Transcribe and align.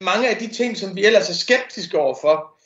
mange 0.00 0.28
af 0.28 0.36
de 0.36 0.48
ting, 0.48 0.76
som 0.76 0.96
vi 0.96 1.04
ellers 1.04 1.30
er 1.30 1.34
skeptiske 1.34 1.98
overfor, 1.98 2.56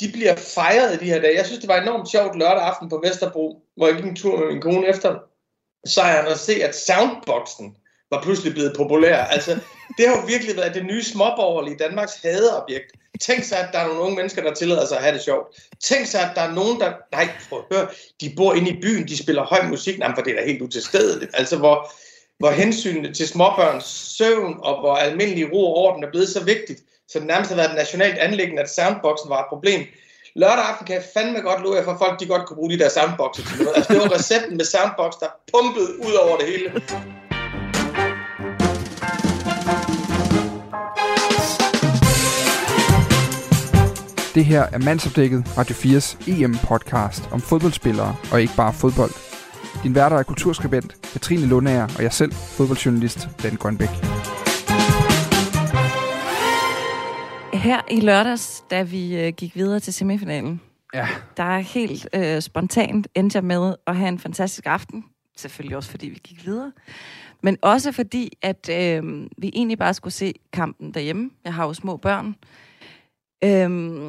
de 0.00 0.12
bliver 0.12 0.36
fejret 0.36 0.94
i 0.94 1.04
de 1.04 1.10
her 1.10 1.20
dage. 1.20 1.36
Jeg 1.36 1.46
synes, 1.46 1.60
det 1.60 1.68
var 1.68 1.80
enormt 1.80 2.10
sjovt 2.10 2.38
lørdag 2.38 2.62
aften 2.62 2.88
på 2.88 3.00
Vesterbro, 3.04 3.62
hvor 3.76 3.86
jeg 3.86 3.96
gik 3.96 4.04
en 4.04 4.16
tur 4.16 4.38
med 4.38 4.46
min 4.46 4.62
kone 4.62 4.86
efter 4.86 5.18
sejren 5.86 6.26
og 6.26 6.38
se, 6.38 6.64
at 6.64 6.76
soundboxen 6.76 7.76
var 8.10 8.22
pludselig 8.22 8.52
blevet 8.52 8.76
populær. 8.76 9.16
Altså, 9.16 9.58
det 9.98 10.08
har 10.08 10.16
jo 10.16 10.26
virkelig 10.26 10.56
været 10.56 10.74
det 10.74 10.84
nye 10.84 11.02
småborgerlige 11.02 11.76
Danmarks 11.76 12.14
hadeobjekt. 12.14 12.92
Tænk 13.20 13.44
sig, 13.44 13.58
at 13.58 13.68
der 13.72 13.78
er 13.78 13.86
nogle 13.86 14.00
unge 14.00 14.16
mennesker, 14.16 14.42
der 14.42 14.54
tillader 14.54 14.86
sig 14.86 14.96
at 14.96 15.02
have 15.02 15.14
det 15.14 15.22
sjovt. 15.22 15.56
Tænk 15.80 16.06
sig, 16.06 16.20
at 16.20 16.30
der 16.34 16.42
er 16.42 16.52
nogen, 16.52 16.80
der... 16.80 16.92
Nej, 17.12 17.28
prøv 17.48 17.58
at 17.70 17.76
høre, 17.76 17.88
de 18.20 18.32
bor 18.36 18.54
inde 18.54 18.70
i 18.70 18.80
byen, 18.80 19.08
de 19.08 19.16
spiller 19.16 19.44
høj 19.44 19.62
musik. 19.62 19.98
Nej, 19.98 20.14
for 20.14 20.22
det 20.22 20.32
er 20.32 20.40
da 20.40 20.46
helt 20.46 20.62
utilstedeligt. 20.62 21.30
Altså, 21.34 21.56
hvor, 21.56 21.92
hvor 22.38 22.50
hensynet 22.50 23.16
til 23.16 23.28
småbørns 23.28 23.84
søvn 24.18 24.56
og 24.62 24.80
hvor 24.80 24.94
almindelig 24.96 25.52
ro 25.52 25.64
og 25.66 25.76
orden 25.76 26.04
er 26.04 26.10
blevet 26.10 26.28
så 26.28 26.44
vigtigt, 26.44 26.80
så 27.08 27.18
det 27.18 27.26
nærmest 27.26 27.50
har 27.50 27.56
været 27.56 27.70
et 27.70 27.76
nationalt 27.76 28.18
anlæggende, 28.18 28.62
at 28.62 28.70
soundboxen 28.70 29.30
var 29.30 29.40
et 29.40 29.46
problem. 29.48 29.80
Lørdag 30.36 30.64
aften 30.64 30.86
kan 30.86 30.94
jeg 30.94 31.04
fandme 31.14 31.40
godt 31.40 31.62
love 31.62 31.84
for, 31.84 31.92
at 31.92 31.98
folk 31.98 32.20
de 32.20 32.26
godt 32.26 32.46
kunne 32.46 32.56
bruge 32.56 32.70
de 32.70 32.78
der 32.78 32.88
soundboxer 32.88 33.42
til 33.44 33.58
noget. 33.58 33.76
Altså, 33.76 33.92
det 33.92 34.00
var 34.02 34.14
recepten 34.18 34.56
med 34.56 34.64
soundbox, 34.64 35.12
der 35.20 35.26
pumpede 35.52 35.90
ud 36.06 36.12
over 36.12 36.36
det 36.36 36.46
hele. 36.46 36.68
Det 44.34 44.44
her 44.44 44.62
er 44.72 44.78
Mandsopdækket 44.78 45.44
Radio 45.58 45.74
4's 45.74 46.30
EM-podcast 46.30 47.32
om 47.32 47.40
fodboldspillere 47.40 48.16
og 48.32 48.40
ikke 48.40 48.56
bare 48.56 48.72
fodbold. 48.72 49.27
Din 49.82 49.94
værter 49.94 50.16
er 50.16 50.22
kulturskribent 50.22 50.96
Katrine 51.12 51.46
Lundager 51.46 51.88
og 51.96 52.02
jeg 52.02 52.12
selv, 52.12 52.32
fodboldjournalist 52.32 53.28
Ben 53.42 53.56
Grønbæk. 53.56 53.88
Her 57.52 57.80
i 57.90 58.00
lørdags, 58.00 58.64
da 58.70 58.82
vi 58.82 59.16
øh, 59.16 59.32
gik 59.32 59.56
videre 59.56 59.80
til 59.80 59.92
semifinalen, 59.92 60.60
Ja, 60.94 61.08
der 61.36 61.42
er 61.42 61.58
helt 61.58 62.08
øh, 62.14 62.42
spontant 62.42 63.08
endte 63.14 63.36
jeg 63.36 63.44
med 63.44 63.74
at 63.86 63.96
have 63.96 64.08
en 64.08 64.18
fantastisk 64.18 64.66
aften. 64.66 65.04
Selvfølgelig 65.36 65.76
også, 65.76 65.90
fordi 65.90 66.08
vi 66.08 66.20
gik 66.24 66.46
videre. 66.46 66.72
Men 67.42 67.56
også 67.62 67.92
fordi, 67.92 68.38
at 68.42 68.68
øh, 68.72 69.26
vi 69.38 69.50
egentlig 69.54 69.78
bare 69.78 69.94
skulle 69.94 70.14
se 70.14 70.34
kampen 70.52 70.94
derhjemme. 70.94 71.30
Jeg 71.44 71.54
har 71.54 71.66
jo 71.66 71.72
små 71.72 71.96
børn. 71.96 72.36
Øhm, 73.44 74.08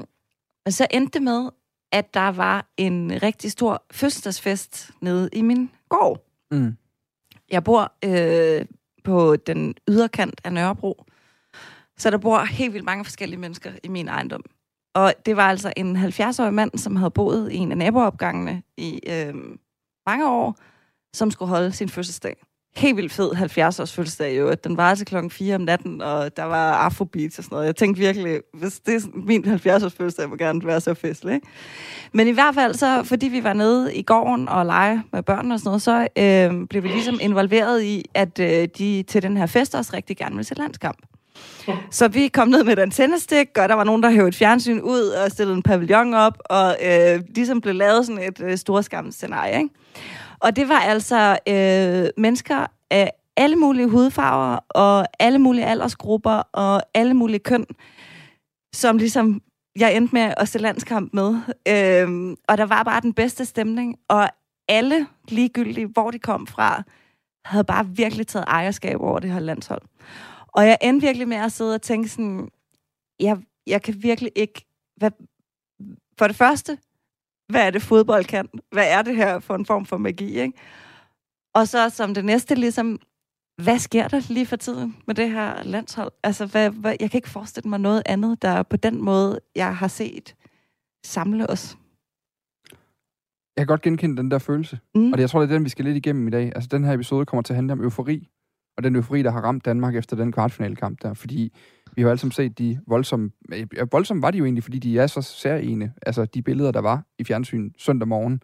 og 0.65 0.73
så 0.73 0.87
endte 0.91 1.13
det 1.13 1.21
med, 1.21 1.49
at 1.91 2.13
der 2.13 2.27
var 2.31 2.65
en 2.77 3.23
rigtig 3.23 3.51
stor 3.51 3.85
fødselsdagsfest 3.91 4.91
nede 5.01 5.29
i 5.33 5.41
min 5.41 5.69
gård. 5.89 6.25
mm. 6.51 6.75
Jeg 7.51 7.63
bor 7.63 7.93
øh, 8.05 8.65
på 9.03 9.35
den 9.35 9.75
yderkant 9.89 10.41
af 10.43 10.53
Nørrebro, 10.53 11.05
så 11.97 12.09
der 12.09 12.17
bor 12.17 12.39
helt 12.39 12.73
vildt 12.73 12.85
mange 12.85 13.05
forskellige 13.05 13.39
mennesker 13.39 13.71
i 13.83 13.87
min 13.87 14.07
ejendom. 14.07 14.43
Og 14.93 15.13
det 15.25 15.35
var 15.35 15.49
altså 15.49 15.73
en 15.77 15.97
70-årig 15.97 16.53
mand, 16.53 16.77
som 16.77 16.95
havde 16.95 17.11
boet 17.11 17.51
i 17.51 17.55
en 17.55 17.71
af 17.71 17.77
naboopgangene 17.77 18.63
i 18.77 18.99
øh, 19.07 19.35
mange 20.07 20.29
år, 20.29 20.55
som 21.13 21.31
skulle 21.31 21.49
holde 21.49 21.71
sin 21.71 21.89
fødselsdag. 21.89 22.43
Helt 22.75 22.97
vildt 22.97 23.13
fed 23.13 23.31
70-års 23.31 23.93
fødselsdag 23.93 24.37
jo. 24.37 24.53
Den 24.63 24.77
var 24.77 24.95
til 24.95 25.05
klokken 25.05 25.31
4 25.31 25.55
om 25.55 25.61
natten, 25.61 26.01
og 26.01 26.37
der 26.37 26.43
var 26.43 26.73
afrobeats 26.73 27.37
og 27.37 27.43
sådan 27.43 27.55
noget. 27.55 27.65
Jeg 27.65 27.75
tænkte 27.75 27.99
virkelig, 27.99 28.39
hvis 28.53 28.79
det 28.79 28.95
er 28.95 29.07
min 29.13 29.45
70-års 29.45 29.93
fødselsdag, 29.93 30.29
må 30.29 30.35
gerne 30.35 30.65
være 30.65 30.81
så 30.81 30.93
festlig. 30.93 31.33
Ikke? 31.33 31.47
Men 32.11 32.27
i 32.27 32.31
hvert 32.31 32.55
fald, 32.55 32.73
så, 32.73 33.03
fordi 33.03 33.27
vi 33.27 33.43
var 33.43 33.53
nede 33.53 33.95
i 33.95 34.01
gården 34.01 34.49
og 34.49 34.65
lege 34.65 35.03
med 35.13 35.23
børnene 35.23 35.55
og 35.55 35.59
sådan 35.59 35.67
noget, 35.67 35.81
så 35.81 36.07
øh, 36.17 36.67
blev 36.67 36.83
vi 36.83 36.87
ligesom 36.87 37.19
involveret 37.21 37.83
i, 37.83 38.05
at 38.13 38.39
øh, 38.39 38.67
de 38.77 39.03
til 39.07 39.21
den 39.21 39.37
her 39.37 39.45
fest 39.45 39.75
også 39.75 39.91
rigtig 39.93 40.17
gerne 40.17 40.35
ville 40.35 40.47
se 40.47 40.55
landskamp. 40.55 40.97
Så 41.91 42.07
vi 42.07 42.27
kom 42.27 42.47
ned 42.47 42.63
med 42.63 42.73
et 42.73 42.79
antennestik, 42.79 43.47
og 43.57 43.69
der 43.69 43.75
var 43.75 43.83
nogen, 43.83 44.03
der 44.03 44.09
hævde 44.09 44.27
et 44.27 44.35
fjernsyn 44.35 44.79
ud 44.79 45.01
og 45.01 45.31
stillede 45.31 45.55
en 45.55 45.63
pavillon 45.63 46.13
op, 46.13 46.37
og 46.45 46.77
øh, 46.85 47.21
ligesom 47.35 47.61
blev 47.61 47.75
lavet 47.75 48.05
sådan 48.05 48.23
et 48.23 48.41
øh, 48.43 48.57
storskærmsscenarie, 48.57 49.57
ikke? 49.57 49.69
Og 50.39 50.55
det 50.55 50.69
var 50.69 50.79
altså 50.79 51.39
øh, 51.47 52.09
mennesker 52.21 52.65
af 52.89 53.11
alle 53.37 53.55
mulige 53.55 53.87
hudfarver, 53.87 54.59
og 54.69 55.05
alle 55.19 55.39
mulige 55.39 55.65
aldersgrupper, 55.65 56.41
og 56.51 56.81
alle 56.93 57.13
mulige 57.13 57.39
køn, 57.39 57.65
som 58.73 58.97
ligesom 58.97 59.41
jeg 59.79 59.95
endte 59.95 60.15
med 60.15 60.33
at 60.37 60.47
se 60.47 60.59
landskamp 60.59 61.13
med. 61.13 61.29
Øh, 61.67 62.35
og 62.47 62.57
der 62.57 62.65
var 62.65 62.83
bare 62.83 63.01
den 63.01 63.13
bedste 63.13 63.45
stemning, 63.45 63.95
og 64.07 64.29
alle, 64.67 65.07
ligegyldigt 65.27 65.91
hvor 65.93 66.11
de 66.11 66.19
kom 66.19 66.47
fra, 66.47 66.83
havde 67.45 67.63
bare 67.63 67.87
virkelig 67.87 68.27
taget 68.27 68.45
ejerskab 68.47 69.01
over 69.01 69.19
det 69.19 69.31
her 69.31 69.39
landshold. 69.39 69.81
Og 70.47 70.67
jeg 70.67 70.77
endte 70.81 71.07
virkelig 71.07 71.27
med 71.27 71.37
at 71.37 71.51
sidde 71.51 71.75
og 71.75 71.81
tænke 71.81 72.09
sådan, 72.09 72.49
jeg, 73.19 73.37
jeg 73.67 73.81
kan 73.81 74.03
virkelig 74.03 74.31
ikke... 74.35 74.65
Hvad, 74.97 75.11
for 76.17 76.27
det 76.27 76.35
første, 76.35 76.77
hvad 77.49 77.67
er 77.67 77.71
det 77.71 77.81
fodbold 77.81 78.25
kan? 78.25 78.49
Hvad 78.71 78.87
er 78.87 79.01
det 79.01 79.15
her 79.15 79.39
for 79.39 79.55
en 79.55 79.65
form 79.65 79.85
for 79.85 79.97
magi, 79.97 80.39
ikke? 80.39 80.57
Og 81.55 81.67
så 81.67 81.89
som 81.89 82.13
det 82.13 82.25
næste, 82.25 82.55
ligesom, 82.55 82.99
hvad 83.63 83.79
sker 83.79 84.07
der 84.07 84.33
lige 84.33 84.45
for 84.45 84.55
tiden 84.55 84.97
med 85.07 85.15
det 85.15 85.31
her 85.31 85.63
landshold? 85.63 86.11
Altså, 86.23 86.45
hvad, 86.45 86.69
hvad, 86.69 86.95
jeg 86.99 87.11
kan 87.11 87.17
ikke 87.17 87.29
forestille 87.29 87.69
mig 87.69 87.79
noget 87.79 88.03
andet, 88.05 88.41
der 88.41 88.63
på 88.63 88.77
den 88.77 89.01
måde, 89.01 89.39
jeg 89.55 89.75
har 89.77 89.87
set 89.87 90.35
samle 91.05 91.49
os. 91.49 91.77
Jeg 93.57 93.61
kan 93.61 93.67
godt 93.67 93.81
genkende 93.81 94.17
den 94.17 94.31
der 94.31 94.39
følelse. 94.39 94.79
Mm. 94.95 95.11
Og 95.11 95.17
det, 95.17 95.21
jeg 95.21 95.29
tror, 95.29 95.39
det 95.39 95.49
er 95.49 95.53
den, 95.53 95.63
vi 95.63 95.69
skal 95.69 95.85
lidt 95.85 95.97
igennem 95.97 96.27
i 96.27 96.31
dag. 96.31 96.51
Altså, 96.55 96.69
den 96.71 96.83
her 96.83 96.93
episode 96.93 97.25
kommer 97.25 97.41
til 97.41 97.53
at 97.53 97.55
handle 97.55 97.73
om 97.73 97.81
eufori. 97.81 98.29
Og 98.77 98.83
den 98.83 98.95
eufori, 98.95 99.23
der 99.23 99.31
har 99.31 99.41
ramt 99.41 99.65
Danmark 99.65 99.95
efter 99.95 100.15
den 100.15 100.31
kvartfinalekamp 100.31 101.01
der. 101.01 101.13
Fordi 101.13 101.53
vi 101.99 102.03
har 102.03 102.07
jo 102.07 102.11
alle 102.11 102.19
sammen 102.19 102.31
set 102.31 102.59
de 102.59 102.79
voldsomme... 102.87 103.31
Ja, 103.51 103.83
voldsomme 103.91 104.21
var 104.21 104.31
de 104.31 104.37
jo 104.37 104.43
egentlig, 104.43 104.63
fordi 104.63 104.79
de 104.79 104.99
er 104.99 105.07
så 105.07 105.21
særlige. 105.21 105.93
Altså, 106.01 106.25
de 106.25 106.41
billeder, 106.41 106.71
der 106.71 106.79
var 106.79 107.03
i 107.17 107.23
fjernsyn 107.23 107.69
søndag 107.77 108.07
morgen, 108.07 108.41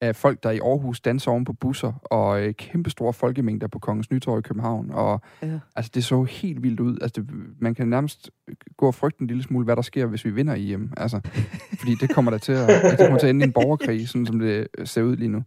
af 0.00 0.16
folk, 0.16 0.42
der 0.42 0.50
i 0.50 0.58
Aarhus 0.58 1.00
danser 1.00 1.30
oven 1.30 1.44
på 1.44 1.52
busser, 1.52 1.92
og 2.04 2.42
øh, 2.42 2.54
kæmpe 2.54 2.90
store 2.90 3.12
folkemængder 3.12 3.66
på 3.68 3.78
Kongens 3.78 4.10
Nytorv 4.10 4.38
i 4.38 4.42
København. 4.42 4.90
Og 4.90 5.20
Ja. 5.42 5.58
altså, 5.76 5.90
det 5.94 6.04
så 6.04 6.22
helt 6.22 6.62
vildt 6.62 6.80
ud. 6.80 6.98
Altså, 7.02 7.20
det, 7.20 7.30
man 7.60 7.74
kan 7.74 7.88
nærmest 7.88 8.30
gå 8.76 8.86
og 8.86 8.94
frygte 8.94 9.20
en 9.20 9.26
lille 9.26 9.42
smule, 9.42 9.64
hvad 9.64 9.76
der 9.76 9.82
sker, 9.82 10.06
hvis 10.06 10.24
vi 10.24 10.30
vinder 10.30 10.54
i 10.54 10.72
EM. 10.72 10.92
Altså, 10.96 11.20
fordi 11.80 11.94
det 12.00 12.10
kommer 12.14 12.30
der 12.30 12.38
til 12.38 12.52
at, 12.52 12.68
det 12.90 12.98
kommer 12.98 13.18
til 13.18 13.26
at 13.26 13.30
ende 13.30 13.44
i 13.44 13.46
en 13.46 13.52
borgerkrig, 13.52 14.08
sådan 14.08 14.26
som 14.26 14.38
det 14.38 14.66
ser 14.84 15.02
ud 15.02 15.16
lige 15.16 15.28
nu. 15.28 15.42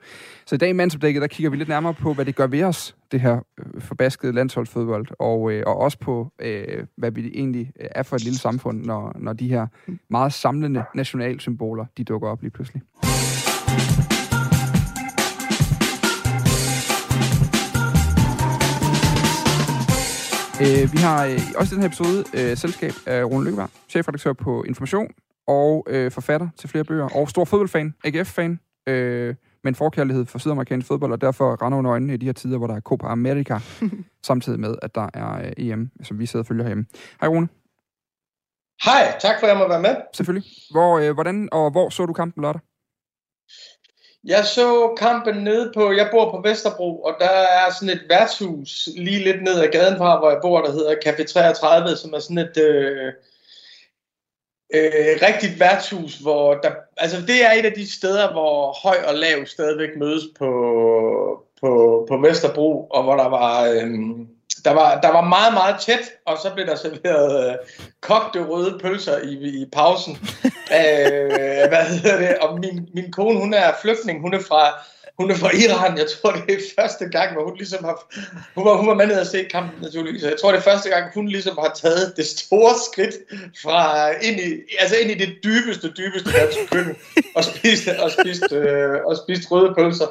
Så 0.46 0.56
i 0.56 0.58
dag 0.58 0.70
i 0.70 0.74
Mandsopdækket, 0.74 1.22
der 1.22 1.28
kigger 1.28 1.50
vi 1.50 1.58
lidt 1.58 1.70
nærmere 1.70 1.94
på, 1.94 2.14
hvad 2.14 2.26
det 2.26 2.36
gør 2.36 2.48
ved 2.48 2.64
os, 2.64 2.96
det 3.12 3.22
her 3.22 3.40
øh, 3.60 3.82
forbaskede 3.82 4.34
landsholdsfodbold, 4.34 5.08
og, 5.20 5.52
øh, 5.52 5.64
og 5.68 5.78
også 5.78 6.00
på, 6.00 6.32
øh, 6.42 6.86
hvad 6.98 7.12
vi 7.12 7.32
egentlig 7.34 7.72
er 7.76 8.04
for 8.04 8.16
et 8.16 8.24
lille 8.24 8.40
samfund, 8.40 8.86
når, 8.86 9.16
når 9.20 9.34
de 9.34 9.48
her 9.50 9.68
meget 10.10 10.34
samlende 10.34 10.84
nationalsymboler, 10.96 11.86
de 11.98 12.04
dukker 12.04 12.28
op 12.30 12.42
lige 12.42 12.52
pludselig. 12.52 12.82
Øh, 20.62 20.94
vi 20.94 20.98
har 20.98 21.26
øh, 21.26 21.40
også 21.58 21.72
i 21.72 21.76
den 21.76 21.82
her 21.84 21.88
episode 21.88 22.24
øh, 22.34 22.58
selskab 22.58 22.92
af 23.06 23.24
Rune 23.24 23.46
Lykkeberg, 23.46 23.70
chefredaktør 23.90 24.34
på 24.34 24.64
Information, 24.64 25.08
og 25.48 25.86
øh, 25.90 26.12
forfatter 26.12 26.48
til 26.58 26.70
flere 26.70 26.84
bøger, 26.84 27.10
og 27.16 27.30
stor 27.30 27.46
fodboldfan, 27.46 27.96
AGF-fan, 28.04 28.60
øh, 28.88 29.36
med 29.64 29.72
en 29.72 29.76
forkærlighed 29.76 30.26
for 30.26 30.40
sydamerikansk 30.40 30.88
fodbold, 30.88 31.12
og 31.12 31.22
derfor 31.22 31.64
render 31.66 31.78
under 31.78 31.92
øjnene 31.92 32.14
i 32.14 32.18
de 32.18 32.26
her 32.26 32.34
tider, 32.34 32.58
hvor 32.58 32.68
der 32.68 32.76
er 32.76 32.80
Copa 32.80 33.08
America, 33.08 33.60
samtidig 34.30 34.60
med, 34.60 34.76
at 34.82 34.96
der 34.96 35.10
er 35.14 35.46
øh, 35.46 35.52
EM, 35.58 35.92
som 36.04 36.20
vi 36.20 36.26
sidder 36.26 36.44
og 36.44 36.48
følger 36.48 36.64
herhjemme. 36.64 36.86
Hej 37.22 37.30
Rune, 37.30 37.48
Hej, 38.86 39.18
tak 39.20 39.36
for 39.40 39.48
at 39.48 39.52
jeg 39.52 39.58
må 39.58 39.68
være 39.68 39.82
med. 39.82 39.96
selvfølgelig. 40.14 40.50
Hvor, 40.72 41.00
øh, 41.00 41.14
hvordan 41.14 41.50
og 41.52 41.72
hvor 41.72 41.90
så 41.90 42.06
du 42.06 42.14
kampen 42.14 42.42
lørdag? 42.42 42.62
Jeg 44.24 44.46
så 44.46 44.96
kampen 44.98 45.36
nede 45.44 45.72
på, 45.76 45.92
jeg 45.92 46.10
bor 46.12 46.32
på 46.32 46.42
Vesterbro, 46.50 47.02
og 47.02 47.16
der 47.20 47.30
er 47.30 47.74
sådan 47.74 47.96
et 47.96 48.06
værtshus 48.10 48.90
lige 48.96 49.24
lidt 49.24 49.44
ned 49.44 49.60
ad 49.60 49.68
gaden 49.68 49.98
fra, 49.98 50.20
hvor 50.20 50.30
jeg 50.30 50.40
bor, 50.42 50.62
der 50.62 50.72
hedder 50.72 50.96
Café 51.06 51.24
33, 51.24 51.96
som 51.96 52.14
er 52.14 52.20
sådan 52.20 52.38
et 52.38 52.58
øh, 52.58 53.14
øh, 54.74 55.18
rigtigt 55.22 55.60
værtshus, 55.60 56.18
hvor 56.18 56.54
der, 56.54 56.72
altså 56.98 57.22
det 57.22 57.46
er 57.46 57.52
et 57.52 57.66
af 57.66 57.74
de 57.74 57.92
steder, 57.92 58.32
hvor 58.32 58.88
høj 58.88 58.98
og 59.08 59.16
lav 59.16 59.46
stadigvæk 59.46 59.90
mødes 59.98 60.24
på, 60.40 60.52
på, 61.62 62.06
på 62.10 62.18
Vesterbro, 62.18 62.88
og 62.88 63.04
hvor 63.04 63.16
der 63.16 63.30
var, 63.30 63.70
øh, 63.70 63.90
der 64.66 64.72
var, 64.72 65.00
der 65.02 65.12
var 65.12 65.22
meget, 65.22 65.54
meget 65.54 65.76
tæt, 65.80 66.12
og 66.26 66.38
så 66.44 66.52
blev 66.54 66.66
der 66.66 66.76
serveret 66.76 67.50
øh, 67.50 67.56
kogte 68.02 68.46
røde 68.46 68.80
pølser 68.82 69.18
i, 69.20 69.34
i 69.62 69.66
pausen. 69.72 70.18
øh, 70.80 71.68
hvad 71.72 71.86
hedder 71.86 72.18
det? 72.18 72.38
Og 72.38 72.60
min, 72.60 72.90
min 72.94 73.12
kone, 73.12 73.40
hun 73.40 73.54
er 73.54 73.72
flygtning, 73.82 74.22
hun 74.22 74.34
er 74.34 74.40
fra, 74.40 74.74
hun 75.20 75.32
er 75.32 75.36
fra 75.36 75.52
Iran. 75.56 75.98
Jeg 75.98 76.06
tror, 76.22 76.32
det 76.32 76.54
er 76.54 76.82
første 76.82 77.06
gang, 77.10 77.34
hvor 77.34 77.44
hun 77.44 77.58
ligesom 77.58 77.84
har... 77.84 78.14
Hun 78.56 78.66
var, 78.66 78.78
hun 78.78 78.88
var 78.88 78.94
med 78.94 79.08
ned 79.08 79.20
og 79.20 79.28
se 79.28 79.44
kampen, 79.44 79.82
naturligvis. 79.82 80.24
Jeg 80.24 80.36
tror, 80.42 80.52
det 80.52 80.58
er 80.58 80.72
første 80.72 80.90
gang, 80.90 81.14
hun 81.14 81.28
ligesom 81.28 81.58
har 81.58 81.72
taget 81.76 82.14
det 82.18 82.26
store 82.26 82.74
skridt 82.92 83.16
fra 83.64 84.10
ind 84.10 84.40
i, 84.40 84.50
altså 84.80 84.96
ind 84.96 85.12
i 85.12 85.26
det 85.26 85.32
dybeste, 85.44 85.94
dybeste 85.98 86.32
danske 86.32 86.68
køkken 86.72 86.96
og 87.36 87.44
spist, 87.44 87.88
og 87.88 88.12
spist, 88.12 88.52
øh, 88.52 89.00
og 89.06 89.18
spist 89.18 89.52
røde 89.52 89.74
pølser. 89.78 90.08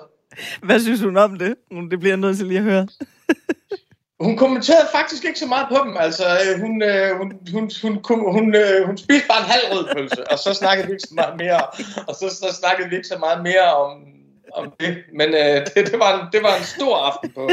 Hvad 0.62 0.80
synes 0.80 1.00
hun 1.00 1.16
om 1.16 1.38
det? 1.38 1.54
Det 1.90 2.00
bliver 2.00 2.12
jeg 2.12 2.16
nødt 2.16 2.36
til 2.36 2.46
lige 2.46 2.58
at 2.58 2.64
høre. 2.64 2.88
hun 4.20 4.36
kommenterede 4.36 4.88
faktisk 4.92 5.24
ikke 5.24 5.38
så 5.38 5.46
meget 5.46 5.66
på 5.68 5.84
dem. 5.84 5.96
Altså, 5.96 6.24
øh, 6.44 6.60
hun, 6.60 6.82
øh, 6.82 7.16
hun, 7.16 7.28
hun, 7.52 7.70
hun, 7.82 8.00
hun, 8.08 8.32
hun, 8.32 8.54
øh, 8.54 8.86
hun 8.86 8.98
spiste 8.98 9.28
bare 9.28 9.40
en 9.44 9.50
halv 9.54 9.64
rød 9.72 9.94
pølse, 9.94 10.30
og 10.30 10.38
så 10.38 10.54
snakkede 10.54 10.86
vi 10.86 10.92
ikke 10.92 11.08
så 11.08 11.14
meget 11.14 11.36
mere, 11.36 11.62
og 12.08 12.14
så, 12.14 12.28
så 12.28 12.56
snakkede 12.60 12.88
vi 12.88 12.96
ikke 12.96 13.08
så 13.08 13.18
meget 13.18 13.42
mere 13.42 13.74
om, 13.74 14.04
om 14.52 14.72
det. 14.80 15.04
Men 15.14 15.28
øh, 15.28 15.66
det, 15.74 15.86
det, 15.92 15.98
var 15.98 16.20
en, 16.20 16.26
det 16.32 16.42
var 16.42 16.56
en 16.56 16.64
stor 16.64 16.96
aften 16.96 17.32
på, 17.32 17.50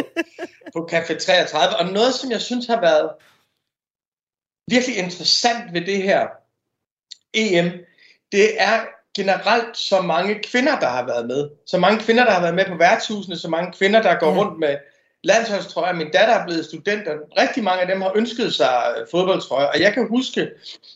på 0.73 0.89
Café 0.91 1.17
33, 1.17 1.75
og 1.79 1.85
noget, 1.85 2.13
som 2.13 2.31
jeg 2.31 2.41
synes 2.41 2.65
har 2.65 2.81
været 2.81 3.09
virkelig 4.71 4.97
interessant 4.97 5.73
ved 5.73 5.81
det 5.81 6.01
her 6.03 6.27
EM, 7.33 7.71
det 8.31 8.61
er 8.61 8.85
generelt 9.15 9.77
så 9.77 10.01
mange 10.01 10.44
kvinder, 10.44 10.79
der 10.79 10.88
har 10.88 11.06
været 11.06 11.27
med. 11.27 11.50
Så 11.65 11.77
mange 11.77 12.00
kvinder, 12.00 12.23
der 12.23 12.31
har 12.31 12.41
været 12.41 12.56
med 12.56 12.65
på 12.65 12.75
værtshusene, 12.75 13.38
så 13.38 13.50
mange 13.50 13.71
kvinder, 13.71 14.01
der 14.01 14.19
går 14.19 14.35
rundt 14.35 14.59
med 14.59 14.77
landsholdstrøjer. 15.25 15.94
Min 15.94 16.12
datter 16.12 16.36
er 16.36 16.45
blevet 16.45 16.66
student, 16.66 17.07
og 17.07 17.16
rigtig 17.38 17.63
mange 17.63 17.81
af 17.81 17.88
dem 17.88 18.01
har 18.01 18.12
ønsket 18.16 18.54
sig 18.54 18.75
øh, 18.98 19.07
fodboldtrøjer. 19.12 19.68
Og 19.68 19.80
jeg 19.80 19.94
kan 19.94 20.07
huske, 20.07 20.50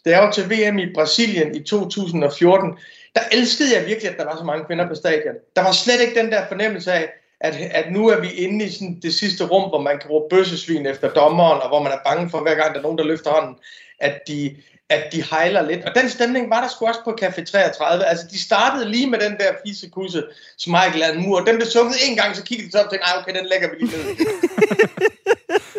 da 0.06 0.10
jeg 0.10 0.22
var 0.22 0.32
til 0.32 0.50
VM 0.50 0.80
i 0.80 0.94
Brasilien 0.94 1.56
i 1.56 1.64
2014, 1.64 2.78
der 3.16 3.22
elskede 3.32 3.76
jeg 3.76 3.86
virkelig, 3.86 4.12
at 4.12 4.18
der 4.18 4.26
var 4.26 4.38
så 4.38 4.44
mange 4.44 4.66
kvinder 4.66 4.88
på 4.88 4.96
stadion. 4.96 5.36
Der 5.56 5.64
var 5.64 5.72
slet 5.72 6.02
ikke 6.02 6.20
den 6.20 6.32
der 6.32 6.48
fornemmelse 6.48 6.92
af, 6.92 7.10
at, 7.42 7.56
at 7.72 7.92
nu 7.92 8.08
er 8.08 8.22
vi 8.22 8.30
inde 8.32 8.66
i 8.66 8.70
sådan 8.70 9.00
det 9.02 9.14
sidste 9.14 9.46
rum, 9.46 9.70
hvor 9.70 9.82
man 9.82 10.00
kan 10.00 10.10
råbe 10.10 10.36
bøssesvin 10.36 10.86
efter 10.86 11.10
dommeren, 11.10 11.62
og 11.62 11.68
hvor 11.68 11.84
man 11.84 11.92
er 11.92 12.00
bange 12.06 12.30
for, 12.30 12.40
hver 12.42 12.56
gang 12.56 12.74
der 12.74 12.80
er 12.80 12.84
nogen, 12.84 12.98
der 12.98 13.04
løfter 13.04 13.32
hånden, 13.32 13.56
at 14.00 14.22
de, 14.28 14.56
at 14.90 15.04
de 15.14 15.24
hejler 15.24 15.62
lidt. 15.62 15.84
Og 15.86 15.92
den 15.96 16.10
stemning 16.10 16.50
var 16.50 16.62
der 16.62 16.68
sgu 16.70 16.86
også 16.86 17.04
på 17.04 17.12
Café 17.22 17.44
33. 17.44 18.06
Altså, 18.06 18.26
de 18.32 18.40
startede 18.40 18.90
lige 18.92 19.10
med 19.10 19.20
den 19.20 19.32
der 19.32 19.52
fisekusse, 19.68 20.24
som 20.58 20.72
Michael 20.72 21.20
Mur. 21.20 21.40
Den 21.40 21.56
blev 21.56 21.68
sunget 21.68 21.96
en 22.08 22.16
gang, 22.18 22.36
så 22.36 22.44
kiggede 22.44 22.68
de 22.68 22.72
så 22.72 22.80
op 22.80 22.86
og 22.86 22.92
tænkte, 22.92 23.08
okay, 23.20 23.40
den 23.40 23.46
lægger 23.52 23.70
vi 23.70 23.76
lige 23.80 23.92
ned. 23.98 24.16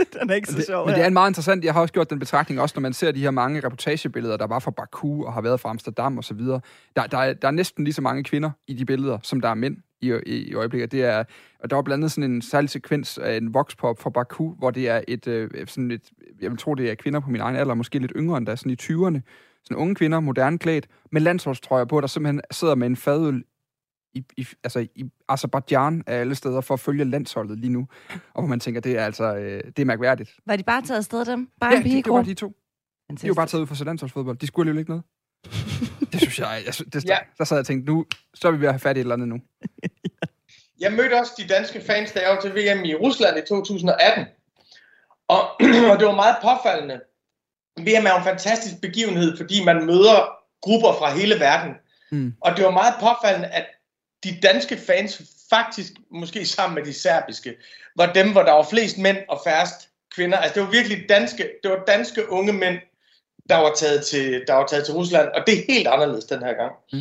den 0.21 0.31
er 0.31 0.35
ikke 0.35 0.49
så 0.49 0.63
sjov. 0.67 0.87
Men 0.87 0.95
det 0.95 1.03
er 1.03 1.07
en 1.07 1.13
meget 1.13 1.31
interessant, 1.31 1.65
jeg 1.65 1.73
har 1.73 1.81
også 1.81 1.95
gjort 1.95 2.11
den 2.11 2.19
betragtning, 2.19 2.61
også 2.61 2.73
når 2.77 2.81
man 2.81 2.93
ser 2.93 3.13
de 3.13 3.21
her 3.21 3.31
mange 3.31 3.61
reportagebilleder, 3.65 4.37
der 4.37 4.47
var 4.47 4.59
fra 4.59 4.71
Baku 4.71 5.25
og 5.25 5.33
har 5.33 5.41
været 5.41 5.61
fra 5.61 5.71
Amsterdam 5.71 6.19
og 6.19 6.25
så 6.25 6.35
videre. 6.35 6.61
Der, 6.97 7.07
der, 7.07 7.19
er, 7.19 7.33
der 7.33 7.49
er 7.49 7.53
næsten 7.53 7.85
lige 7.85 7.95
så 7.95 8.03
mange 8.03 8.25
kvinder 8.25 8.51
i 8.67 8.75
de 8.75 8.85
billeder, 8.85 9.19
som 9.23 9.41
der 9.41 9.49
er 9.49 9.55
mænd 9.55 9.77
i, 10.01 10.13
i, 10.27 10.37
i 10.37 10.55
øjeblikket. 10.55 10.93
Det 10.93 11.05
er, 11.05 11.25
og 11.63 11.71
der 11.71 11.77
var 11.77 11.83
blandt 11.83 12.01
andet 12.01 12.13
sådan 12.13 12.31
en 12.31 12.43
særlig 12.43 12.71
sekvens 12.71 13.19
af 13.19 13.37
en 13.37 13.55
voxpop 13.55 14.01
fra 14.01 14.11
Baku, 14.11 14.55
hvor 14.59 14.71
det 14.71 14.89
er 14.89 15.01
et, 15.09 15.27
øh, 15.27 15.51
sådan 15.67 15.91
et, 15.91 16.03
jeg 16.43 16.51
vil 16.51 16.59
tro, 16.59 16.75
det 16.75 16.91
er 16.91 16.95
kvinder 16.95 17.21
på 17.21 17.31
min 17.31 17.41
egen 17.41 17.57
alder, 17.57 17.75
måske 17.75 17.99
lidt 17.99 18.13
yngre 18.17 18.39
end 18.39 18.47
der, 18.47 18.55
sådan 18.55 18.73
i 18.73 18.77
20'erne. 18.83 19.21
Sådan 19.65 19.77
unge 19.77 19.95
kvinder, 19.95 20.21
moderne 20.21 20.59
klædt, 20.59 20.87
med 21.13 21.21
landsholdstrøjer 21.21 21.85
på, 21.85 22.01
der 22.01 22.07
simpelthen 22.07 22.41
sidder 22.51 22.75
med 22.75 22.87
en 22.87 22.97
fadøl 22.97 23.45
i, 24.15 24.25
i, 24.37 24.47
altså 24.65 24.87
i 24.95 25.05
Azerbaijan 25.29 26.03
af 26.07 26.21
alle 26.21 26.35
steder 26.35 26.61
for 26.61 26.75
at 26.75 26.81
følge 26.81 27.05
landsholdet 27.05 27.59
lige 27.59 27.73
nu. 27.73 27.89
Og 28.35 28.43
hvor 28.43 28.47
man 28.47 28.61
tænker, 28.61 28.81
det 28.81 28.99
er 28.99 29.05
altså 29.05 29.37
øh, 29.37 29.63
det 29.65 29.79
er 29.79 29.85
mærkværdigt. 29.85 30.37
Var 30.47 30.57
de 30.57 30.63
bare 30.63 30.83
taget 30.83 30.99
afsted 30.99 31.25
dem? 31.25 31.49
Bare 31.61 31.71
ja, 31.73 31.79
en 31.79 31.85
det, 31.85 32.05
det 32.05 32.13
var 32.13 32.23
de 32.23 32.35
to. 32.35 32.57
De 33.23 33.29
var 33.29 33.35
bare 33.35 33.47
taget 33.47 33.63
ud 33.63 33.67
for 33.67 33.85
landsholdsfodbold. 33.85 34.37
De 34.37 34.47
skulle 34.47 34.73
jo 34.73 34.79
ikke 34.79 34.91
noget. 34.91 35.05
det 36.13 36.21
synes 36.21 36.39
jeg, 36.39 36.63
jeg 36.67 36.93
det, 36.93 37.05
ja. 37.05 37.19
der 37.39 37.45
sad 37.45 37.57
jeg 37.57 37.61
og 37.61 37.67
tænkte, 37.67 37.93
nu 37.93 38.07
så 38.35 38.49
er 38.49 38.53
vi 38.53 38.61
ved 38.61 38.67
at 38.67 38.73
have 38.73 38.81
fat 38.81 38.97
i 38.97 39.01
et 39.01 39.05
eller 39.05 39.15
andet 39.15 39.29
nu. 39.29 39.41
jeg 40.85 40.93
mødte 40.93 41.21
også 41.21 41.33
de 41.39 41.49
danske 41.49 41.81
fans, 41.81 42.15
jeg 42.15 42.31
var 42.35 42.41
til 42.41 42.51
VM 42.51 42.85
i 42.85 42.95
Rusland 42.95 43.39
i 43.39 43.43
2018. 43.49 44.27
Og, 45.35 45.41
og 45.91 45.99
det 45.99 46.07
var 46.07 46.15
meget 46.15 46.37
påfaldende. 46.43 47.01
VM 47.79 48.07
er 48.07 48.15
en 48.15 48.25
fantastisk 48.25 48.81
begivenhed, 48.83 49.37
fordi 49.37 49.65
man 49.65 49.87
møder 49.87 50.19
grupper 50.63 50.93
fra 50.93 51.15
hele 51.15 51.41
verden. 51.41 51.75
Mm. 52.11 52.35
Og 52.41 52.57
det 52.57 52.65
var 52.65 52.71
meget 52.71 52.95
påfaldende, 53.01 53.49
at 53.49 53.67
de 54.25 54.41
danske 54.43 54.77
fans 54.77 55.23
faktisk, 55.51 55.93
måske 56.11 56.47
sammen 56.47 56.75
med 56.75 56.85
de 56.85 56.93
serbiske, 56.93 57.55
var 57.97 58.13
dem, 58.13 58.33
hvor 58.33 58.43
der 58.43 58.53
var 58.53 58.67
flest 58.71 58.99
mænd 58.99 59.19
og 59.29 59.41
færrest 59.45 59.89
kvinder. 60.15 60.39
Altså 60.39 60.55
det 60.55 60.63
var 60.63 60.71
virkelig 60.71 61.09
danske, 61.09 61.51
det 61.63 61.71
var 61.71 61.85
danske 61.87 62.31
unge 62.31 62.53
mænd, 62.53 62.79
der 63.49 63.57
var 63.57 63.73
taget 63.77 64.07
til, 64.07 64.45
der 64.47 64.55
var 64.55 64.67
taget 64.67 64.85
til 64.85 64.95
Rusland, 64.95 65.29
og 65.29 65.43
det 65.47 65.59
er 65.59 65.73
helt 65.73 65.87
anderledes 65.87 66.25
den 66.25 66.39
her 66.39 66.53
gang. 66.53 66.73
Mm. 66.93 66.99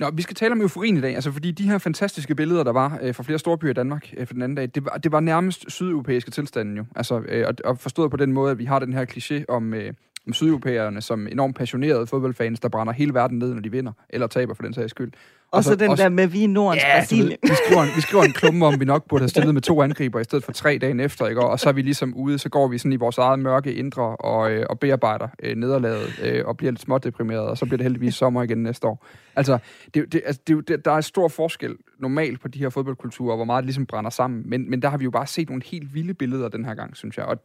Nå, 0.00 0.10
vi 0.10 0.22
skal 0.22 0.36
tale 0.36 0.52
om 0.52 0.60
euforien 0.60 0.96
i 0.96 1.00
dag, 1.00 1.14
altså 1.14 1.32
fordi 1.32 1.50
de 1.50 1.70
her 1.70 1.78
fantastiske 1.78 2.34
billeder, 2.34 2.64
der 2.64 2.72
var 2.72 2.98
øh, 3.02 3.14
fra 3.14 3.22
flere 3.22 3.38
store 3.38 3.58
byer 3.58 3.70
i 3.70 3.74
Danmark 3.74 4.14
øh, 4.16 4.26
for 4.26 4.34
den 4.34 4.42
anden 4.42 4.56
dag, 4.56 4.70
det 4.74 4.84
var, 4.84 4.90
det 4.90 5.12
var 5.12 5.20
nærmest 5.20 5.64
sydeuropæiske 5.70 6.30
tilstanden 6.30 6.76
jo. 6.76 6.84
Altså, 6.96 7.22
øh, 7.28 7.44
og, 7.48 7.54
og 7.64 7.78
forstået 7.78 8.10
på 8.10 8.16
den 8.16 8.32
måde, 8.32 8.50
at 8.50 8.58
vi 8.58 8.64
har 8.64 8.78
den 8.78 8.92
her 8.92 9.04
kliché 9.04 9.44
om, 9.48 9.74
øh, 9.74 9.92
om 10.26 10.32
sydeuropæerne 10.32 11.00
som 11.00 11.26
enormt 11.26 11.56
passionerede 11.56 12.06
fodboldfans, 12.06 12.60
der 12.60 12.68
brænder 12.68 12.92
hele 12.92 13.14
verden 13.14 13.38
ned, 13.38 13.54
når 13.54 13.60
de 13.60 13.70
vinder, 13.70 13.92
eller 14.08 14.26
taber 14.26 14.54
for 14.54 14.62
den 14.62 14.74
sags 14.74 14.90
skyld. 14.90 15.12
Og 15.52 15.64
så 15.64 15.74
den 15.74 15.90
også, 15.90 16.02
der 16.02 16.08
med, 16.08 16.26
vi 16.26 16.44
er 16.44 16.48
Nordens 16.48 16.82
ja, 16.82 16.98
Brasilien. 16.98 17.38
Vi 17.42 17.54
skriver, 17.64 17.82
en, 17.82 17.88
vi 17.96 18.00
skriver 18.00 18.24
en 18.24 18.32
klumme 18.32 18.66
om, 18.66 18.80
vi 18.80 18.84
nok 18.84 19.08
burde 19.08 19.22
have 19.22 19.28
stillet 19.28 19.54
med 19.54 19.62
to 19.62 19.82
angriber 19.82 20.20
i 20.20 20.24
stedet 20.24 20.44
for 20.44 20.52
tre 20.52 20.78
dagen 20.80 21.00
efter, 21.00 21.26
ikke? 21.26 21.40
og 21.40 21.60
så 21.60 21.68
er 21.68 21.72
vi 21.72 21.82
ligesom 21.82 22.14
ude, 22.14 22.38
så 22.38 22.48
går 22.48 22.68
vi 22.68 22.78
sådan 22.78 22.92
i 22.92 22.96
vores 22.96 23.18
eget 23.18 23.38
mørke 23.38 23.74
indre 23.74 24.02
og, 24.02 24.52
øh, 24.52 24.66
og 24.70 24.78
bearbejder 24.78 25.28
øh, 25.42 25.56
nederlaget 25.56 26.20
øh, 26.22 26.46
og 26.46 26.56
bliver 26.56 26.70
lidt 26.70 26.80
smådeprimeret, 26.80 27.48
og 27.48 27.58
så 27.58 27.64
bliver 27.64 27.76
det 27.76 27.84
heldigvis 27.84 28.14
sommer 28.14 28.42
igen 28.42 28.62
næste 28.62 28.86
år. 28.86 29.06
Altså, 29.36 29.58
det, 29.94 30.12
det, 30.12 30.22
altså 30.26 30.42
det, 30.46 30.68
det, 30.68 30.84
der 30.84 30.92
er 30.92 31.00
stor 31.00 31.28
forskel 31.28 31.76
normalt 31.98 32.40
på 32.40 32.48
de 32.48 32.58
her 32.58 32.68
fodboldkulturer, 32.68 33.36
hvor 33.36 33.44
meget 33.44 33.62
det 33.62 33.66
ligesom 33.66 33.86
brænder 33.86 34.10
sammen, 34.10 34.42
men, 34.46 34.70
men 34.70 34.82
der 34.82 34.88
har 34.88 34.98
vi 34.98 35.04
jo 35.04 35.10
bare 35.10 35.26
set 35.26 35.48
nogle 35.48 35.62
helt 35.66 35.94
vilde 35.94 36.14
billeder 36.14 36.48
den 36.48 36.64
her 36.64 36.74
gang, 36.74 36.96
synes 36.96 37.16
jeg. 37.16 37.24
Og, 37.24 37.38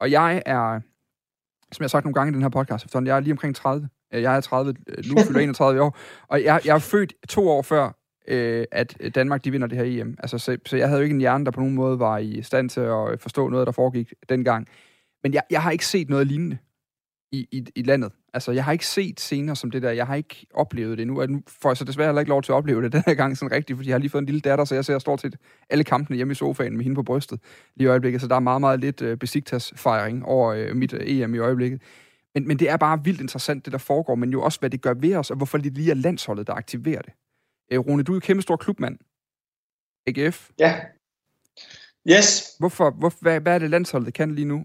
og 0.00 0.10
jeg 0.10 0.42
er, 0.46 0.80
som 1.72 1.82
jeg 1.82 1.84
har 1.84 1.88
sagt 1.88 2.04
nogle 2.04 2.14
gange 2.14 2.30
i 2.30 2.34
den 2.34 2.42
her 2.42 2.48
podcast, 2.48 2.84
efterhånden, 2.84 3.06
jeg 3.06 3.16
er 3.16 3.20
lige 3.20 3.32
omkring 3.32 3.56
30. 3.56 3.88
Øh, 4.14 4.22
jeg 4.22 4.36
er 4.36 4.40
30, 4.40 4.74
øh, 4.88 5.04
nu 5.04 5.22
fylder 5.26 5.40
31 5.40 5.82
år, 5.82 5.96
og 6.28 6.44
jeg, 6.44 6.60
jeg 6.64 6.74
er 6.74 6.78
født 6.78 7.14
to 7.28 7.48
år 7.48 7.62
før, 7.62 7.98
øh, 8.28 8.64
at 8.72 8.96
Danmark 9.14 9.44
de 9.44 9.50
vinder 9.50 9.66
det 9.66 9.78
her 9.78 10.02
EM. 10.02 10.16
Altså, 10.18 10.38
så, 10.38 10.56
så 10.66 10.76
jeg 10.76 10.88
havde 10.88 11.00
jo 11.00 11.02
ikke 11.02 11.14
en 11.14 11.20
hjerne, 11.20 11.44
der 11.44 11.50
på 11.50 11.60
nogen 11.60 11.74
måde 11.74 11.98
var 11.98 12.18
i 12.18 12.42
stand 12.42 12.70
til 12.70 12.80
at 12.80 13.12
øh, 13.12 13.18
forstå 13.18 13.48
noget, 13.48 13.66
der 13.66 13.72
foregik 13.72 14.12
dengang. 14.28 14.68
Men 15.22 15.34
jeg, 15.34 15.42
jeg 15.50 15.62
har 15.62 15.70
ikke 15.70 15.86
set 15.86 16.08
noget 16.08 16.26
lignende 16.26 16.58
i, 17.32 17.48
i, 17.52 17.66
i 17.76 17.82
landet. 17.82 18.12
Altså, 18.34 18.52
jeg 18.52 18.64
har 18.64 18.72
ikke 18.72 18.86
set 18.86 19.20
scener 19.20 19.54
som 19.54 19.70
det 19.70 19.82
der. 19.82 19.90
Jeg 19.90 20.06
har 20.06 20.14
ikke 20.14 20.46
oplevet 20.54 20.98
det 20.98 21.06
nu. 21.06 21.20
Og 21.20 21.30
nu 21.30 21.42
får 21.48 21.70
jeg 21.70 21.76
så 21.76 21.84
desværre 21.84 22.08
heller 22.08 22.20
ikke 22.20 22.28
lov 22.28 22.42
til 22.42 22.52
at 22.52 22.56
opleve 22.56 22.82
det 22.82 22.92
den 22.96 23.02
her 23.06 23.14
gang 23.14 23.38
sådan 23.38 23.56
rigtigt, 23.56 23.76
fordi 23.76 23.88
jeg 23.88 23.94
har 23.94 23.98
lige 23.98 24.10
fået 24.10 24.22
en 24.22 24.26
lille 24.26 24.40
datter, 24.40 24.64
så 24.64 24.74
jeg 24.74 24.84
ser 24.84 24.98
stort 24.98 25.20
set 25.20 25.36
alle 25.70 25.84
kampene 25.84 26.16
hjemme 26.16 26.32
i 26.32 26.34
sofaen 26.34 26.76
med 26.76 26.84
hende 26.84 26.94
på 26.94 27.02
brystet 27.02 27.40
lige 27.76 27.86
i 27.86 27.88
øjeblikket. 27.88 28.20
Så 28.20 28.26
der 28.26 28.34
er 28.34 28.40
meget, 28.40 28.60
meget 28.60 28.80
lidt 28.80 29.02
uh, 29.02 29.14
besigtas-fejring 29.14 30.24
over 30.24 30.70
uh, 30.70 30.76
mit 30.76 30.92
uh, 30.92 31.00
EM 31.02 31.34
i 31.34 31.38
øjeblikket. 31.38 31.82
Men, 32.34 32.48
men 32.48 32.58
det 32.58 32.70
er 32.70 32.76
bare 32.76 33.04
vildt 33.04 33.20
interessant, 33.20 33.64
det 33.64 33.72
der 33.72 33.78
foregår, 33.78 34.14
men 34.14 34.30
jo 34.30 34.42
også, 34.42 34.60
hvad 34.60 34.70
det 34.70 34.82
gør 34.82 34.94
ved 34.94 35.16
os, 35.16 35.30
og 35.30 35.36
hvorfor 35.36 35.58
det 35.58 35.74
lige 35.74 35.90
er 35.90 35.94
landsholdet, 35.94 36.46
der 36.46 36.54
aktiverer 36.54 37.02
det. 37.02 37.12
Uh, 37.74 37.86
Rune, 37.86 38.02
du 38.02 38.12
er 38.12 38.16
jo 38.16 38.20
kæmpe 38.20 38.42
stor 38.42 38.56
klubmand. 38.56 38.98
AGF. 40.06 40.50
Ja. 40.58 40.80
Yes. 42.10 42.56
Hvorfor, 42.58 42.90
hvor, 42.90 43.12
hvad, 43.20 43.40
hvad 43.40 43.54
er 43.54 43.58
det, 43.58 43.70
landsholdet 43.70 44.14
kan 44.14 44.34
lige 44.34 44.44
nu? 44.44 44.64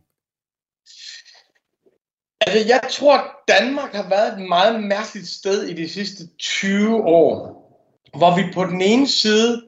Altså, 2.47 2.67
jeg 2.67 2.81
tror, 2.91 3.25
Danmark 3.47 3.93
har 3.93 4.09
været 4.09 4.33
et 4.33 4.47
meget 4.47 4.83
mærkeligt 4.83 5.27
sted 5.27 5.63
i 5.63 5.73
de 5.73 5.89
sidste 5.89 6.23
20 6.39 6.95
år, 7.03 7.57
hvor 8.17 8.35
vi 8.35 8.43
på 8.53 8.63
den 8.63 8.81
ene 8.81 9.07
side 9.07 9.63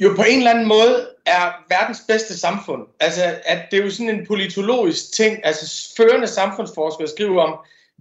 jo 0.00 0.14
på 0.16 0.22
en 0.22 0.38
eller 0.38 0.50
anden 0.50 0.68
måde 0.68 1.08
er 1.26 1.64
verdens 1.68 2.00
bedste 2.08 2.38
samfund. 2.38 2.82
Altså, 3.00 3.22
at 3.44 3.58
det 3.70 3.78
er 3.78 3.84
jo 3.84 3.90
sådan 3.90 4.14
en 4.14 4.26
politologisk 4.26 5.12
ting, 5.12 5.38
altså 5.44 5.94
førende 5.96 6.26
samfundsforskere 6.26 7.08
skriver 7.08 7.42
om 7.42 7.58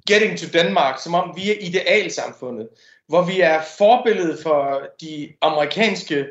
getting 0.08 0.40
to 0.40 0.48
Denmark, 0.54 1.00
som 1.00 1.14
om 1.14 1.34
vi 1.36 1.52
er 1.52 1.56
idealsamfundet, 1.62 2.68
hvor 3.08 3.22
vi 3.22 3.42
er 3.42 3.62
forbilledet 3.78 4.40
for 4.44 4.82
de 5.02 5.34
amerikanske 5.42 6.26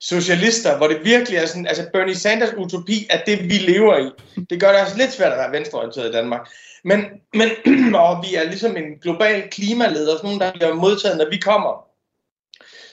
socialister, 0.00 0.76
hvor 0.76 0.88
det 0.88 1.04
virkelig 1.04 1.38
er 1.38 1.46
sådan, 1.46 1.66
altså 1.66 1.86
Bernie 1.92 2.14
Sanders 2.14 2.54
utopi 2.56 3.06
er 3.10 3.24
det, 3.24 3.44
vi 3.44 3.58
lever 3.58 3.98
i. 3.98 4.10
Det 4.50 4.60
gør 4.60 4.72
det 4.72 4.78
altså 4.78 4.96
lidt 4.96 5.12
svært 5.12 5.32
at 5.32 5.38
være 5.38 5.52
venstreorienteret 5.52 6.08
i 6.08 6.12
Danmark. 6.12 6.48
Men, 6.84 7.04
men 7.34 7.48
og 7.94 8.24
vi 8.28 8.34
er 8.34 8.44
ligesom 8.44 8.76
en 8.76 8.98
global 9.02 9.50
klimaleder, 9.50 10.16
sådan 10.16 10.24
nogen, 10.24 10.40
der 10.40 10.52
bliver 10.52 10.74
modtaget, 10.74 11.18
når 11.18 11.30
vi 11.30 11.36
kommer. 11.36 11.86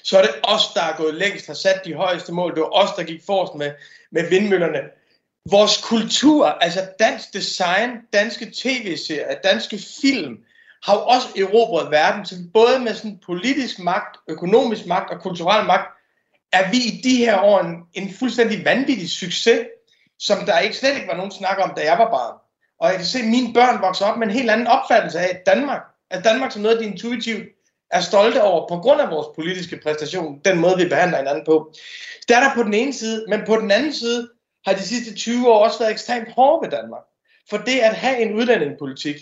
Så 0.04 0.18
er 0.18 0.22
det 0.22 0.36
os, 0.44 0.68
der 0.74 0.82
er 0.82 0.98
gået 0.98 1.14
længst, 1.14 1.48
har 1.48 1.54
sat 1.54 1.82
de 1.86 1.94
højeste 1.94 2.32
mål. 2.32 2.56
Det 2.56 2.62
var 2.62 2.70
os, 2.70 2.90
der 2.98 3.04
gik 3.04 3.22
forrest 3.26 3.56
med, 3.56 3.72
med 4.12 4.30
vindmøllerne. 4.30 4.80
Vores 5.52 5.78
kultur, 5.78 6.46
altså 6.46 6.88
dansk 7.00 7.34
design, 7.34 7.90
danske 8.14 8.52
tv-serier, 8.56 9.36
danske 9.44 9.80
film, 10.02 10.38
har 10.84 10.94
jo 10.94 11.02
også 11.06 11.28
erobret 11.38 11.92
verden, 11.92 12.26
så 12.26 12.36
både 12.54 12.80
med 12.80 12.94
sådan 12.94 13.20
politisk 13.26 13.80
magt, 13.80 14.18
økonomisk 14.28 14.86
magt 14.86 15.14
og 15.14 15.22
kulturel 15.22 15.66
magt, 15.66 15.88
er 16.54 16.72
vi 16.72 16.78
i 16.78 17.02
de 17.04 17.16
her 17.16 17.42
år 17.42 17.60
en, 17.60 17.76
en 17.94 18.14
fuldstændig 18.14 18.66
vanvittig 18.66 19.10
succes, 19.10 19.68
som 20.20 20.46
der 20.46 20.60
ikke 20.60 20.76
slet 20.78 20.96
ikke 20.96 21.08
var 21.08 21.16
nogen 21.16 21.32
snak 21.32 21.58
om, 21.62 21.74
da 21.78 21.84
jeg 21.84 21.98
var 21.98 22.10
barn. 22.10 22.39
Og 22.80 22.90
jeg 22.90 22.96
kan 22.98 23.06
se, 23.06 23.20
at 23.20 23.26
mine 23.26 23.54
børn 23.54 23.82
vokser 23.82 24.06
op 24.06 24.18
med 24.18 24.28
en 24.28 24.34
helt 24.34 24.50
anden 24.52 24.68
opfattelse 24.68 25.20
af 25.20 25.42
Danmark. 25.46 25.82
At 26.12 26.24
Danmark 26.24 26.52
som 26.52 26.62
noget, 26.62 26.80
de 26.80 26.86
intuitivt 26.86 27.44
er 27.92 28.02
stolte 28.02 28.44
over 28.44 28.68
på 28.68 28.78
grund 28.78 29.02
af 29.02 29.12
vores 29.12 29.28
politiske 29.36 29.80
præstation, 29.84 30.40
den 30.46 30.60
måde, 30.60 30.78
vi 30.78 30.90
behandler 30.90 31.18
hinanden 31.18 31.46
på. 31.46 31.74
Det 32.28 32.36
er 32.36 32.40
der 32.40 32.56
på 32.56 32.64
den 32.64 32.74
ene 32.74 32.94
side, 32.94 33.26
men 33.30 33.42
på 33.46 33.56
den 33.56 33.72
anden 33.72 33.94
side 33.94 34.30
har 34.66 34.74
de 34.74 34.82
sidste 34.82 35.16
20 35.16 35.50
år 35.50 35.64
også 35.64 35.80
været 35.80 35.92
ekstremt 35.92 36.32
hårde 36.32 36.66
ved 36.66 36.78
Danmark. 36.78 37.04
For 37.50 37.58
det 37.58 37.80
at 37.80 37.96
have 37.96 38.22
en 38.22 38.36
udlændingepolitik, 38.36 39.16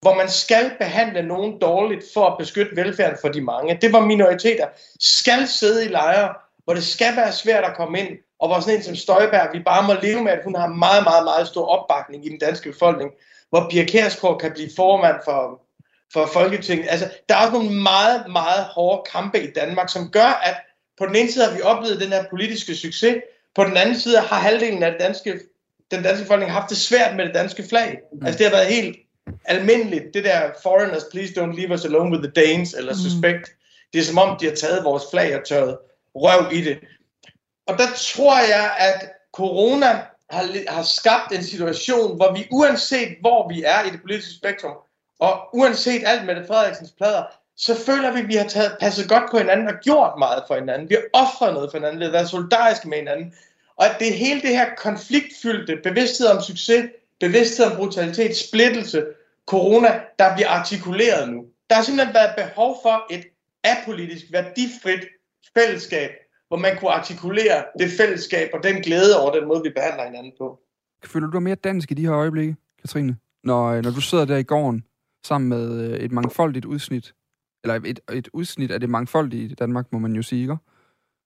hvor 0.00 0.14
man 0.14 0.28
skal 0.28 0.72
behandle 0.78 1.22
nogen 1.22 1.58
dårligt 1.60 2.04
for 2.14 2.26
at 2.26 2.38
beskytte 2.38 2.76
velfærden 2.76 3.18
for 3.20 3.28
de 3.28 3.40
mange, 3.40 3.78
det 3.82 3.92
var 3.92 4.00
minoriteter, 4.00 4.68
skal 5.00 5.48
sidde 5.48 5.84
i 5.84 5.88
lejre, 5.88 6.34
hvor 6.64 6.74
det 6.74 6.84
skal 6.84 7.16
være 7.16 7.32
svært 7.32 7.64
at 7.64 7.76
komme 7.76 8.00
ind, 8.00 8.18
og 8.40 8.48
hvor 8.48 8.60
sådan 8.60 8.76
en 8.76 8.82
som 8.82 8.96
Støjberg, 8.96 9.48
vi 9.52 9.58
bare 9.58 9.86
må 9.86 9.94
leve 10.02 10.22
med, 10.24 10.32
at 10.32 10.44
hun 10.44 10.54
har 10.54 10.66
meget, 10.66 11.04
meget, 11.04 11.24
meget 11.24 11.48
stor 11.48 11.66
opbakning 11.66 12.26
i 12.26 12.28
den 12.28 12.38
danske 12.38 12.72
befolkning, 12.72 13.10
hvor 13.50 13.66
Pia 13.70 13.84
Kærsgaard 13.84 14.40
kan 14.40 14.52
blive 14.52 14.70
formand 14.76 15.16
for, 15.24 15.62
for 16.12 16.26
Folketinget. 16.26 16.86
Altså, 16.90 17.08
der 17.28 17.34
er 17.34 17.40
også 17.40 17.52
nogle 17.52 17.82
meget, 17.82 18.24
meget 18.32 18.64
hårde 18.64 19.02
kampe 19.12 19.42
i 19.42 19.52
Danmark, 19.52 19.88
som 19.88 20.10
gør, 20.10 20.40
at 20.42 20.56
på 20.98 21.06
den 21.06 21.16
ene 21.16 21.32
side 21.32 21.44
har 21.44 21.54
vi 21.56 21.62
oplevet 21.62 22.00
den 22.00 22.08
her 22.08 22.24
politiske 22.30 22.74
succes, 22.74 23.16
på 23.54 23.64
den 23.64 23.76
anden 23.76 23.98
side 23.98 24.18
har 24.18 24.36
halvdelen 24.36 24.82
af 24.82 24.90
det 24.90 25.00
danske, 25.00 25.40
den 25.90 26.02
danske 26.02 26.24
befolkning 26.24 26.52
haft 26.52 26.70
det 26.70 26.76
svært 26.76 27.16
med 27.16 27.26
det 27.26 27.34
danske 27.34 27.62
flag. 27.68 27.98
Mm. 28.12 28.26
Altså, 28.26 28.38
det 28.38 28.46
har 28.46 28.56
været 28.56 28.66
helt 28.66 28.96
almindeligt, 29.44 30.14
det 30.14 30.24
der 30.24 30.50
foreigners, 30.62 31.04
please 31.04 31.40
don't 31.40 31.56
leave 31.56 31.74
us 31.74 31.84
alone 31.84 32.10
with 32.10 32.22
the 32.22 32.46
Danes, 32.46 32.74
eller 32.74 32.92
mm. 32.92 32.98
suspect. 32.98 33.50
Det 33.92 33.98
er 33.98 34.04
som 34.04 34.18
om, 34.18 34.38
de 34.40 34.46
har 34.46 34.54
taget 34.54 34.84
vores 34.84 35.02
flag 35.10 35.36
og 35.36 35.44
tørret 35.46 35.78
røv 36.14 36.52
i 36.52 36.60
det. 36.64 36.78
Og 37.70 37.78
der 37.78 37.86
tror 37.96 38.38
jeg, 38.38 38.74
at 38.78 39.12
corona 39.32 39.86
har, 40.30 40.72
har 40.72 40.82
skabt 40.82 41.32
en 41.32 41.44
situation, 41.44 42.16
hvor 42.16 42.32
vi 42.32 42.46
uanset 42.50 43.16
hvor 43.20 43.48
vi 43.48 43.62
er 43.62 43.82
i 43.82 43.90
det 43.90 44.00
politiske 44.00 44.34
spektrum, 44.34 44.76
og 45.18 45.48
uanset 45.52 46.02
alt 46.06 46.26
med 46.26 46.34
det 46.34 46.46
Frederiksens 46.46 46.92
plader, 46.98 47.22
så 47.56 47.74
føler 47.86 48.12
vi, 48.12 48.20
at 48.20 48.28
vi 48.28 48.34
har 48.34 48.48
taget, 48.48 48.76
passet 48.80 49.08
godt 49.08 49.30
på 49.30 49.38
hinanden 49.38 49.68
og 49.68 49.74
gjort 49.82 50.12
meget 50.18 50.42
for 50.46 50.54
hinanden. 50.54 50.88
Vi 50.88 50.94
har 50.94 51.20
offret 51.22 51.54
noget 51.54 51.70
for 51.70 51.78
hinanden, 51.78 52.00
vi 52.00 52.04
har 52.04 52.12
været 52.12 52.28
solidariske 52.28 52.88
med 52.88 52.98
hinanden. 52.98 53.34
Og 53.76 53.86
at 53.86 53.96
det 53.98 54.14
hele 54.14 54.40
det 54.40 54.50
her 54.50 54.74
konfliktfyldte, 54.74 55.76
bevidsthed 55.84 56.26
om 56.26 56.42
succes, 56.42 56.84
bevidsthed 57.20 57.66
om 57.66 57.76
brutalitet, 57.76 58.36
splittelse, 58.36 59.06
corona, 59.46 60.00
der 60.18 60.34
bliver 60.34 60.48
artikuleret 60.48 61.28
nu. 61.28 61.44
Der 61.70 61.76
har 61.76 61.82
simpelthen 61.82 62.14
været 62.14 62.36
behov 62.36 62.78
for 62.82 63.06
et 63.10 63.24
apolitisk, 63.64 64.24
værdifrit 64.32 65.00
fællesskab, 65.54 66.10
hvor 66.50 66.56
man 66.56 66.76
kunne 66.78 66.90
artikulere 66.90 67.64
det 67.78 67.90
fællesskab 67.98 68.48
og 68.54 68.62
den 68.62 68.82
glæde 68.82 69.20
over 69.20 69.32
den 69.32 69.48
måde, 69.48 69.62
vi 69.62 69.70
behandler 69.76 70.04
hinanden 70.04 70.32
på. 70.38 70.60
Føler 71.04 71.26
du 71.26 71.32
dig 71.32 71.42
mere 71.42 71.54
dansk 71.54 71.90
i 71.90 71.94
de 71.94 72.06
her 72.06 72.14
øjeblikke, 72.14 72.56
Katrine? 72.80 73.16
Når, 73.44 73.66
øh, 73.66 73.82
når 73.82 73.90
du 73.90 74.00
sidder 74.00 74.24
der 74.24 74.36
i 74.36 74.42
gården 74.42 74.84
sammen 75.26 75.48
med 75.48 75.80
øh, 75.80 75.98
et 75.98 76.12
mangfoldigt 76.12 76.64
udsnit, 76.64 77.14
eller 77.64 77.80
et, 77.84 78.00
et 78.12 78.28
udsnit 78.32 78.70
af 78.70 78.80
det 78.80 78.88
mangfoldige 78.88 79.44
i 79.44 79.54
Danmark, 79.54 79.92
må 79.92 79.98
man 79.98 80.12
jo 80.12 80.22
sige, 80.22 80.40
ikke? 80.42 80.56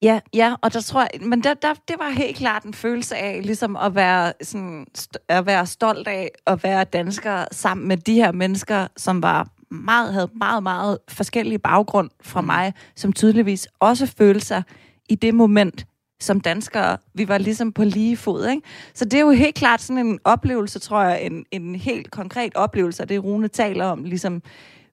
Ja, 0.02 0.20
ja, 0.34 0.54
og 0.62 0.72
der 0.72 0.80
tror 0.80 1.00
jeg, 1.00 1.28
men 1.28 1.42
der, 1.42 1.54
der, 1.54 1.74
det 1.88 1.96
var 1.98 2.08
helt 2.08 2.36
klart 2.36 2.64
en 2.64 2.74
følelse 2.74 3.16
af 3.16 3.40
ligesom 3.42 3.76
at 3.76 3.94
være, 3.94 4.32
sådan, 4.42 4.86
at 5.28 5.46
være 5.46 5.66
stolt 5.66 6.08
af 6.08 6.30
at 6.46 6.64
være 6.64 6.84
dansker 6.84 7.44
sammen 7.52 7.88
med 7.88 7.96
de 7.96 8.14
her 8.14 8.32
mennesker, 8.32 8.86
som 8.96 9.22
var 9.22 9.48
meget, 9.70 10.12
havde 10.12 10.30
meget, 10.34 10.62
meget 10.62 10.98
forskellige 11.08 11.58
baggrund 11.58 12.10
fra 12.22 12.40
mm. 12.40 12.46
mig, 12.46 12.72
som 12.96 13.12
tydeligvis 13.12 13.68
også 13.80 14.06
følte 14.06 14.46
sig 14.46 14.62
i 15.08 15.14
det 15.14 15.34
moment 15.34 15.86
som 16.20 16.40
danskere. 16.40 16.96
Vi 17.14 17.28
var 17.28 17.38
ligesom 17.38 17.72
på 17.72 17.84
lige 17.84 18.16
fod, 18.16 18.48
ikke? 18.48 18.62
Så 18.94 19.04
det 19.04 19.14
er 19.14 19.20
jo 19.20 19.30
helt 19.30 19.54
klart 19.54 19.80
sådan 19.80 20.06
en 20.06 20.18
oplevelse, 20.24 20.78
tror 20.78 21.02
jeg, 21.02 21.22
en, 21.22 21.44
en 21.50 21.74
helt 21.74 22.10
konkret 22.10 22.54
oplevelse, 22.54 23.02
og 23.02 23.08
det 23.08 23.24
Rune 23.24 23.48
taler 23.48 23.84
om, 23.84 24.04
ligesom 24.04 24.42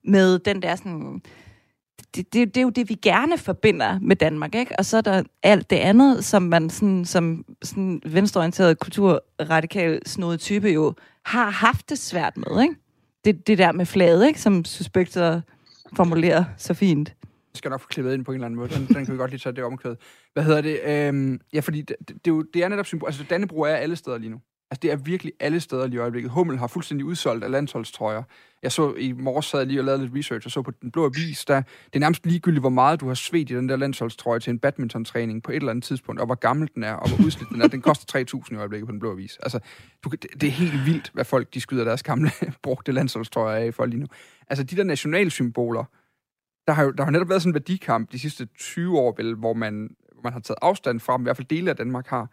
med 0.06 0.40
den 0.40 0.62
der 0.62 0.76
sådan... 0.76 1.22
Det, 2.16 2.34
det, 2.34 2.56
det 2.56 2.58
er 2.58 2.62
jo 2.62 2.70
det, 2.70 2.90
vi 2.90 2.94
gerne 2.94 3.38
forbinder 3.38 4.00
med 4.02 4.16
Danmark, 4.16 4.56
ikke? 4.56 4.80
Og 4.80 4.86
så 4.86 4.98
er 4.98 5.02
der 5.02 5.24
alt 5.44 5.70
det 5.70 5.76
andet, 5.76 6.26
som 6.26 6.42
man 6.42 6.70
sådan, 6.70 7.06
som 7.06 7.46
sådan 7.64 8.02
venstreorienteret 8.06 8.80
kulturradikal 8.80 10.02
snodet 10.06 10.40
type 10.40 10.70
jo 10.70 10.94
har 11.26 11.50
haft 11.50 11.90
det 11.90 11.98
svært 11.98 12.38
med, 12.38 12.62
ikke? 12.62 12.76
Det, 13.26 13.48
det 13.48 13.58
der 13.58 13.72
med 13.72 13.86
flaget, 13.86 14.28
ikke? 14.28 14.42
Som 14.42 14.66
suspekter 14.66 15.42
formulerer 15.96 16.44
så 16.58 16.74
fint 16.74 17.14
skal 17.54 17.70
nok 17.70 17.82
få 17.82 17.88
klippet 17.88 18.14
ind 18.14 18.26
på 18.26 18.32
en 18.32 18.36
eller 18.36 18.46
anden 18.46 18.60
måde. 18.60 18.70
Den, 18.70 18.88
den 18.88 19.06
kan 19.06 19.14
vi 19.14 19.18
godt 19.18 19.32
lige 19.32 19.40
tage 19.40 19.56
det 19.56 19.64
omkvæd. 19.64 19.96
Hvad 20.34 20.44
hedder 20.44 20.62
det? 20.62 20.80
Øhm, 20.86 21.40
ja, 21.54 21.60
fordi 21.60 21.82
det, 21.82 21.96
det, 22.08 22.26
det, 22.26 22.32
er 22.32 22.44
det 22.54 22.64
er 22.64 22.68
netop 22.68 22.86
symbol. 22.86 23.08
Altså, 23.08 23.24
Dannebro 23.30 23.62
er 23.62 23.76
alle 23.76 23.96
steder 23.96 24.18
lige 24.18 24.30
nu. 24.30 24.42
Altså, 24.72 24.80
det 24.82 24.92
er 24.92 24.96
virkelig 24.96 25.34
alle 25.40 25.60
steder 25.60 25.88
lige 25.88 25.96
i 25.96 26.00
øjeblikket. 26.00 26.32
Hummel 26.32 26.58
har 26.58 26.68
fuldstændig 26.68 27.06
udsolgt 27.06 27.44
af 27.44 27.52
landsholdstrøjer. 27.52 28.24
Jeg 28.64 28.72
så 28.72 28.94
i 28.94 29.12
morges 29.12 29.46
sad 29.46 29.66
lige 29.66 29.80
og 29.80 29.86
lavede 29.86 30.04
lidt 30.04 30.16
research, 30.16 30.48
og 30.48 30.52
så 30.52 30.62
på 30.62 30.72
den 30.72 30.92
blå 30.92 31.06
avis, 31.06 31.46
der, 31.46 31.62
det 31.62 31.96
er 31.96 32.00
nærmest 32.00 32.26
ligegyldigt, 32.26 32.62
hvor 32.62 32.70
meget 32.70 33.02
du 33.02 33.08
har 33.08 33.14
svedt 33.14 33.52
i 33.52 33.56
den 33.56 33.70
der 33.70 33.76
landsholdstrøje 33.76 34.40
til 34.40 34.52
en 34.52 34.60
badmintontræning 34.60 35.44
på 35.44 35.52
et 35.52 35.56
eller 35.56 35.70
andet 35.70 35.84
tidspunkt, 35.84 36.22
og 36.22 36.26
hvor 36.26 36.36
gammel 36.36 36.70
den 36.76 36.84
er, 36.84 36.94
og 36.94 37.10
hvor 37.10 37.26
udslidt 37.26 37.50
den 37.50 37.62
er. 37.62 37.68
Den 37.68 37.82
koster 37.82 38.26
3.000 38.36 38.54
i 38.54 38.58
øjeblikket 38.58 38.88
på 38.88 38.92
den 38.92 39.00
blå 39.00 39.12
avis. 39.12 39.38
Altså, 39.44 39.60
du, 40.04 40.10
det, 40.10 40.26
det 40.42 40.48
er 40.48 40.52
helt 40.52 40.86
vildt, 40.86 41.12
hvad 41.14 41.26
folk 41.26 41.54
de 41.54 41.62
skyder 41.62 41.84
deres 41.84 42.04
gamle 42.04 42.32
brugte 42.64 42.92
landsholdstrøjer 42.92 43.66
af 43.66 43.74
for 43.74 43.86
lige 43.86 44.00
nu. 44.00 44.08
Altså, 44.50 44.64
de 44.64 44.76
der 44.76 44.84
nationalsymboler, 44.84 45.86
der 46.68 46.74
har 46.74 46.84
jo 46.84 46.92
der 46.92 47.04
har 47.04 47.12
netop 47.12 47.30
været 47.30 47.42
sådan 47.42 47.50
en 47.50 47.54
værdikamp 47.54 48.12
de 48.12 48.20
sidste 48.20 48.46
20 48.46 49.00
år, 49.00 49.14
vel, 49.18 49.36
hvor 49.36 49.54
man, 49.54 49.96
hvor 50.14 50.22
man 50.24 50.34
har 50.34 50.40
taget 50.40 50.58
afstand 50.62 51.00
fra 51.00 51.20
i 51.20 51.24
hvert 51.24 51.38
fald 51.38 51.48
dele 51.48 51.70
af 51.70 51.76
Danmark 51.76 52.08
har, 52.08 52.30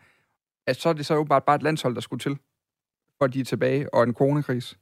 at 0.67 0.77
så 0.77 0.89
er 0.89 0.93
det 0.93 1.07
så 1.07 1.15
jo 1.15 1.25
bare, 1.25 1.41
bare 1.41 1.57
et 1.57 1.63
landshold, 1.63 1.95
der 1.95 2.01
skulle 2.01 2.21
til, 2.21 2.39
for 3.19 3.27
de 3.27 3.41
er 3.41 3.45
tilbage, 3.45 3.95
og 3.95 4.03
en 4.03 4.15
coronakris. 4.15 4.79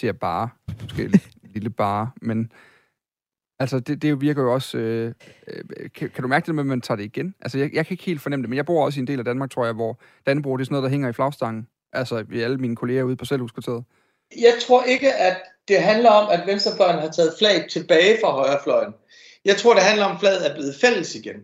Siger 0.00 0.12
bare, 0.12 0.48
måske 0.82 1.04
en 1.04 1.12
lille 1.54 1.70
bare, 1.70 2.10
men 2.22 2.52
altså 3.58 3.80
det, 3.80 4.02
det 4.02 4.20
virker 4.20 4.42
jo 4.42 4.52
også, 4.52 4.78
øh, 4.78 5.14
øh, 5.48 5.90
kan, 5.94 6.10
kan 6.10 6.22
du 6.22 6.28
mærke 6.28 6.46
det 6.46 6.54
med, 6.54 6.62
at 6.62 6.66
man 6.66 6.80
tager 6.80 6.96
det 6.96 7.04
igen? 7.04 7.34
Altså 7.40 7.58
jeg, 7.58 7.70
jeg 7.74 7.86
kan 7.86 7.94
ikke 7.94 8.04
helt 8.04 8.20
fornemme 8.20 8.42
det, 8.42 8.50
men 8.50 8.56
jeg 8.56 8.66
bor 8.66 8.84
også 8.84 9.00
i 9.00 9.02
en 9.02 9.06
del 9.06 9.18
af 9.18 9.24
Danmark, 9.24 9.50
tror 9.50 9.64
jeg, 9.64 9.74
hvor 9.74 10.00
Dannebro, 10.26 10.56
det 10.56 10.60
er 10.60 10.64
sådan 10.64 10.74
noget, 10.74 10.84
der 10.84 10.90
hænger 10.90 11.08
i 11.08 11.12
flagstangen. 11.12 11.68
Altså 11.92 12.22
vi 12.22 12.40
alle 12.40 12.58
mine 12.58 12.76
kolleger 12.76 13.02
ude 13.02 13.16
på 13.16 13.24
selvhuskvarteret. 13.24 13.84
Jeg 14.36 14.54
tror 14.60 14.84
ikke, 14.84 15.14
at 15.14 15.36
det 15.68 15.82
handler 15.82 16.10
om, 16.10 16.28
at 16.30 16.46
venstrefløjen 16.46 16.98
har 16.98 17.10
taget 17.10 17.34
flag 17.38 17.68
tilbage 17.70 18.18
fra 18.20 18.30
højrefløjen. 18.30 18.92
Jeg 19.44 19.56
tror, 19.56 19.74
det 19.74 19.82
handler 19.82 20.04
om, 20.04 20.12
at 20.12 20.20
flaget 20.20 20.50
er 20.50 20.54
blevet 20.54 20.76
fælles 20.80 21.14
igen. 21.14 21.36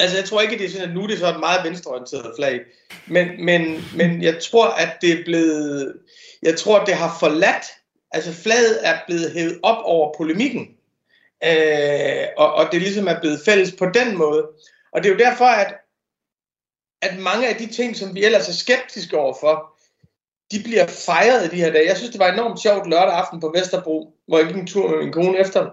Altså, 0.00 0.16
jeg 0.16 0.24
tror 0.24 0.40
ikke, 0.40 0.58
det 0.58 0.66
er 0.66 0.70
sådan, 0.70 0.88
at 0.88 0.94
nu 0.94 1.02
er 1.02 1.06
det 1.06 1.18
så 1.18 1.28
et 1.28 1.40
meget 1.40 1.64
venstreorienteret 1.64 2.32
flag. 2.36 2.60
Men, 3.06 3.44
men, 3.44 3.84
men 3.96 4.22
jeg 4.22 4.42
tror, 4.42 4.66
at 4.66 4.96
det 5.00 5.12
er 5.12 5.24
blevet... 5.24 5.98
Jeg 6.42 6.58
tror, 6.58 6.84
det 6.84 6.94
har 6.94 7.16
forladt... 7.20 7.64
Altså, 8.10 8.32
flaget 8.32 8.88
er 8.88 8.98
blevet 9.06 9.32
hævet 9.32 9.60
op 9.62 9.84
over 9.84 10.14
polemikken. 10.16 10.76
Øh, 11.44 12.26
og, 12.36 12.54
og 12.54 12.68
det 12.72 12.82
ligesom 12.82 13.08
er 13.08 13.20
blevet 13.20 13.40
fælles 13.44 13.72
på 13.72 13.86
den 13.86 14.16
måde. 14.16 14.48
Og 14.92 15.02
det 15.02 15.08
er 15.08 15.12
jo 15.12 15.18
derfor, 15.18 15.44
at, 15.44 15.74
at 17.02 17.18
mange 17.18 17.48
af 17.48 17.56
de 17.56 17.66
ting, 17.66 17.96
som 17.96 18.14
vi 18.14 18.24
ellers 18.24 18.48
er 18.48 18.52
skeptiske 18.52 19.18
overfor, 19.18 19.75
de 20.52 20.62
bliver 20.64 20.86
fejret 20.86 21.46
i 21.46 21.56
de 21.56 21.62
her 21.62 21.72
dage. 21.72 21.88
Jeg 21.88 21.96
synes, 21.96 22.10
det 22.10 22.20
var 22.20 22.32
enormt 22.32 22.62
sjovt 22.62 22.90
lørdag 22.90 23.14
aften 23.14 23.40
på 23.40 23.52
Vesterbro, 23.54 24.12
hvor 24.28 24.38
jeg 24.38 24.46
gik 24.46 24.56
en 24.56 24.66
tur 24.66 24.88
med 24.90 24.98
min 24.98 25.12
kone 25.12 25.38
efter 25.38 25.70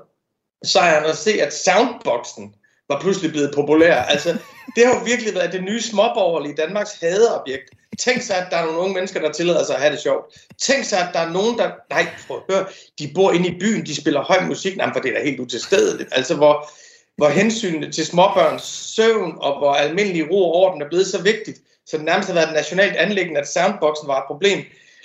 sejren 0.64 1.06
og 1.06 1.16
se, 1.16 1.42
at 1.42 1.54
soundboxen 1.54 2.56
var 2.90 3.00
pludselig 3.02 3.32
blevet 3.32 3.52
populær. 3.56 3.96
Altså, 3.96 4.38
det 4.76 4.86
har 4.86 4.94
jo 4.94 5.06
virkelig 5.06 5.36
været 5.36 5.54
det 5.54 5.64
nye 5.64 5.82
småborgerlige 5.82 6.56
Danmarks 6.56 6.94
hadeobjekt. 7.02 7.70
Tænk 8.00 8.22
sig, 8.22 8.36
at 8.38 8.48
der 8.52 8.58
er 8.58 8.66
nogle 8.66 8.80
unge 8.80 8.94
mennesker, 8.94 9.22
der 9.22 9.32
tillader 9.32 9.64
sig 9.64 9.76
at 9.76 9.82
have 9.82 9.94
det 9.94 10.02
sjovt. 10.02 10.26
Tænk 10.62 10.84
sig, 10.84 11.00
at 11.00 11.10
der 11.14 11.20
er 11.20 11.30
nogen, 11.30 11.58
der... 11.58 11.72
Nej, 11.90 12.08
prøv 12.28 12.38
at 12.38 12.56
høre, 12.56 12.66
de 13.00 13.12
bor 13.16 13.32
inde 13.32 13.50
i 13.50 13.60
byen, 13.60 13.86
de 13.86 13.96
spiller 13.96 14.24
høj 14.24 14.46
musik. 14.46 14.78
Nej, 14.78 14.90
for 14.94 15.00
det 15.00 15.12
er 15.12 15.18
da 15.18 15.26
helt 15.26 15.40
utilstedeligt. 15.40 16.10
Altså, 16.12 16.36
hvor, 16.36 16.70
hvor 17.18 17.30
hensynet 17.30 17.94
til 17.94 18.06
småbørns 18.06 18.64
søvn 18.96 19.34
og 19.38 19.58
hvor 19.58 19.74
almindelig 19.74 20.32
ro 20.32 20.52
og 20.52 20.56
orden 20.56 20.82
er 20.82 20.88
blevet 20.90 21.08
så 21.08 21.22
vigtigt, 21.22 21.60
så 21.86 21.98
det 21.98 22.06
nærmest 22.06 22.30
har 22.30 22.36
været 22.36 22.48
et 22.48 22.54
nationalt 22.54 22.96
anlæggende, 22.96 23.40
at 23.40 23.48
soundboxen 23.48 24.08
var 24.08 24.18
et 24.18 24.28
problem. 24.28 24.60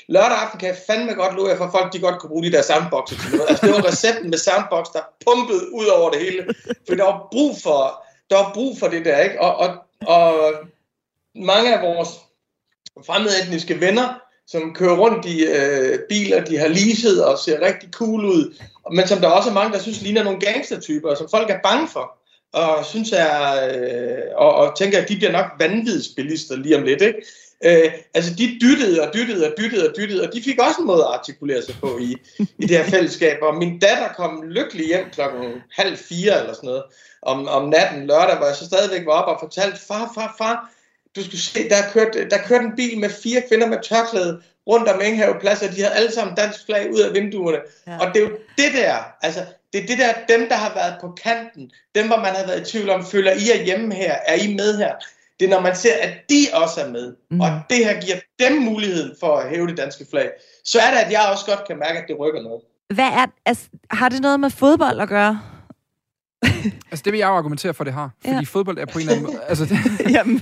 Lørdag 0.08 0.38
aften 0.38 0.61
kan 0.61 0.68
jeg 0.68 0.76
fandme 0.87 1.14
godt 1.14 1.35
love 1.37 1.56
for, 1.56 1.64
at 1.64 1.70
folk 1.73 1.92
de 1.92 1.99
godt 1.99 2.18
kunne 2.20 2.30
bruge 2.30 2.44
de 2.44 2.52
der 2.52 2.62
soundboxer 2.62 3.16
til 3.16 3.30
noget. 3.30 3.49
Altså, 3.49 3.66
det 3.66 3.75
var 3.75 3.87
recepten 3.87 4.30
med 4.30 4.38
soundbox, 4.38 4.87
der 4.92 5.00
pumpede 5.26 5.75
ud 5.75 5.87
over 5.87 6.11
det 6.11 6.20
hele. 6.20 6.54
For 6.88 6.94
der 6.94 7.04
var 7.04 7.28
brug 7.32 7.56
for, 7.62 8.04
der 8.30 8.37
var 8.37 8.50
brug 8.54 8.78
for 8.78 8.88
det 8.88 9.04
der, 9.04 9.18
ikke? 9.18 9.40
Og, 9.40 9.56
og, 9.56 9.68
og 10.16 10.52
mange 11.35 11.76
af 11.76 11.82
vores 11.82 12.08
fremmedetniske 13.06 13.80
venner, 13.80 14.20
som 14.47 14.75
kører 14.75 14.97
rundt 14.97 15.26
i 15.26 15.44
øh, 15.44 15.99
biler, 16.08 16.44
de 16.44 16.58
har 16.58 16.68
leaset 16.68 17.25
og 17.25 17.38
ser 17.38 17.61
rigtig 17.61 17.88
cool 17.92 18.25
ud, 18.25 18.54
men 18.92 19.06
som 19.06 19.18
der 19.18 19.28
også 19.28 19.50
er 19.50 19.54
mange, 19.54 19.73
der 19.73 19.78
synes 19.78 20.02
ligner 20.02 20.25
nogle 20.25 20.40
gangstertyper, 20.40 21.14
som 21.14 21.28
folk 21.30 21.50
er 21.50 21.58
bange 21.62 21.88
for 21.88 22.17
og 22.52 22.85
synes 22.85 23.12
er, 23.12 23.69
øh, 23.73 24.23
og, 24.37 24.55
og 24.55 24.78
tænker, 24.78 25.02
at 25.02 25.09
de 25.09 25.17
bliver 25.17 25.33
nok 25.33 25.47
vanvidsbilister 25.59 26.57
lige 26.57 26.76
om 26.76 26.83
lidt, 26.83 27.02
ikke? 27.02 27.23
Øh, 27.64 27.93
altså, 28.14 28.35
de 28.35 28.59
dyttede 28.61 29.02
og 29.02 29.14
dyttede 29.14 29.47
og 29.47 29.52
dyttede 29.59 29.88
og 29.88 29.95
dyttede, 29.97 30.28
og 30.28 30.35
de 30.35 30.43
fik 30.43 30.59
også 30.61 30.81
en 30.81 30.87
måde 30.87 31.05
at 31.05 31.12
artikulere 31.12 31.62
sig 31.62 31.75
på 31.81 31.99
i, 31.99 32.17
i 32.59 32.67
det 32.67 32.76
her 32.78 32.85
fællesskab. 32.95 33.38
Og 33.43 33.55
min 33.55 33.78
datter 33.78 34.09
kom 34.17 34.43
lykkelig 34.43 34.87
hjem 34.87 35.11
klokken 35.12 35.62
halv 35.73 35.97
fire 35.97 36.40
eller 36.40 36.55
sådan 36.55 36.67
noget 36.67 36.83
om, 37.23 37.49
om 37.49 37.69
natten 37.69 38.07
lørdag, 38.07 38.37
hvor 38.37 38.47
jeg 38.47 38.57
så 38.57 38.64
stadigvæk 38.64 39.07
var 39.07 39.12
op 39.12 39.35
og 39.35 39.40
fortalte, 39.40 39.78
far, 39.88 40.12
far, 40.14 40.35
far, 40.38 40.71
du 41.17 41.25
skulle 41.25 41.40
se, 41.40 41.69
der 41.69 41.76
kørte, 41.93 42.28
der 42.28 42.38
kørte 42.38 42.64
en 42.64 42.76
bil 42.76 42.99
med 42.99 43.11
fire 43.11 43.43
kvinder 43.49 43.67
med 43.67 43.78
tørklæde 43.83 44.43
rundt 44.67 44.88
om 44.88 45.00
Enghave 45.00 45.40
Plads, 45.40 45.62
og 45.62 45.69
de 45.69 45.83
havde 45.83 45.95
alle 45.95 46.12
sammen 46.12 46.37
dansk 46.37 46.67
flag 46.67 46.93
ud 46.93 47.00
af 47.00 47.14
vinduerne. 47.14 47.59
Ja. 47.87 47.99
Og 48.00 48.14
det 48.14 48.23
er 48.23 48.26
jo 48.28 48.37
det 48.59 48.73
der, 48.75 48.97
altså, 49.23 49.40
det 49.72 49.82
er 49.82 49.87
det 49.87 49.98
der, 49.98 50.37
dem 50.37 50.48
der 50.48 50.54
har 50.56 50.75
været 50.75 50.94
på 51.00 51.08
kanten, 51.22 51.70
dem 51.94 52.06
hvor 52.06 52.16
man 52.16 52.34
har 52.34 52.46
været 52.46 52.68
i 52.68 52.70
tvivl 52.72 52.90
om, 52.90 53.04
føler 53.04 53.32
I 53.32 53.50
er 53.58 53.64
hjemme 53.64 53.94
her, 53.94 54.12
er 54.26 54.34
I 54.34 54.54
med 54.54 54.78
her? 54.78 54.94
Det 55.40 55.46
er 55.46 55.50
når 55.50 55.60
man 55.60 55.76
ser, 55.76 55.94
at 56.02 56.12
de 56.30 56.46
også 56.52 56.80
er 56.80 56.90
med, 56.90 57.14
mm. 57.30 57.40
og 57.40 57.48
det 57.70 57.84
her 57.84 58.00
giver 58.00 58.16
dem 58.38 58.52
muligheden 58.52 59.16
for 59.20 59.37
at 59.37 59.50
hæve 59.50 59.66
det 59.66 59.76
danske 59.76 60.06
flag, 60.10 60.30
så 60.64 60.78
er 60.80 60.90
det, 60.90 60.98
at 60.98 61.12
jeg 61.12 61.28
også 61.32 61.46
godt 61.46 61.66
kan 61.66 61.78
mærke, 61.78 61.98
at 61.98 62.04
det 62.08 62.18
rykker 62.18 62.42
noget. 62.42 62.62
Hvad 62.94 63.04
er, 63.04 63.26
altså, 63.46 63.68
har 63.90 64.08
det 64.08 64.20
noget 64.22 64.40
med 64.40 64.50
fodbold 64.50 65.00
at 65.00 65.08
gøre? 65.08 65.40
Altså, 66.90 67.02
det 67.04 67.12
vil 67.12 67.18
jeg 67.18 67.26
jo 67.28 67.34
argumentere 67.34 67.74
for, 67.74 67.84
det 67.84 67.92
har. 67.92 68.10
Fordi 68.20 68.34
Ja. 68.34 68.40
fodbold 68.40 68.78
er 68.78 68.86
på 68.86 68.98
en 68.98 69.00
eller 69.00 69.12
anden 69.12 69.26
måde... 69.26 69.42
Altså, 69.48 69.64
det, 69.64 70.10
Jamen, 70.16 70.38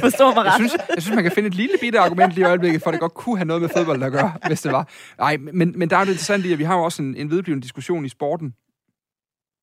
forstår 0.00 0.34
mig 0.34 0.44
jeg, 0.44 0.52
ret. 0.52 0.54
synes, 0.54 0.72
jeg 0.94 1.02
synes, 1.02 1.14
man 1.14 1.24
kan 1.24 1.32
finde 1.32 1.46
et 1.46 1.54
lille 1.54 1.74
bitte 1.80 1.98
argument 1.98 2.32
lige 2.32 2.44
i 2.44 2.46
øjeblikket, 2.48 2.82
for 2.82 2.90
at 2.90 2.92
det 2.92 3.00
godt 3.00 3.14
kunne 3.14 3.36
have 3.36 3.44
noget 3.46 3.62
med 3.62 3.68
fodbold 3.76 4.02
at 4.02 4.12
gøre, 4.12 4.32
hvis 4.46 4.62
det 4.62 4.72
var. 4.72 4.88
Nej, 5.18 5.36
men, 5.36 5.78
men 5.78 5.90
der 5.90 5.96
er 5.96 6.00
det 6.04 6.10
interessant 6.12 6.44
i, 6.46 6.52
at 6.52 6.58
vi 6.58 6.64
har 6.64 6.76
jo 6.76 6.82
også 6.82 7.02
en, 7.02 7.16
en 7.16 7.30
vedblivende 7.30 7.62
diskussion 7.62 8.04
i 8.04 8.08
sporten 8.08 8.54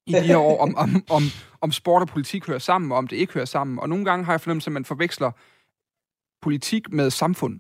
i 0.08 0.14
de 0.14 0.20
her 0.22 0.38
år, 0.38 0.62
om, 0.62 0.76
om, 0.76 1.04
om, 1.10 1.24
om 1.62 1.72
sport 1.72 2.02
og 2.02 2.08
politik 2.08 2.48
hører 2.48 2.60
sammen, 2.60 2.92
og 2.92 2.98
om 2.98 3.08
det 3.08 3.16
ikke 3.16 3.34
hører 3.34 3.46
sammen. 3.46 3.80
Og 3.80 3.90
nogle 3.90 4.06
gange 4.06 4.26
har 4.26 4.34
jeg 4.34 4.42
fornemmelse, 4.42 4.68
at 4.68 4.74
man 4.74 4.86
forveksler 4.86 5.32
politik 6.42 6.92
med 6.92 7.10
samfund. 7.10 7.60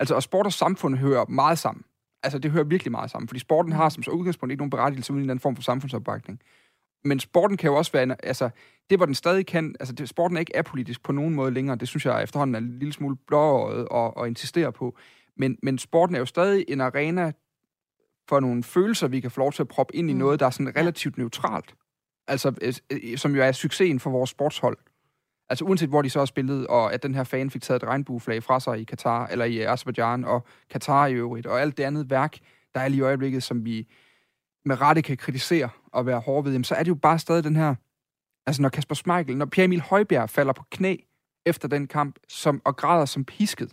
Altså, 0.00 0.14
og 0.14 0.22
sport 0.22 0.46
og 0.46 0.52
samfund 0.52 0.96
hører 0.96 1.24
meget 1.28 1.58
sammen. 1.58 1.84
Altså, 2.22 2.38
det 2.38 2.50
hører 2.50 2.64
virkelig 2.64 2.90
meget 2.90 3.10
sammen, 3.10 3.28
fordi 3.28 3.40
sporten 3.40 3.72
har 3.72 3.88
som 3.88 4.02
så 4.02 4.10
udgangspunkt 4.10 4.50
ikke 4.50 4.60
nogen 4.60 4.70
berettigelse 4.70 5.12
uden 5.12 5.18
en 5.18 5.22
eller 5.22 5.32
anden 5.32 5.40
form 5.42 5.56
for 5.56 5.62
samfundsopbakning. 5.62 6.40
Men 7.04 7.20
sporten 7.20 7.56
kan 7.56 7.70
jo 7.70 7.76
også 7.76 7.92
være, 7.92 8.02
en, 8.02 8.14
altså, 8.22 8.50
det 8.90 8.98
hvor 8.98 9.06
den 9.06 9.14
stadig 9.14 9.46
kan, 9.46 9.76
altså 9.80 9.94
det, 9.94 10.08
sporten 10.08 10.36
er 10.36 10.40
ikke 10.40 10.56
apolitisk 10.56 11.02
på 11.02 11.12
nogen 11.12 11.34
måde 11.34 11.50
længere, 11.50 11.76
det 11.76 11.88
synes 11.88 12.06
jeg 12.06 12.22
efterhånden 12.22 12.54
er 12.54 12.58
en 12.58 12.78
lille 12.78 12.92
smule 12.92 13.16
blåøjet 13.26 13.88
og, 13.88 14.16
og 14.16 14.28
insistere 14.28 14.72
på. 14.72 14.96
Men, 15.36 15.58
men 15.62 15.78
sporten 15.78 16.14
er 16.14 16.18
jo 16.18 16.26
stadig 16.26 16.64
en 16.68 16.80
arena 16.80 17.32
for 18.28 18.40
nogle 18.40 18.62
følelser, 18.62 19.08
vi 19.08 19.20
kan 19.20 19.30
få 19.30 19.40
lov 19.40 19.52
til 19.52 19.62
at 19.62 19.68
proppe 19.68 19.96
ind 19.96 20.10
i 20.10 20.12
Mm. 20.12 20.18
noget, 20.18 20.40
der 20.40 20.46
er 20.46 20.50
sådan 20.50 20.76
relativt 20.76 21.18
neutralt. 21.18 21.74
Altså, 22.28 22.54
øh, 22.62 22.74
øh, 22.90 23.18
som 23.18 23.34
jo 23.34 23.42
er 23.42 23.52
succesen 23.52 24.00
for 24.00 24.10
vores 24.10 24.30
sportshold. 24.30 24.78
Altså 25.48 25.64
uanset 25.64 25.88
hvor 25.88 26.02
de 26.02 26.10
så 26.10 26.18
har 26.18 26.26
spillet, 26.26 26.66
og 26.66 26.94
at 26.94 27.02
den 27.02 27.14
her 27.14 27.24
fan 27.24 27.50
fik 27.50 27.62
taget 27.62 27.82
et 27.82 27.88
regnbueflag 27.88 28.42
fra 28.42 28.60
sig 28.60 28.80
i 28.80 28.84
Katar, 28.84 29.26
eller 29.26 29.44
i 29.44 29.60
Azerbaijan, 29.60 30.24
og 30.24 30.46
Katar 30.70 31.06
i 31.06 31.14
øvrigt, 31.14 31.46
og 31.46 31.60
alt 31.60 31.76
det 31.76 31.82
andet 31.84 32.10
værk, 32.10 32.38
der 32.74 32.80
er 32.80 32.88
lige 32.88 32.98
i 32.98 33.02
øjeblikket, 33.02 33.42
som 33.42 33.64
vi 33.64 33.88
med 34.64 34.80
rette 34.80 35.02
kan 35.02 35.16
kritisere 35.16 35.68
og 35.92 36.06
være 36.06 36.20
hårde 36.20 36.44
ved, 36.44 36.52
jamen, 36.52 36.64
så 36.64 36.74
er 36.74 36.82
det 36.82 36.88
jo 36.88 36.94
bare 36.94 37.18
stadig 37.18 37.44
den 37.44 37.56
her, 37.56 37.74
altså 38.46 38.62
når 38.62 38.68
Kasper 38.68 38.94
Schmeichel, 38.94 39.36
når 39.36 39.46
Pierre 39.46 39.64
Emil 39.64 39.80
Højbjerg 39.80 40.30
falder 40.30 40.52
på 40.52 40.64
knæ 40.70 40.96
efter 41.46 41.68
den 41.68 41.86
kamp, 41.86 42.18
som, 42.28 42.62
og 42.64 42.76
græder 42.76 43.04
som 43.04 43.24
pisket 43.24 43.72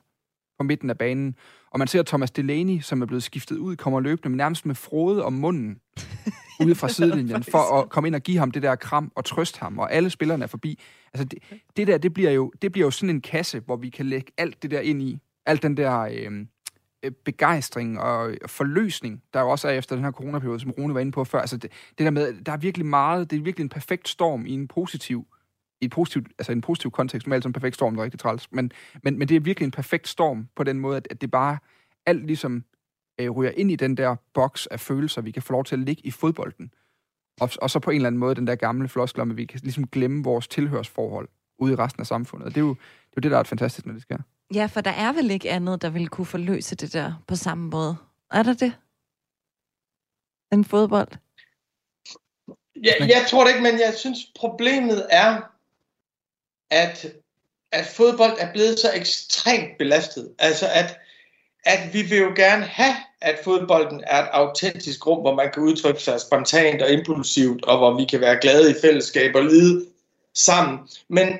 på 0.59 0.63
midten 0.63 0.89
af 0.89 0.97
banen, 0.97 1.35
og 1.71 1.79
man 1.79 1.87
ser 1.87 2.03
Thomas 2.03 2.31
Delaney, 2.31 2.79
som 2.79 3.01
er 3.01 3.05
blevet 3.05 3.23
skiftet 3.23 3.57
ud, 3.57 3.75
kommer 3.75 3.99
løbende 3.99 4.37
nærmest 4.37 4.65
med 4.65 4.75
frode 4.75 5.23
om 5.23 5.33
munden 5.33 5.79
ude 6.65 6.75
fra 6.75 6.89
sidelinjen, 6.89 7.43
for 7.43 7.79
at 7.79 7.89
komme 7.89 8.07
ind 8.07 8.15
og 8.15 8.21
give 8.21 8.37
ham 8.37 8.51
det 8.51 8.63
der 8.63 8.75
kram 8.75 9.11
og 9.15 9.25
trøste 9.25 9.59
ham, 9.59 9.79
og 9.79 9.93
alle 9.93 10.09
spillerne 10.09 10.43
er 10.43 10.47
forbi. 10.47 10.79
Altså 11.13 11.25
det, 11.25 11.39
det 11.77 11.87
der, 11.87 11.97
det 11.97 12.13
bliver, 12.13 12.31
jo, 12.31 12.51
det 12.61 12.71
bliver 12.71 12.87
jo 12.87 12.91
sådan 12.91 13.15
en 13.15 13.21
kasse, 13.21 13.59
hvor 13.59 13.75
vi 13.75 13.89
kan 13.89 14.05
lægge 14.05 14.31
alt 14.37 14.63
det 14.63 14.71
der 14.71 14.79
ind 14.79 15.01
i, 15.01 15.19
alt 15.45 15.63
den 15.63 15.77
der 15.77 15.99
øh, 15.99 16.45
Øh, 17.03 17.11
begejstring 17.25 17.99
og 17.99 18.35
forløsning, 18.45 19.23
der 19.33 19.41
jo 19.41 19.49
også 19.49 19.67
er 19.67 19.71
efter 19.71 19.95
den 19.95 20.05
her 20.05 20.11
coronaperiode, 20.11 20.59
som 20.59 20.71
Rune 20.71 20.93
var 20.93 20.99
inde 20.99 21.11
på 21.11 21.23
før. 21.23 21.39
Altså 21.39 21.57
det, 21.57 21.71
det 21.97 22.05
der 22.05 22.09
med, 22.09 22.33
der 22.43 22.51
er 22.51 22.57
virkelig 22.57 22.85
meget, 22.85 23.31
det 23.31 23.37
er 23.37 23.41
virkelig 23.41 23.63
en 23.63 23.69
perfekt 23.69 24.07
storm 24.07 24.45
i 24.45 24.51
en 24.51 24.67
positiv 24.67 25.27
i 25.81 25.85
et 25.85 25.91
positivt, 25.91 26.27
altså 26.39 26.51
en 26.51 26.61
positiv 26.61 26.91
kontekst, 26.91 27.27
normalt 27.27 27.43
som 27.43 27.49
en 27.49 27.53
perfekt 27.53 27.75
storm, 27.75 27.93
der 27.93 27.99
er 27.99 28.03
rigtig 28.03 28.19
træls, 28.19 28.51
men, 28.51 28.71
men, 29.03 29.19
men 29.19 29.27
det 29.27 29.35
er 29.35 29.39
virkelig 29.39 29.65
en 29.65 29.71
perfekt 29.71 30.07
storm 30.07 30.47
på 30.55 30.63
den 30.63 30.79
måde, 30.79 30.97
at, 30.97 31.07
at 31.11 31.21
det 31.21 31.31
bare 31.31 31.57
alt 32.05 32.25
ligesom 32.25 32.63
øh, 33.19 33.29
ryger 33.29 33.51
ind 33.51 33.71
i 33.71 33.75
den 33.75 33.97
der 33.97 34.15
boks 34.33 34.67
af 34.67 34.79
følelser, 34.79 35.21
vi 35.21 35.31
kan 35.31 35.41
få 35.41 35.53
lov 35.53 35.65
til 35.65 35.75
at 35.75 35.79
ligge 35.79 36.01
i 36.05 36.11
fodbolden. 36.11 36.73
Og, 37.41 37.49
og 37.61 37.69
så 37.69 37.79
på 37.79 37.91
en 37.91 37.95
eller 37.95 38.07
anden 38.07 38.19
måde 38.19 38.35
den 38.35 38.47
der 38.47 38.55
gamle 38.55 38.87
floskel 38.87 39.21
om, 39.21 39.31
at 39.31 39.37
vi 39.37 39.45
kan 39.45 39.59
ligesom 39.63 39.87
glemme 39.87 40.23
vores 40.23 40.47
tilhørsforhold 40.47 41.29
ude 41.59 41.73
i 41.73 41.75
resten 41.75 42.01
af 42.01 42.07
samfundet. 42.07 42.45
Og 42.45 42.55
det 42.55 42.61
er 42.61 42.65
jo 42.65 42.73
det, 42.73 42.77
er 42.77 43.13
jo 43.17 43.21
det 43.21 43.31
der 43.31 43.37
er 43.37 43.43
fantastisk, 43.43 43.85
når 43.85 43.93
det 43.93 44.01
sker. 44.01 44.17
Ja, 44.53 44.65
for 44.65 44.81
der 44.81 44.91
er 44.91 45.13
vel 45.13 45.31
ikke 45.31 45.49
andet, 45.49 45.81
der 45.81 45.89
vil 45.89 46.07
kunne 46.07 46.25
forløse 46.25 46.75
det 46.75 46.93
der 46.93 47.23
på 47.27 47.35
samme 47.35 47.69
måde. 47.69 47.97
Er 48.31 48.43
der 48.43 48.53
det? 48.53 48.73
En 50.51 50.65
fodbold? 50.65 51.07
Jeg, 52.83 52.95
jeg 52.99 53.25
tror 53.29 53.43
det 53.43 53.51
ikke, 53.51 53.63
men 53.63 53.79
jeg 53.79 53.93
synes, 53.97 54.19
problemet 54.35 55.07
er, 55.09 55.41
at, 56.69 57.13
at 57.71 57.85
fodbold 57.85 58.37
er 58.39 58.51
blevet 58.51 58.79
så 58.79 58.91
ekstremt 58.93 59.77
belastet. 59.77 60.33
Altså, 60.39 60.67
at, 60.73 60.99
at 61.63 61.93
vi 61.93 62.01
vil 62.01 62.17
jo 62.17 62.33
gerne 62.35 62.63
have, 62.63 62.95
at 63.21 63.39
fodbolden 63.43 64.03
er 64.07 64.23
et 64.23 64.29
autentisk 64.31 65.07
rum, 65.07 65.19
hvor 65.19 65.35
man 65.35 65.51
kan 65.51 65.63
udtrykke 65.63 66.01
sig 66.01 66.21
spontant 66.21 66.81
og 66.81 66.91
impulsivt, 66.91 67.65
og 67.65 67.77
hvor 67.77 67.97
vi 67.97 68.05
kan 68.05 68.21
være 68.21 68.41
glade 68.41 68.71
i 68.71 68.81
fællesskab 68.81 69.35
og 69.35 69.43
lide 69.43 69.85
sammen. 70.33 70.89
Men 71.07 71.39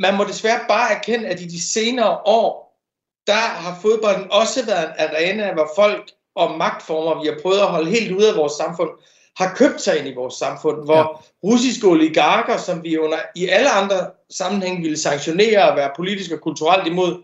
man 0.00 0.16
må 0.16 0.24
desværre 0.24 0.60
bare 0.68 0.94
erkende, 0.94 1.28
at 1.28 1.40
i 1.40 1.46
de 1.46 1.62
senere 1.72 2.18
år, 2.24 2.78
der 3.26 3.32
har 3.32 3.78
fodbolden 3.82 4.32
også 4.32 4.66
været 4.66 4.84
en 4.84 4.94
arena, 4.98 5.52
hvor 5.52 5.70
folk 5.76 6.10
og 6.34 6.58
magtformer, 6.58 7.22
vi 7.22 7.28
har 7.28 7.38
prøvet 7.42 7.58
at 7.58 7.66
holde 7.66 7.90
helt 7.90 8.12
ude 8.12 8.28
af 8.28 8.36
vores 8.36 8.52
samfund, 8.52 8.90
har 9.36 9.54
købt 9.54 9.80
sig 9.80 9.98
ind 9.98 10.08
i 10.08 10.14
vores 10.14 10.34
samfund, 10.34 10.84
hvor 10.84 10.96
ja. 10.96 11.06
russiske 11.50 11.86
oligarker, 11.86 12.56
som 12.56 12.84
vi 12.84 12.98
under 12.98 13.18
i 13.36 13.48
alle 13.48 13.70
andre 13.70 14.10
sammenhæng 14.30 14.82
ville 14.82 14.98
sanktionere 14.98 15.70
og 15.70 15.76
være 15.76 15.90
politisk 15.96 16.32
og 16.32 16.40
kulturelt 16.40 16.86
imod, 16.86 17.22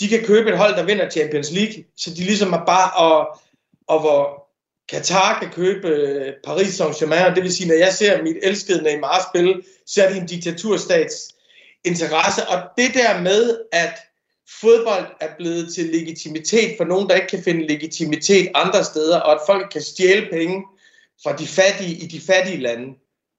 de 0.00 0.08
kan 0.08 0.24
købe 0.24 0.50
et 0.50 0.58
hold, 0.58 0.76
der 0.76 0.82
vinder 0.82 1.10
Champions 1.10 1.50
League, 1.50 1.84
så 1.96 2.10
de 2.10 2.20
ligesom 2.20 2.52
er 2.52 2.64
bare, 2.66 2.90
og, 2.90 3.38
og 3.88 4.00
hvor 4.00 4.48
Katar 4.88 5.38
kan 5.38 5.50
købe 5.50 5.88
øh, 5.88 6.32
Paris 6.44 6.80
Saint-Germain, 6.80 7.26
og 7.26 7.34
det 7.34 7.42
vil 7.42 7.54
sige, 7.54 7.68
når 7.68 7.74
jeg 7.74 7.92
ser 7.92 8.22
mit 8.22 8.36
elskede 8.42 8.82
Neymar 8.82 9.26
spille, 9.30 9.62
så 9.86 10.04
er 10.04 10.08
det 10.08 10.16
en 10.16 10.26
diktaturstats 10.26 11.34
interesse, 11.84 12.48
og 12.48 12.62
det 12.78 12.94
der 12.94 13.20
med, 13.20 13.58
at 13.72 13.94
fodbold 14.60 15.06
er 15.20 15.28
blevet 15.38 15.74
til 15.74 15.84
legitimitet 15.84 16.74
for 16.76 16.84
nogen, 16.84 17.08
der 17.08 17.14
ikke 17.14 17.28
kan 17.28 17.42
finde 17.44 17.66
legitimitet 17.66 18.50
andre 18.54 18.84
steder, 18.84 19.20
og 19.20 19.32
at 19.32 19.40
folk 19.46 19.70
kan 19.72 19.82
stjæle 19.82 20.26
penge 20.30 20.64
fra 21.22 21.36
de 21.36 21.46
fattige 21.46 21.94
i 21.94 22.06
de 22.06 22.20
fattige 22.20 22.60
lande, 22.60 22.94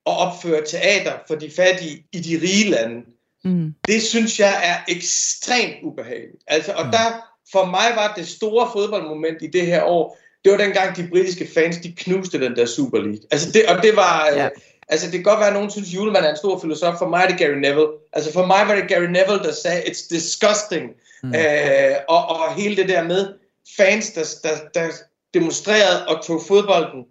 og 0.05 0.17
opføre 0.17 0.65
teater 0.65 1.13
for 1.27 1.35
de 1.35 1.51
fattige 1.51 2.05
i 2.11 2.19
de 2.19 2.39
rige 2.41 2.69
lande. 2.69 3.01
Mm. 3.43 3.73
Det 3.87 4.01
synes 4.01 4.39
jeg 4.39 4.61
er 4.63 4.93
ekstremt 4.93 5.75
ubehageligt. 5.83 6.43
Altså, 6.47 6.71
og 6.71 6.85
der, 6.85 7.29
for 7.51 7.65
mig 7.65 7.91
var 7.95 8.13
det 8.17 8.27
store 8.27 8.69
fodboldmoment 8.73 9.37
i 9.41 9.47
det 9.47 9.65
her 9.65 9.83
år, 9.83 10.19
det 10.43 10.51
var 10.51 10.57
dengang 10.57 10.97
de 10.97 11.07
britiske 11.07 11.47
fans, 11.53 11.77
de 11.77 11.91
knuste 11.97 12.39
den 12.39 12.55
der 12.55 12.65
Super 12.65 12.97
League. 12.97 13.21
Altså 13.31 13.51
det, 13.51 13.65
og 13.65 13.83
det 13.83 13.95
var, 13.95 14.29
Ja. 14.35 14.49
Altså 14.87 15.05
det 15.05 15.13
kan 15.13 15.23
godt 15.23 15.39
være, 15.39 15.47
at 15.47 15.53
nogen 15.53 15.71
synes, 15.71 15.93
Julemand 15.93 16.25
er 16.25 16.29
en 16.29 16.37
stor 16.37 16.59
filosof. 16.59 16.95
For 16.97 17.07
mig 17.07 17.23
er 17.23 17.27
det 17.27 17.37
Gary 17.37 17.57
Neville. 17.65 17.87
Altså 18.13 18.33
for 18.33 18.45
mig 18.45 18.67
var 18.67 18.75
det 18.75 18.87
Gary 18.87 19.05
Neville, 19.05 19.43
der 19.43 19.53
sagde, 19.53 19.81
it's 19.81 20.07
disgusting. 20.09 20.91
Mm. 21.23 21.35
Øh, 21.35 21.95
og, 22.07 22.25
og 22.27 22.55
hele 22.55 22.75
det 22.75 22.89
der 22.89 23.03
med 23.03 23.33
fans, 23.77 24.11
der, 24.11 24.23
der, 24.43 24.55
der 24.73 24.91
demonstrerede 25.33 26.07
og 26.07 26.25
tog 26.25 26.41
fodbolden 26.47 27.05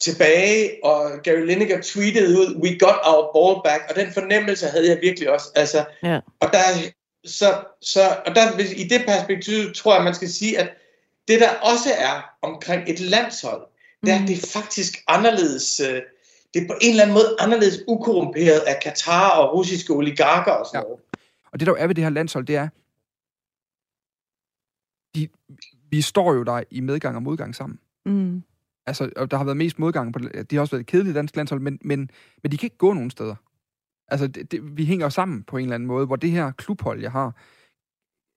tilbage, 0.00 0.84
og 0.84 1.10
Gary 1.22 1.46
Lineker 1.46 1.80
tweetede 1.82 2.38
ud, 2.38 2.56
we 2.56 2.78
got 2.78 2.98
our 3.04 3.32
ball 3.34 3.62
back, 3.64 3.90
og 3.90 3.96
den 3.96 4.12
fornemmelse 4.12 4.66
havde 4.66 4.88
jeg 4.88 4.98
virkelig 5.02 5.30
også. 5.30 5.46
Altså, 5.54 5.84
Ja. 6.02 6.20
og 6.40 6.52
der, 6.52 6.58
så, 7.26 7.54
så, 7.82 8.16
og 8.26 8.34
der, 8.34 8.58
i 8.76 8.84
det 8.84 9.02
perspektiv 9.06 9.74
tror 9.74 9.94
jeg, 9.94 10.04
man 10.04 10.14
skal 10.14 10.28
sige, 10.28 10.58
at 10.58 10.68
det 11.28 11.40
der 11.40 11.48
også 11.48 11.88
er 11.98 12.30
omkring 12.42 12.90
et 12.90 13.00
landshold, 13.00 13.62
det 14.06 14.12
er, 14.12 14.20
mm. 14.20 14.26
det 14.26 14.42
er 14.42 14.46
faktisk 14.46 15.02
anderledes, 15.08 15.80
øh, 15.80 16.02
det 16.54 16.62
er 16.62 16.66
på 16.66 16.74
en 16.80 16.90
eller 16.90 17.02
anden 17.02 17.14
måde 17.14 17.36
anderledes 17.40 17.84
ukorrumperet 17.88 18.60
af 18.60 18.80
Katar 18.82 19.30
og 19.30 19.54
russiske 19.58 19.92
oligarker 19.92 20.52
og 20.52 20.66
sådan 20.66 20.78
Ja. 20.78 20.82
noget. 20.82 21.00
Og 21.52 21.60
det, 21.60 21.66
der 21.66 21.72
jo 21.72 21.76
er 21.76 21.86
ved 21.86 21.94
det 21.94 22.04
her 22.04 22.10
landshold, 22.10 22.46
det 22.46 22.56
er, 22.56 22.68
de, 25.14 25.28
vi 25.90 26.00
står 26.02 26.34
jo 26.34 26.42
der 26.42 26.62
i 26.70 26.80
medgang 26.80 27.16
og 27.16 27.22
modgang 27.22 27.54
sammen. 27.54 27.78
Mm. 28.06 28.42
Altså, 28.86 29.10
og 29.16 29.30
der 29.30 29.36
har 29.36 29.44
været 29.44 29.56
mest 29.56 29.78
modgang 29.78 30.12
på 30.12 30.18
det. 30.18 30.50
De 30.50 30.56
har 30.56 30.60
også 30.60 30.76
været 30.76 30.80
et 30.80 30.86
kedeligt 30.86 31.14
dansk 31.14 31.36
landshold, 31.36 31.60
men, 31.60 31.78
men, 31.82 32.10
men 32.42 32.52
de 32.52 32.56
kan 32.58 32.66
ikke 32.66 32.76
gå 32.78 32.92
nogen 32.92 33.10
steder. 33.10 33.34
Altså, 34.08 34.26
det, 34.26 34.52
det, 34.52 34.76
vi 34.76 34.84
hænger 34.84 35.06
jo 35.06 35.10
sammen 35.10 35.42
på 35.42 35.56
en 35.56 35.62
eller 35.62 35.74
anden 35.74 35.86
måde, 35.86 36.06
hvor 36.06 36.16
det 36.16 36.30
her 36.30 36.52
klubhold, 36.52 37.00
jeg 37.00 37.12
har, 37.12 37.32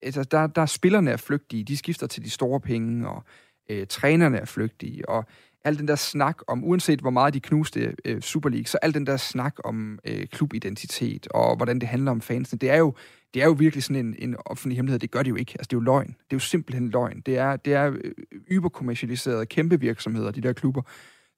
altså, 0.01 0.23
der, 0.23 0.47
der 0.47 0.61
er 0.61 0.65
spillerne 0.65 1.11
er 1.11 1.17
flygtige, 1.17 1.63
de 1.63 1.77
skifter 1.77 2.07
til 2.07 2.23
de 2.23 2.29
store 2.29 2.59
penge, 2.59 3.09
og 3.09 3.23
øh, 3.69 3.87
trænerne 3.87 4.37
er 4.37 4.45
flygtige, 4.45 5.09
og 5.09 5.25
al 5.67 5.77
den 5.77 5.87
der 5.87 5.95
snak 5.95 6.37
om, 6.47 6.63
uanset 6.63 6.99
hvor 6.99 7.09
meget 7.09 7.33
de 7.33 7.39
knuste 7.39 7.95
øh, 8.05 8.21
Super 8.21 8.49
League, 8.49 8.65
så 8.65 8.77
al 8.81 8.93
den 8.93 9.07
der 9.07 9.17
snak 9.17 9.55
om 9.63 9.99
øh, 10.05 10.27
klubidentitet, 10.27 11.27
og 11.31 11.55
hvordan 11.55 11.79
det 11.79 11.89
handler 11.89 12.11
om 12.11 12.21
fansene, 12.21 12.59
det 12.59 12.69
er 12.69 12.77
jo, 12.77 12.93
det 13.33 13.41
er 13.41 13.45
jo 13.45 13.51
virkelig 13.51 13.83
sådan 13.83 14.05
en, 14.05 14.15
en 14.19 14.35
offentlig 14.45 14.75
hemmelighed. 14.77 14.99
Det 14.99 15.11
gør 15.11 15.23
det 15.23 15.29
jo 15.29 15.35
ikke. 15.35 15.51
Altså, 15.51 15.67
det 15.67 15.73
er 15.73 15.77
jo 15.77 15.83
løgn. 15.83 16.07
Det 16.07 16.31
er 16.31 16.35
jo 16.35 16.39
simpelthen 16.39 16.89
løgn. 16.89 17.21
Det 17.25 17.37
er, 17.37 17.55
det 17.55 17.73
er 17.73 17.91
øh, 17.91 18.11
yberkommercialiserede 18.51 19.45
kæmpe 19.45 19.79
virksomheder, 19.79 20.31
de 20.31 20.41
der 20.41 20.53
klubber, 20.53 20.81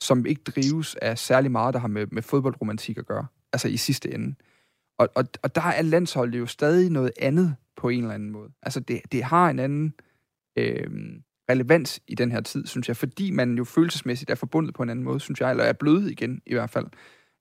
som 0.01 0.25
ikke 0.25 0.41
drives 0.43 0.95
af 0.95 1.17
særlig 1.17 1.51
meget, 1.51 1.73
der 1.73 1.79
har 1.79 1.87
med, 1.87 2.07
med 2.11 2.21
fodboldromantik 2.21 2.97
at 2.97 3.05
gøre. 3.05 3.25
Altså 3.53 3.67
i 3.67 3.77
sidste 3.77 4.13
ende. 4.13 4.35
Og, 4.99 5.09
og, 5.15 5.23
og 5.43 5.55
der 5.55 5.61
er 5.61 5.81
landsholdet 5.81 6.39
jo 6.39 6.45
stadig 6.45 6.89
noget 6.89 7.11
andet 7.19 7.55
på 7.77 7.89
en 7.89 8.01
eller 8.01 8.15
anden 8.15 8.31
måde. 8.31 8.49
Altså 8.61 8.79
det, 8.79 9.01
det 9.11 9.23
har 9.23 9.49
en 9.49 9.59
anden 9.59 9.93
øh, 10.57 10.89
relevans 11.49 11.99
i 12.07 12.15
den 12.15 12.31
her 12.31 12.41
tid, 12.41 12.67
synes 12.67 12.88
jeg, 12.88 12.97
fordi 12.97 13.31
man 13.31 13.57
jo 13.57 13.63
følelsesmæssigt 13.63 14.31
er 14.31 14.35
forbundet 14.35 14.73
på 14.73 14.83
en 14.83 14.89
anden 14.89 15.05
måde, 15.05 15.19
synes 15.19 15.41
jeg, 15.41 15.51
eller 15.51 15.63
er 15.63 15.73
blød 15.73 16.07
igen 16.07 16.41
i 16.45 16.53
hvert 16.53 16.69
fald. 16.69 16.85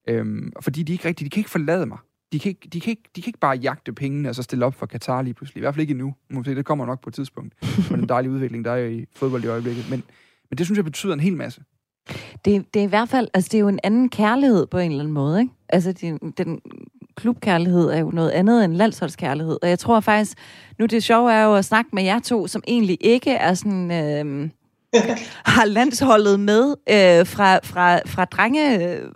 Øhm, 0.08 0.52
fordi 0.60 0.82
de 0.82 0.92
ikke 0.92 1.08
rigtig, 1.08 1.24
de 1.24 1.30
kan 1.30 1.40
ikke 1.40 1.50
forlade 1.50 1.86
mig. 1.86 1.98
De 2.32 2.38
kan 2.38 2.48
ikke, 2.48 2.68
de, 2.72 2.80
kan 2.80 2.90
ikke, 2.90 3.02
de 3.16 3.22
kan 3.22 3.28
ikke 3.28 3.38
bare 3.38 3.56
jagte 3.56 3.92
pengene 3.92 4.28
og 4.28 4.34
så 4.34 4.42
stille 4.42 4.64
op 4.64 4.74
for 4.74 4.86
Katar 4.86 5.22
lige 5.22 5.34
pludselig. 5.34 5.60
I 5.60 5.62
hvert 5.62 5.74
fald 5.74 5.80
ikke 5.80 5.90
endnu. 5.90 6.14
Måske 6.30 6.54
det 6.54 6.64
kommer 6.64 6.86
nok 6.86 7.02
på 7.02 7.10
et 7.10 7.14
tidspunkt. 7.14 7.54
På 7.90 7.96
den 7.96 8.08
dejlige 8.08 8.32
udvikling, 8.32 8.64
der 8.64 8.72
er 8.72 8.86
i 8.86 9.06
fodbold 9.16 9.44
i 9.44 9.46
øjeblikket. 9.46 9.90
Men, 9.90 10.02
men 10.50 10.58
det 10.58 10.66
synes 10.66 10.76
jeg 10.76 10.84
betyder 10.84 11.14
en 11.14 11.20
hel 11.20 11.36
masse. 11.36 11.62
Det, 12.44 12.74
det 12.74 12.80
er 12.80 12.84
i 12.84 12.88
hvert 12.88 13.08
fald, 13.08 13.28
altså 13.34 13.48
det 13.48 13.58
er 13.58 13.60
jo 13.60 13.68
en 13.68 13.80
anden 13.84 14.08
kærlighed 14.08 14.66
på 14.66 14.78
en 14.78 14.90
eller 14.90 15.02
anden 15.02 15.14
måde, 15.14 15.40
ikke? 15.40 15.52
Altså 15.68 15.92
den, 15.92 16.18
den 16.18 16.60
klubkærlighed 17.18 17.90
er 17.90 17.98
jo 17.98 18.10
noget 18.10 18.30
andet 18.30 18.64
end 18.64 18.74
landsholdskærlighed. 18.74 19.58
Og 19.62 19.68
jeg 19.68 19.78
tror 19.78 20.00
faktisk, 20.00 20.38
nu 20.78 20.86
det 20.86 21.02
sjove 21.02 21.32
er 21.32 21.44
jo 21.44 21.54
at 21.54 21.64
snakke 21.64 21.90
med 21.92 22.02
jer 22.02 22.18
to, 22.18 22.46
som 22.46 22.62
egentlig 22.68 22.98
ikke 23.00 23.30
er 23.30 23.54
sådan... 23.54 23.90
Øh, 23.90 24.50
har 25.54 25.64
landsholdet 25.64 26.40
med 26.40 26.70
øh, 26.70 27.26
fra, 27.26 27.58
fra, 27.64 27.98
fra 28.06 28.24
drenge... 28.24 28.88
Øh, 28.88 29.10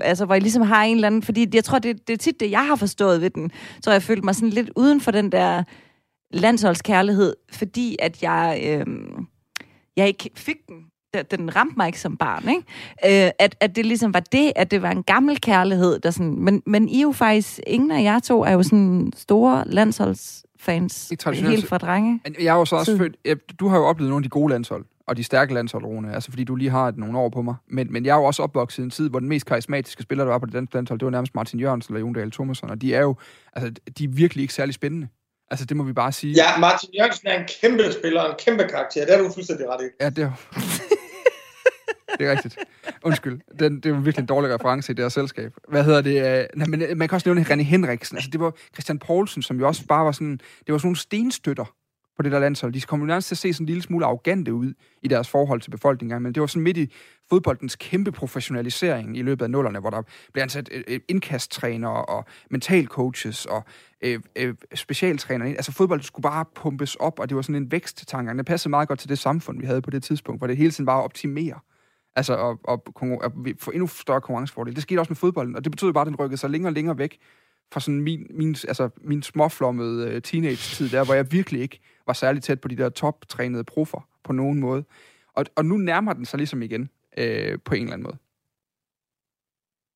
altså, 0.00 0.24
hvor 0.24 0.34
jeg 0.34 0.42
ligesom 0.42 0.62
har 0.62 0.84
en 0.84 0.94
eller 0.94 1.06
anden... 1.06 1.22
Fordi 1.22 1.46
jeg 1.54 1.64
tror, 1.64 1.78
det, 1.78 2.08
det 2.08 2.12
er 2.12 2.18
tit 2.18 2.40
det, 2.40 2.50
jeg 2.50 2.66
har 2.66 2.76
forstået 2.76 3.20
ved 3.20 3.30
den. 3.30 3.50
Så 3.80 3.92
jeg 3.92 4.02
følte 4.02 4.24
mig 4.24 4.34
sådan 4.34 4.50
lidt 4.50 4.70
uden 4.76 5.00
for 5.00 5.10
den 5.10 5.32
der 5.32 5.62
landsholdskærlighed, 6.30 7.34
fordi 7.52 7.96
at 7.98 8.22
jeg, 8.22 8.60
øh, 8.64 8.86
jeg 9.96 10.08
ikke 10.08 10.30
fik 10.34 10.56
den. 10.68 10.76
Den 11.30 11.56
ramte 11.56 11.74
mig 11.76 11.86
ikke 11.86 12.00
som 12.00 12.16
barn, 12.16 12.48
ikke? 12.48 13.24
Øh, 13.26 13.30
at, 13.38 13.56
at 13.60 13.76
det 13.76 13.86
ligesom 13.86 14.14
var 14.14 14.20
det, 14.20 14.52
at 14.56 14.70
det 14.70 14.82
var 14.82 14.90
en 14.90 15.02
gammel 15.02 15.40
kærlighed, 15.40 15.98
der 15.98 16.10
sådan... 16.10 16.34
Men, 16.38 16.62
men 16.66 16.88
I 16.88 16.98
er 16.98 17.02
jo 17.02 17.12
faktisk... 17.12 17.60
Ingen 17.66 17.90
af 17.90 18.02
jer 18.02 18.18
to 18.18 18.44
er 18.44 18.52
jo 18.52 18.62
sådan 18.62 19.12
store 19.16 19.62
landsholdsfans 19.66 21.12
helt 21.34 21.68
fra 21.68 21.78
drenge. 21.78 22.20
Jeg 22.40 22.46
er 22.46 22.58
jo 22.58 22.64
så 22.64 22.76
også 22.76 22.96
født... 22.96 23.16
Du 23.60 23.68
har 23.68 23.78
jo 23.78 23.84
oplevet 23.84 24.10
nogle 24.10 24.20
af 24.20 24.24
de 24.24 24.28
gode 24.28 24.52
landshold 24.52 24.84
og 25.08 25.16
de 25.16 25.24
stærke 25.24 25.54
landshold, 25.54 25.84
Rune, 25.84 26.14
altså 26.14 26.30
fordi 26.30 26.44
du 26.44 26.54
lige 26.54 26.70
har 26.70 26.92
nogle 26.96 27.18
år 27.18 27.28
på 27.28 27.42
mig. 27.42 27.54
Men, 27.70 27.92
men 27.92 28.06
jeg 28.06 28.12
er 28.12 28.16
jo 28.16 28.24
også 28.24 28.42
opvokset 28.42 28.78
i 28.78 28.84
en 28.84 28.90
tid, 28.90 29.10
hvor 29.10 29.18
den 29.18 29.28
mest 29.28 29.46
karismatiske 29.46 30.02
spiller, 30.02 30.24
der 30.24 30.32
var 30.32 30.38
på 30.38 30.46
det 30.46 30.54
danske 30.54 30.74
landshold, 30.74 30.98
det 30.98 31.06
var 31.06 31.10
nærmest 31.10 31.34
Martin 31.34 31.60
Jørgensen 31.60 31.94
eller 31.94 32.06
Jon 32.06 32.12
Dahl 32.12 32.30
Thomasson, 32.30 32.70
og 32.70 32.82
de 32.82 32.94
er 32.94 33.00
jo, 33.00 33.16
altså, 33.52 33.72
de 33.98 34.04
er 34.04 34.08
virkelig 34.08 34.42
ikke 34.42 34.54
særlig 34.54 34.74
spændende. 34.74 35.08
Altså, 35.50 35.66
det 35.66 35.76
må 35.76 35.84
vi 35.84 35.92
bare 35.92 36.12
sige. 36.12 36.34
Ja, 36.34 36.58
Martin 36.58 36.90
Jørgensen 36.98 37.28
er 37.28 37.40
en 37.40 37.46
kæmpe 37.60 37.92
spiller, 37.92 38.24
en 38.24 38.34
kæmpe 38.38 38.64
karakter. 38.70 39.04
Det 39.04 39.14
er 39.14 39.18
du 39.18 39.30
fuldstændig 39.34 39.66
ret 39.68 39.84
i. 39.84 39.88
Ja, 40.00 40.10
det 40.10 40.24
er 40.24 40.32
det 42.18 42.26
er 42.26 42.30
rigtigt. 42.30 42.58
Undskyld. 43.04 43.40
Den, 43.58 43.76
det 43.76 43.86
er 43.86 43.90
jo 43.90 43.96
virkelig 43.96 44.22
en 44.22 44.26
dårlig 44.26 44.54
reference 44.54 44.92
i 44.92 44.94
det 44.94 45.04
her 45.04 45.08
selskab. 45.08 45.54
Hvad 45.68 45.84
hedder 45.84 46.00
det? 46.00 46.40
Øh, 46.40 46.46
nej, 46.56 46.66
men 46.66 46.82
øh, 46.82 46.96
man 46.96 47.08
kan 47.08 47.16
også 47.16 47.28
nævne 47.28 47.42
René 47.42 47.62
Henriksen. 47.62 48.16
Altså, 48.16 48.30
det 48.30 48.40
var 48.40 48.52
Christian 48.74 48.98
Poulsen, 48.98 49.42
som 49.42 49.58
jo 49.60 49.66
også 49.66 49.86
bare 49.86 50.04
var 50.04 50.12
sådan... 50.12 50.40
Det 50.66 50.72
var 50.72 50.78
sådan 50.78 50.86
nogle 50.86 50.96
stenstøtter 50.96 51.74
på 52.18 52.22
det 52.22 52.32
der 52.32 52.38
landshold. 52.38 52.72
De 52.72 52.80
kom 52.80 53.00
jo 53.00 53.06
nærmest 53.06 53.28
til 53.28 53.34
at 53.34 53.38
se 53.38 53.52
sådan 53.52 53.64
en 53.64 53.66
lille 53.66 53.82
smule 53.82 54.06
arrogante 54.06 54.54
ud 54.54 54.72
i 55.02 55.08
deres 55.08 55.28
forhold 55.28 55.60
til 55.60 55.70
befolkningen, 55.70 56.22
men 56.22 56.34
det 56.34 56.40
var 56.40 56.46
sådan 56.46 56.62
midt 56.62 56.76
i 56.76 56.92
fodboldens 57.30 57.76
kæmpe 57.76 58.12
professionalisering 58.12 59.16
i 59.16 59.22
løbet 59.22 59.44
af 59.44 59.50
nullerne, 59.50 59.78
hvor 59.78 59.90
der 59.90 60.02
blev 60.32 60.42
ansat 60.42 60.68
indkasttrænere 60.68 61.00
indkasttræner 61.08 61.88
og 61.88 62.24
mentalcoaches 62.50 63.46
og 63.46 63.64
øh, 64.04 64.20
øh, 64.36 64.54
specialtræner. 64.74 65.46
Altså 65.46 65.72
fodbold 65.72 66.02
skulle 66.02 66.22
bare 66.22 66.44
pumpes 66.54 66.94
op, 66.94 67.18
og 67.18 67.28
det 67.28 67.36
var 67.36 67.42
sådan 67.42 67.54
en 67.54 67.72
væksttanke. 67.72 68.38
Det 68.38 68.46
passede 68.46 68.70
meget 68.70 68.88
godt 68.88 68.98
til 68.98 69.08
det 69.08 69.18
samfund, 69.18 69.60
vi 69.60 69.66
havde 69.66 69.82
på 69.82 69.90
det 69.90 70.02
tidspunkt, 70.02 70.40
hvor 70.40 70.46
det 70.46 70.56
hele 70.56 70.70
tiden 70.70 70.86
bare 70.86 71.02
optimere. 71.02 71.60
Altså 72.18 72.50
at, 72.50 72.56
at, 72.68 72.80
at, 73.02 73.18
at 73.24 73.32
få 73.58 73.70
endnu 73.70 73.86
større 73.86 74.20
konkurrencefordel. 74.20 74.74
Det 74.74 74.82
skete 74.82 74.98
også 74.98 75.10
med 75.10 75.16
fodbolden, 75.16 75.56
og 75.56 75.64
det 75.64 75.72
betød 75.72 75.92
bare, 75.92 76.02
at 76.02 76.06
den 76.06 76.16
rykkede 76.16 76.36
sig 76.36 76.50
længere 76.50 76.70
og 76.70 76.74
længere 76.74 76.98
væk 76.98 77.18
fra 77.72 77.80
sådan 77.80 78.00
min, 78.00 78.26
min, 78.30 78.56
altså 78.68 78.90
min 79.00 79.22
småflommede 79.22 80.16
uh, 80.16 80.22
teenage-tid 80.22 80.88
der, 80.88 81.04
hvor 81.04 81.14
jeg 81.14 81.32
virkelig 81.32 81.60
ikke 81.60 81.80
var 82.06 82.12
særlig 82.12 82.42
tæt 82.42 82.60
på 82.60 82.68
de 82.68 82.76
der 82.76 82.88
toptrænede 82.88 83.64
proffer 83.64 84.08
på 84.24 84.32
nogen 84.32 84.60
måde. 84.60 84.84
Og, 85.32 85.44
og 85.56 85.64
nu 85.64 85.76
nærmer 85.76 86.12
den 86.12 86.24
sig 86.24 86.38
ligesom 86.38 86.62
igen 86.62 86.90
øh, 87.18 87.58
på 87.64 87.74
en 87.74 87.82
eller 87.82 87.92
anden 87.92 88.04
måde. 88.04 88.16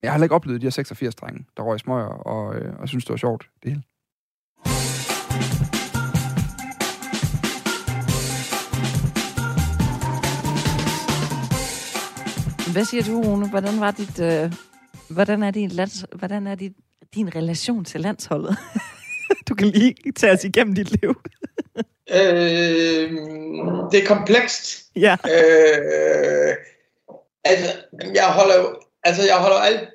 Jeg 0.02 0.10
har 0.10 0.14
heller 0.14 0.24
ikke 0.24 0.34
oplevet 0.34 0.60
de 0.60 0.66
her 0.66 0.70
86 0.70 1.14
drenge, 1.14 1.46
der 1.56 1.62
røg 1.62 1.80
smøger 1.80 2.06
og, 2.06 2.56
øh, 2.56 2.74
og 2.78 2.88
synes, 2.88 3.04
det 3.04 3.10
var 3.10 3.16
sjovt, 3.16 3.50
det 3.62 3.70
hele. 3.70 3.82
Hvad 12.72 12.84
siger 12.84 13.02
du, 13.02 13.22
Rune? 13.22 13.48
Hvordan 13.48 13.80
var 13.80 13.90
dit, 13.90 14.20
øh, 14.20 14.52
hvordan 15.08 15.42
er, 15.42 15.50
din 15.50 15.68
lands, 15.68 16.04
hvordan 16.14 16.46
er 16.46 16.54
dit, 16.54 16.72
din 17.14 17.36
relation 17.36 17.84
til 17.84 18.00
landsholdet? 18.00 18.56
du 19.48 19.54
kan 19.54 19.66
lige 19.66 19.94
tage 20.16 20.32
os 20.32 20.44
igennem 20.44 20.74
dit 20.74 20.90
liv. 20.90 21.14
øh, 22.10 23.10
det 23.92 24.02
er 24.02 24.06
komplekst. 24.06 24.84
Ja. 24.96 25.16
Øh, 25.26 26.54
altså, 27.44 27.76
jeg 28.14 28.26
holder 28.26 28.56
jo, 28.60 28.80
altså 29.04 29.22
jeg 29.26 29.36
holder 29.36 29.56
alt, 29.56 29.88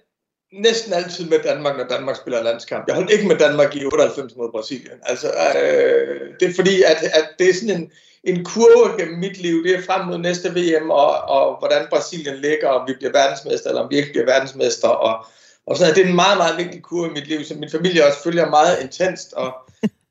næsten 0.53 0.93
altid 0.93 1.29
med 1.29 1.39
Danmark, 1.39 1.77
når 1.77 1.83
Danmark 1.83 2.15
spiller 2.15 2.43
landskamp. 2.43 2.87
Jeg 2.87 2.95
holdt 2.95 3.11
ikke 3.11 3.27
med 3.27 3.35
Danmark 3.35 3.75
i 3.75 3.85
98 3.85 4.35
mod 4.35 4.51
Brasilien. 4.51 4.97
Altså, 5.03 5.27
øh, 5.27 6.21
det 6.39 6.49
er 6.49 6.53
fordi, 6.53 6.83
at, 6.83 7.03
at 7.03 7.29
det 7.39 7.49
er 7.49 7.53
sådan 7.53 7.75
en, 7.75 7.91
en 8.23 8.45
kurve 8.45 8.97
gennem 8.99 9.19
mit 9.19 9.37
liv. 9.37 9.63
Det 9.63 9.75
er 9.75 9.81
frem 9.81 10.05
mod 10.05 10.17
næste 10.17 10.49
VM, 10.49 10.89
og, 10.89 11.21
og 11.21 11.59
hvordan 11.59 11.87
Brasilien 11.89 12.35
ligger, 12.35 12.69
om 12.69 12.87
vi 12.87 12.93
bliver 12.93 13.11
verdensmester, 13.11 13.69
eller 13.69 13.81
om 13.81 13.89
vi 13.89 13.97
ikke 13.97 14.11
bliver 14.11 14.25
verdensmester, 14.25 14.87
og, 14.87 15.25
og 15.65 15.77
sådan 15.77 15.95
Det 15.95 16.03
er 16.03 16.07
en 16.07 16.15
meget, 16.15 16.37
meget 16.37 16.57
vigtig 16.57 16.81
kurve 16.81 17.07
i 17.07 17.13
mit 17.13 17.27
liv, 17.27 17.43
som 17.43 17.57
min 17.57 17.71
familie 17.71 18.05
også 18.05 18.23
følger 18.23 18.49
meget 18.49 18.81
intenst, 18.81 19.33
og 19.33 19.53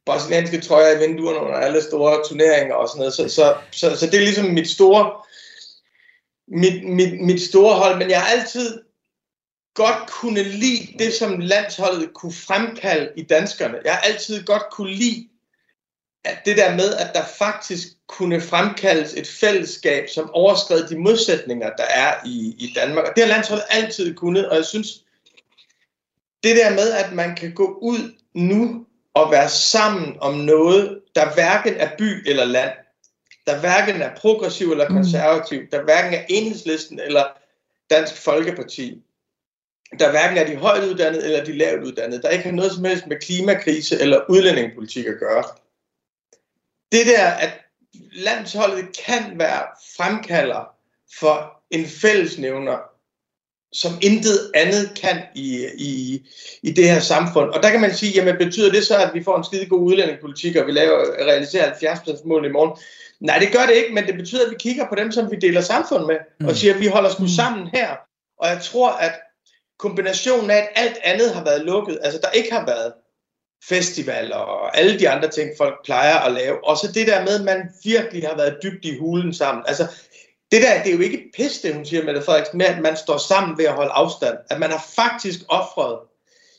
brasilianske 0.07 0.61
trøjer 0.61 0.97
i 0.97 1.09
vinduerne 1.09 1.41
under 1.41 1.59
alle 1.59 1.83
store 1.83 2.25
turneringer 2.29 2.75
og 2.75 2.89
sådan 2.89 2.99
noget. 2.99 3.15
Så, 3.15 3.29
så, 3.29 3.55
så, 3.71 3.97
så 3.97 4.07
det 4.07 4.15
er 4.15 4.21
ligesom 4.21 4.47
mit 4.47 4.71
store, 4.71 5.13
mit, 6.49 6.89
mit, 6.89 7.21
mit 7.21 7.43
store 7.43 7.75
hold, 7.75 7.99
men 7.99 8.11
jeg 8.11 8.21
har 8.21 8.41
altid 8.41 8.86
godt 9.77 10.11
kunne 10.11 10.43
lide 10.43 10.95
det, 10.99 11.15
som 11.15 11.39
landsholdet 11.39 12.15
kunne 12.15 12.33
fremkalde 12.33 13.11
i 13.17 13.23
danskerne. 13.23 13.79
Jeg 13.85 13.93
har 13.93 14.01
altid 14.01 14.45
godt 14.45 14.63
kunne 14.73 14.95
lide 14.95 15.29
at 16.27 16.39
det 16.45 16.57
der 16.57 16.77
med, 16.77 16.95
at 16.95 17.11
der 17.15 17.25
faktisk 17.39 17.89
kunne 18.07 18.41
fremkaldes 18.41 19.15
et 19.15 19.27
fællesskab, 19.27 20.09
som 20.09 20.31
overskred 20.31 20.89
de 20.89 20.99
modsætninger, 20.99 21.71
der 21.77 21.85
er 21.85 22.15
i, 22.27 22.55
i 22.59 22.73
Danmark. 22.77 23.05
Og 23.05 23.13
det 23.17 23.25
har 23.25 23.29
landsholdet 23.29 23.65
altid 23.71 24.15
kunnet, 24.15 24.49
og 24.49 24.57
jeg 24.57 24.65
synes, 24.65 24.89
det 26.43 26.57
der 26.57 26.71
med, 26.71 26.93
at 26.93 27.13
man 27.13 27.37
kan 27.37 27.55
gå 27.55 27.79
ud 27.83 28.15
nu 28.35 28.87
og 29.15 29.31
være 29.31 29.49
sammen 29.49 30.17
om 30.21 30.35
noget, 30.35 31.01
der 31.15 31.35
hverken 31.35 31.75
er 31.75 31.91
by 31.99 32.29
eller 32.29 32.45
land, 32.45 32.71
der 33.47 33.61
hverken 33.61 34.03
er 34.03 34.17
progressiv 34.17 34.71
eller 34.71 34.89
mm. 34.89 34.95
konservativ, 34.95 35.61
der 35.73 35.83
hverken 35.83 36.15
er 36.15 36.25
enhedslisten 36.29 37.01
eller 37.01 37.25
Dansk 37.91 38.17
Folkeparti, 38.17 39.03
der 39.99 40.11
hverken 40.11 40.39
er 40.39 40.47
de 40.47 40.57
højt 40.57 40.85
uddannede 40.85 41.25
eller 41.25 41.45
de 41.45 41.59
lavt 41.59 41.85
uddannede, 41.85 42.23
der 42.23 42.29
ikke 42.29 42.45
har 42.45 42.53
noget 42.53 42.73
som 42.73 42.85
helst 42.85 43.07
med 43.07 43.17
klimakrise 43.17 44.01
eller 44.01 44.21
udlændingepolitik 44.29 45.07
at 45.07 45.19
gøre. 45.19 45.45
Det 46.93 47.07
der, 47.07 47.27
at 47.27 47.51
landsholdet 48.13 48.85
kan 49.07 49.39
være 49.39 49.63
fremkalder 49.97 50.77
for 51.19 51.63
en 51.71 51.87
fællesnævner, 51.87 52.79
som 53.73 53.93
intet 54.03 54.53
andet 54.55 54.99
kan 55.03 55.23
i, 55.35 55.67
i, 55.79 56.23
i 56.63 56.73
det 56.73 56.91
her 56.91 57.01
samfund. 57.01 57.51
Og 57.51 57.63
der 57.63 57.71
kan 57.71 57.81
man 57.81 57.95
sige, 57.95 58.13
jamen 58.13 58.37
betyder 58.37 58.73
det 58.73 58.87
så, 58.87 58.97
at 58.97 59.11
vi 59.15 59.25
får 59.25 59.39
en 59.39 59.45
skide 59.45 59.67
god 59.67 59.81
udlændingepolitik, 59.81 60.57
og 60.57 60.67
vi 60.67 60.73
laver, 60.73 61.27
realiserer 61.27 61.65
70 61.65 62.25
mål 62.25 62.45
i 62.45 62.49
morgen? 62.49 62.79
Nej, 63.21 63.39
det 63.39 63.53
gør 63.53 63.67
det 63.67 63.75
ikke, 63.75 63.95
men 63.95 64.07
det 64.07 64.15
betyder, 64.15 64.45
at 64.45 64.51
vi 64.51 64.57
kigger 64.61 64.89
på 64.89 64.95
dem, 64.95 65.13
som 65.13 65.31
vi 65.31 65.37
deler 65.37 65.61
samfund 65.61 66.07
med, 66.07 66.17
mm. 66.41 66.47
og 66.47 66.57
siger, 66.57 66.75
at 66.75 66.81
vi 66.81 66.87
holder 66.87 67.11
sgu 67.11 67.23
mm. 67.23 67.29
sammen 67.29 67.69
her. 67.75 67.97
Og 68.39 68.49
jeg 68.49 68.61
tror, 68.63 68.91
at 68.91 69.13
kombinationen 69.79 70.51
af, 70.51 70.57
at 70.57 70.69
alt 70.75 70.99
andet 71.05 71.35
har 71.35 71.45
været 71.45 71.65
lukket, 71.65 71.99
altså 72.03 72.21
der 72.23 72.31
ikke 72.31 72.53
har 72.53 72.67
været 72.67 72.93
festivaler 73.69 74.37
og 74.37 74.79
alle 74.79 74.99
de 74.99 75.09
andre 75.09 75.29
ting, 75.29 75.51
folk 75.59 75.85
plejer 75.85 76.19
at 76.19 76.33
lave, 76.33 76.69
og 76.69 76.77
så 76.77 76.93
det 76.93 77.07
der 77.07 77.25
med, 77.25 77.35
at 77.35 77.45
man 77.45 77.63
virkelig 77.85 78.29
har 78.29 78.37
været 78.37 78.59
dybt 78.63 78.85
i 78.85 78.99
hulen 78.99 79.35
sammen. 79.35 79.65
Altså, 79.67 79.87
det 80.51 80.63
der, 80.63 80.83
det 80.83 80.93
er 80.93 80.97
jo 80.97 81.03
ikke 81.03 81.31
pis, 81.37 81.59
det 81.59 81.75
hun 81.75 81.87
siger, 81.87 82.05
Mette 82.05 82.23
Frederiksen, 82.23 82.59
med 82.59 82.67
at 82.67 82.83
man 82.83 82.97
står 82.97 83.19
sammen 83.19 83.59
ved 83.59 83.65
at 83.65 83.73
holde 83.73 83.91
afstand. 83.91 84.37
At 84.51 84.61
man 84.61 84.71
har 84.71 84.85
faktisk 84.97 85.41
offret 85.49 85.99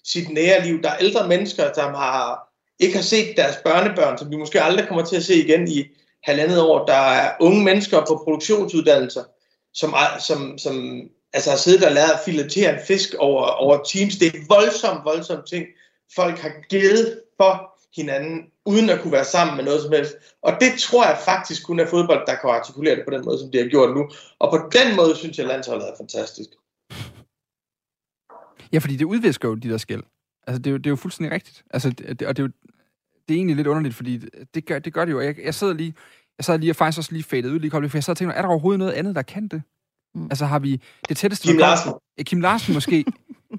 sit 0.03 0.29
nære 0.29 0.65
liv. 0.65 0.81
Der 0.81 0.89
er 0.89 0.97
ældre 0.97 1.27
mennesker, 1.27 1.73
som 1.75 1.93
har, 1.93 2.49
ikke 2.79 2.95
har 2.95 3.03
set 3.03 3.37
deres 3.37 3.55
børnebørn, 3.63 4.17
som 4.17 4.31
vi 4.31 4.35
måske 4.35 4.61
aldrig 4.61 4.87
kommer 4.87 5.05
til 5.05 5.15
at 5.15 5.23
se 5.23 5.35
igen 5.35 5.67
i 5.67 5.83
halvandet 6.23 6.61
år. 6.61 6.85
Der 6.85 6.93
er 6.93 7.33
unge 7.39 7.63
mennesker 7.63 8.05
på 8.07 8.21
produktionsuddannelser, 8.23 9.23
som, 9.73 9.93
som, 10.19 10.57
som 10.57 11.01
altså 11.33 11.49
har 11.49 11.57
siddet 11.57 11.85
og 11.85 11.91
lært 11.91 12.11
at 12.11 12.19
filetere 12.25 12.73
en 12.73 12.85
fisk 12.87 13.13
over, 13.13 13.43
over 13.43 13.83
teams. 13.83 14.15
Det 14.15 14.27
er 14.27 14.39
voldsomt, 14.47 15.05
voldsomt 15.05 15.47
ting, 15.47 15.65
folk 16.15 16.37
har 16.39 16.51
givet 16.69 17.21
for 17.37 17.77
hinanden, 17.95 18.51
uden 18.65 18.89
at 18.89 19.01
kunne 19.01 19.11
være 19.11 19.25
sammen 19.25 19.57
med 19.57 19.63
noget 19.63 19.81
som 19.81 19.91
helst. 19.91 20.13
Og 20.41 20.51
det 20.61 20.71
tror 20.79 21.05
jeg 21.05 21.17
faktisk 21.25 21.65
kun 21.65 21.79
er 21.79 21.87
fodbold, 21.87 22.27
der 22.27 22.35
kan 22.35 22.49
artikulere 22.49 22.95
det 22.95 23.03
på 23.05 23.11
den 23.11 23.25
måde, 23.25 23.39
som 23.39 23.51
de 23.51 23.57
har 23.57 23.67
gjort 23.67 23.97
nu. 23.97 24.09
Og 24.39 24.51
på 24.51 24.69
den 24.77 24.95
måde 24.95 25.15
synes 25.15 25.37
jeg, 25.37 25.45
at 25.45 25.47
landsholdet 25.47 25.87
er 25.89 25.97
fantastisk. 25.97 26.49
Ja, 28.73 28.77
fordi 28.77 28.95
det 28.95 29.05
udvisker 29.05 29.49
jo 29.49 29.55
de 29.55 29.69
der 29.69 29.77
skæld. 29.77 30.03
Altså, 30.47 30.59
det 30.59 30.67
er 30.67 30.71
jo, 30.71 30.77
det 30.77 30.85
er 30.85 30.89
jo 30.89 30.95
fuldstændig 30.95 31.31
rigtigt. 31.31 31.63
Altså, 31.69 31.89
det, 31.89 32.21
og 32.27 32.37
det 32.37 32.43
er 32.43 32.47
jo 32.47 32.51
det 33.27 33.33
er 33.33 33.37
egentlig 33.37 33.55
lidt 33.55 33.67
underligt, 33.67 33.95
fordi 33.95 34.17
det 34.53 34.65
gør 34.65 34.79
det, 34.79 34.93
gør 34.93 35.05
det 35.05 35.11
jo. 35.11 35.21
Jeg, 35.21 35.35
jeg 35.43 35.55
sidder 35.55 35.73
lige, 35.73 35.93
jeg 36.37 36.45
sad 36.45 36.59
lige 36.59 36.71
og 36.71 36.75
faktisk 36.75 36.97
også 36.97 37.11
lige 37.11 37.23
fadet 37.23 37.49
ud 37.49 37.59
lige 37.59 37.71
for 37.71 37.97
jeg 37.97 38.03
sad 38.03 38.11
og 38.11 38.17
tænkte, 38.17 38.35
er 38.35 38.41
der 38.41 38.49
overhovedet 38.49 38.79
noget 38.79 38.93
andet, 38.93 39.15
der 39.15 39.21
kan 39.21 39.47
det? 39.47 39.61
Mm. 40.15 40.23
Altså 40.23 40.45
har 40.45 40.59
vi 40.59 40.81
det 41.09 41.17
tætteste... 41.17 41.47
Kim 41.47 41.57
Larsen. 41.57 41.93
Kim 42.23 42.41
Larsen 42.41 42.73
måske. 42.73 43.05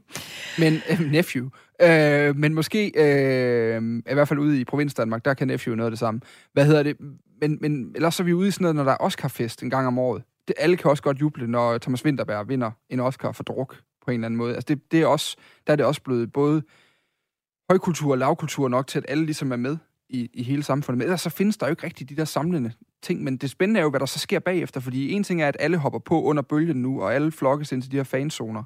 men 0.58 0.80
øh, 0.90 1.00
nephew. 1.00 1.48
Øh, 1.82 2.36
men 2.36 2.54
måske, 2.54 2.92
øh, 2.96 3.82
i 4.10 4.14
hvert 4.14 4.28
fald 4.28 4.38
ude 4.38 4.60
i 4.60 4.64
provins 4.64 4.94
Danmark, 4.94 5.24
der 5.24 5.34
kan 5.34 5.48
nephew 5.48 5.74
noget 5.74 5.86
af 5.86 5.90
det 5.90 5.98
samme. 5.98 6.20
Hvad 6.52 6.66
hedder 6.66 6.82
det? 6.82 6.96
Men, 7.40 7.58
men 7.60 7.92
ellers 7.94 8.14
så 8.14 8.22
er 8.22 8.24
vi 8.24 8.32
ude 8.32 8.48
i 8.48 8.50
sådan 8.50 8.62
noget, 8.62 8.76
når 8.76 8.84
der 8.84 8.92
er 8.92 8.96
Oscar-fest 9.00 9.62
en 9.62 9.70
gang 9.70 9.86
om 9.86 9.98
året. 9.98 10.22
det, 10.48 10.56
alle 10.58 10.76
kan 10.76 10.90
også 10.90 11.02
godt 11.02 11.20
juble, 11.20 11.46
når 11.46 11.78
Thomas 11.78 12.04
Winterberg 12.04 12.48
vinder 12.48 12.70
en 12.90 13.00
Oscar 13.00 13.32
for 13.32 13.42
druk 13.42 13.76
på 14.04 14.10
en 14.10 14.14
eller 14.14 14.26
anden 14.26 14.38
måde. 14.38 14.54
Altså 14.54 14.66
det, 14.68 14.92
det 14.92 15.02
er 15.02 15.06
også, 15.06 15.36
der 15.66 15.72
er 15.72 15.76
det 15.76 15.86
også 15.86 16.02
blevet 16.02 16.32
både 16.32 16.62
højkultur 17.70 18.10
og 18.10 18.18
lavkultur 18.18 18.68
nok 18.68 18.86
til, 18.86 18.98
at 18.98 19.04
alle 19.08 19.24
ligesom 19.24 19.52
er 19.52 19.56
med 19.56 19.76
i, 20.08 20.30
i 20.34 20.42
hele 20.42 20.62
samfundet. 20.62 20.98
Men 20.98 21.02
ellers 21.02 21.20
så 21.20 21.30
findes 21.30 21.56
der 21.56 21.66
jo 21.66 21.70
ikke 21.70 21.84
rigtig 21.84 22.08
de 22.08 22.16
der 22.16 22.24
samlende 22.24 22.72
ting, 23.02 23.24
men 23.24 23.36
det 23.36 23.50
spændende 23.50 23.80
er 23.80 23.84
jo, 23.84 23.90
hvad 23.90 24.00
der 24.00 24.06
så 24.06 24.18
sker 24.18 24.38
bagefter, 24.38 24.80
fordi 24.80 25.12
en 25.12 25.24
ting 25.24 25.42
er, 25.42 25.48
at 25.48 25.56
alle 25.60 25.76
hopper 25.76 25.98
på 25.98 26.22
under 26.22 26.42
bølgen 26.42 26.82
nu, 26.82 27.02
og 27.02 27.14
alle 27.14 27.32
flokkes 27.32 27.72
ind 27.72 27.82
til 27.82 27.92
de 27.92 27.96
her 27.96 28.04
fanzoner, 28.04 28.62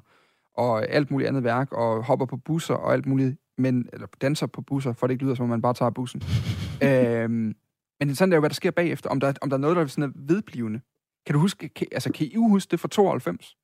og 0.57 0.89
alt 0.89 1.11
muligt 1.11 1.27
andet 1.27 1.43
værk, 1.43 1.71
og 1.71 2.03
hopper 2.03 2.25
på 2.25 2.37
busser 2.37 2.73
og 2.73 2.93
alt 2.93 3.05
muligt, 3.05 3.37
men, 3.57 3.89
eller 3.93 4.07
danser 4.21 4.47
på 4.47 4.61
busser, 4.61 4.93
for 4.93 5.07
det 5.07 5.11
ikke 5.11 5.23
lyder, 5.23 5.35
som 5.35 5.43
om 5.43 5.49
man 5.49 5.61
bare 5.61 5.73
tager 5.73 5.89
bussen. 5.89 6.21
øhm, 6.83 7.55
men 7.99 8.15
sådan 8.15 8.31
er 8.33 8.35
jo, 8.35 8.39
hvad 8.39 8.49
der 8.49 8.53
sker 8.53 8.71
bagefter, 8.71 9.09
om 9.09 9.19
der, 9.19 9.33
om 9.41 9.49
der 9.49 9.57
er 9.57 9.61
noget, 9.61 9.75
der 9.75 9.83
er 9.83 9.87
sådan 9.87 10.09
er 10.09 10.13
vedblivende. 10.15 10.81
Kan 11.25 11.33
du 11.33 11.39
huske, 11.39 11.69
kan, 11.69 11.87
altså 11.91 12.11
kan 12.11 12.27
I 12.27 12.35
huske 12.35 12.71
det 12.71 12.79
fra 12.79 12.87
92? 12.87 13.57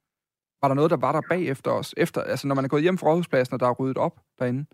Var 0.61 0.67
der 0.67 0.75
noget, 0.75 0.91
der 0.91 0.97
var 0.97 1.11
der 1.11 1.21
bagefter 1.29 1.71
os? 1.71 1.93
Efter, 1.97 2.21
altså 2.21 2.47
når 2.47 2.55
man 2.55 2.65
er 2.65 2.69
gået 2.69 2.81
hjem 2.81 2.97
fra 2.97 3.07
Rådhuspladsen, 3.07 3.53
og 3.53 3.59
der 3.59 3.67
er 3.67 3.73
ryddet 3.73 3.97
op 3.97 4.19
derinde, 4.39 4.65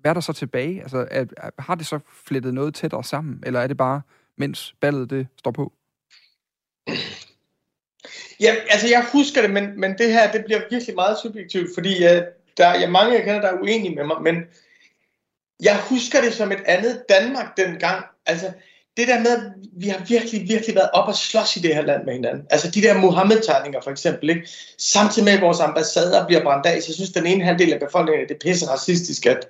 hvad 0.00 0.10
er 0.10 0.14
der 0.14 0.20
så 0.20 0.32
tilbage? 0.32 0.82
Altså, 0.82 1.08
er, 1.10 1.24
er, 1.36 1.50
har 1.58 1.74
det 1.74 1.86
så 1.86 1.98
flettet 2.26 2.54
noget 2.54 2.74
tættere 2.74 3.04
sammen, 3.04 3.42
eller 3.46 3.60
er 3.60 3.66
det 3.66 3.76
bare, 3.76 4.02
mens 4.36 4.74
ballet 4.80 5.10
det 5.10 5.26
står 5.38 5.50
på? 5.50 5.72
Ja, 8.40 8.54
altså 8.70 8.88
jeg 8.88 9.06
husker 9.12 9.42
det, 9.42 9.50
men, 9.50 9.80
men 9.80 9.98
det 9.98 10.12
her, 10.12 10.32
det 10.32 10.44
bliver 10.44 10.60
virkelig 10.70 10.94
meget 10.94 11.18
subjektivt, 11.18 11.70
fordi 11.74 12.02
jeg, 12.02 12.26
der 12.56 12.74
jeg 12.74 12.90
mange, 12.90 13.14
jeg 13.14 13.24
kender, 13.24 13.40
der 13.40 13.48
er 13.48 13.60
uenige 13.60 13.94
med 13.94 14.04
mig, 14.04 14.22
men 14.22 14.36
jeg 15.62 15.80
husker 15.90 16.20
det 16.20 16.34
som 16.34 16.52
et 16.52 16.62
andet 16.66 17.02
Danmark 17.08 17.56
dengang. 17.56 18.04
Altså, 18.26 18.52
det 18.96 19.08
der 19.08 19.20
med, 19.20 19.30
at 19.30 19.42
vi 19.72 19.88
har 19.88 20.04
virkelig, 20.08 20.48
virkelig 20.48 20.74
været 20.74 20.90
op 20.92 21.08
og 21.08 21.14
slås 21.14 21.56
i 21.56 21.60
det 21.60 21.74
her 21.74 21.82
land 21.82 22.04
med 22.04 22.12
hinanden. 22.14 22.46
Altså 22.50 22.70
de 22.70 22.82
der 22.82 22.98
Mohammed-tegninger 22.98 23.80
for 23.80 23.90
eksempel, 23.90 24.30
ikke? 24.30 24.48
samtidig 24.78 25.24
med 25.24 25.32
at 25.32 25.40
vores 25.40 25.60
ambassader 25.60 26.26
bliver 26.26 26.42
brændt 26.42 26.66
af, 26.66 26.82
så 26.82 26.86
jeg 26.88 26.94
synes, 26.94 27.10
den 27.10 27.26
ene 27.26 27.44
halvdel 27.44 27.72
af 27.72 27.80
befolkningen, 27.80 28.28
det 28.28 28.34
er 28.34 28.38
pisse 28.38 28.66
racistisk, 28.66 29.26
at, 29.26 29.48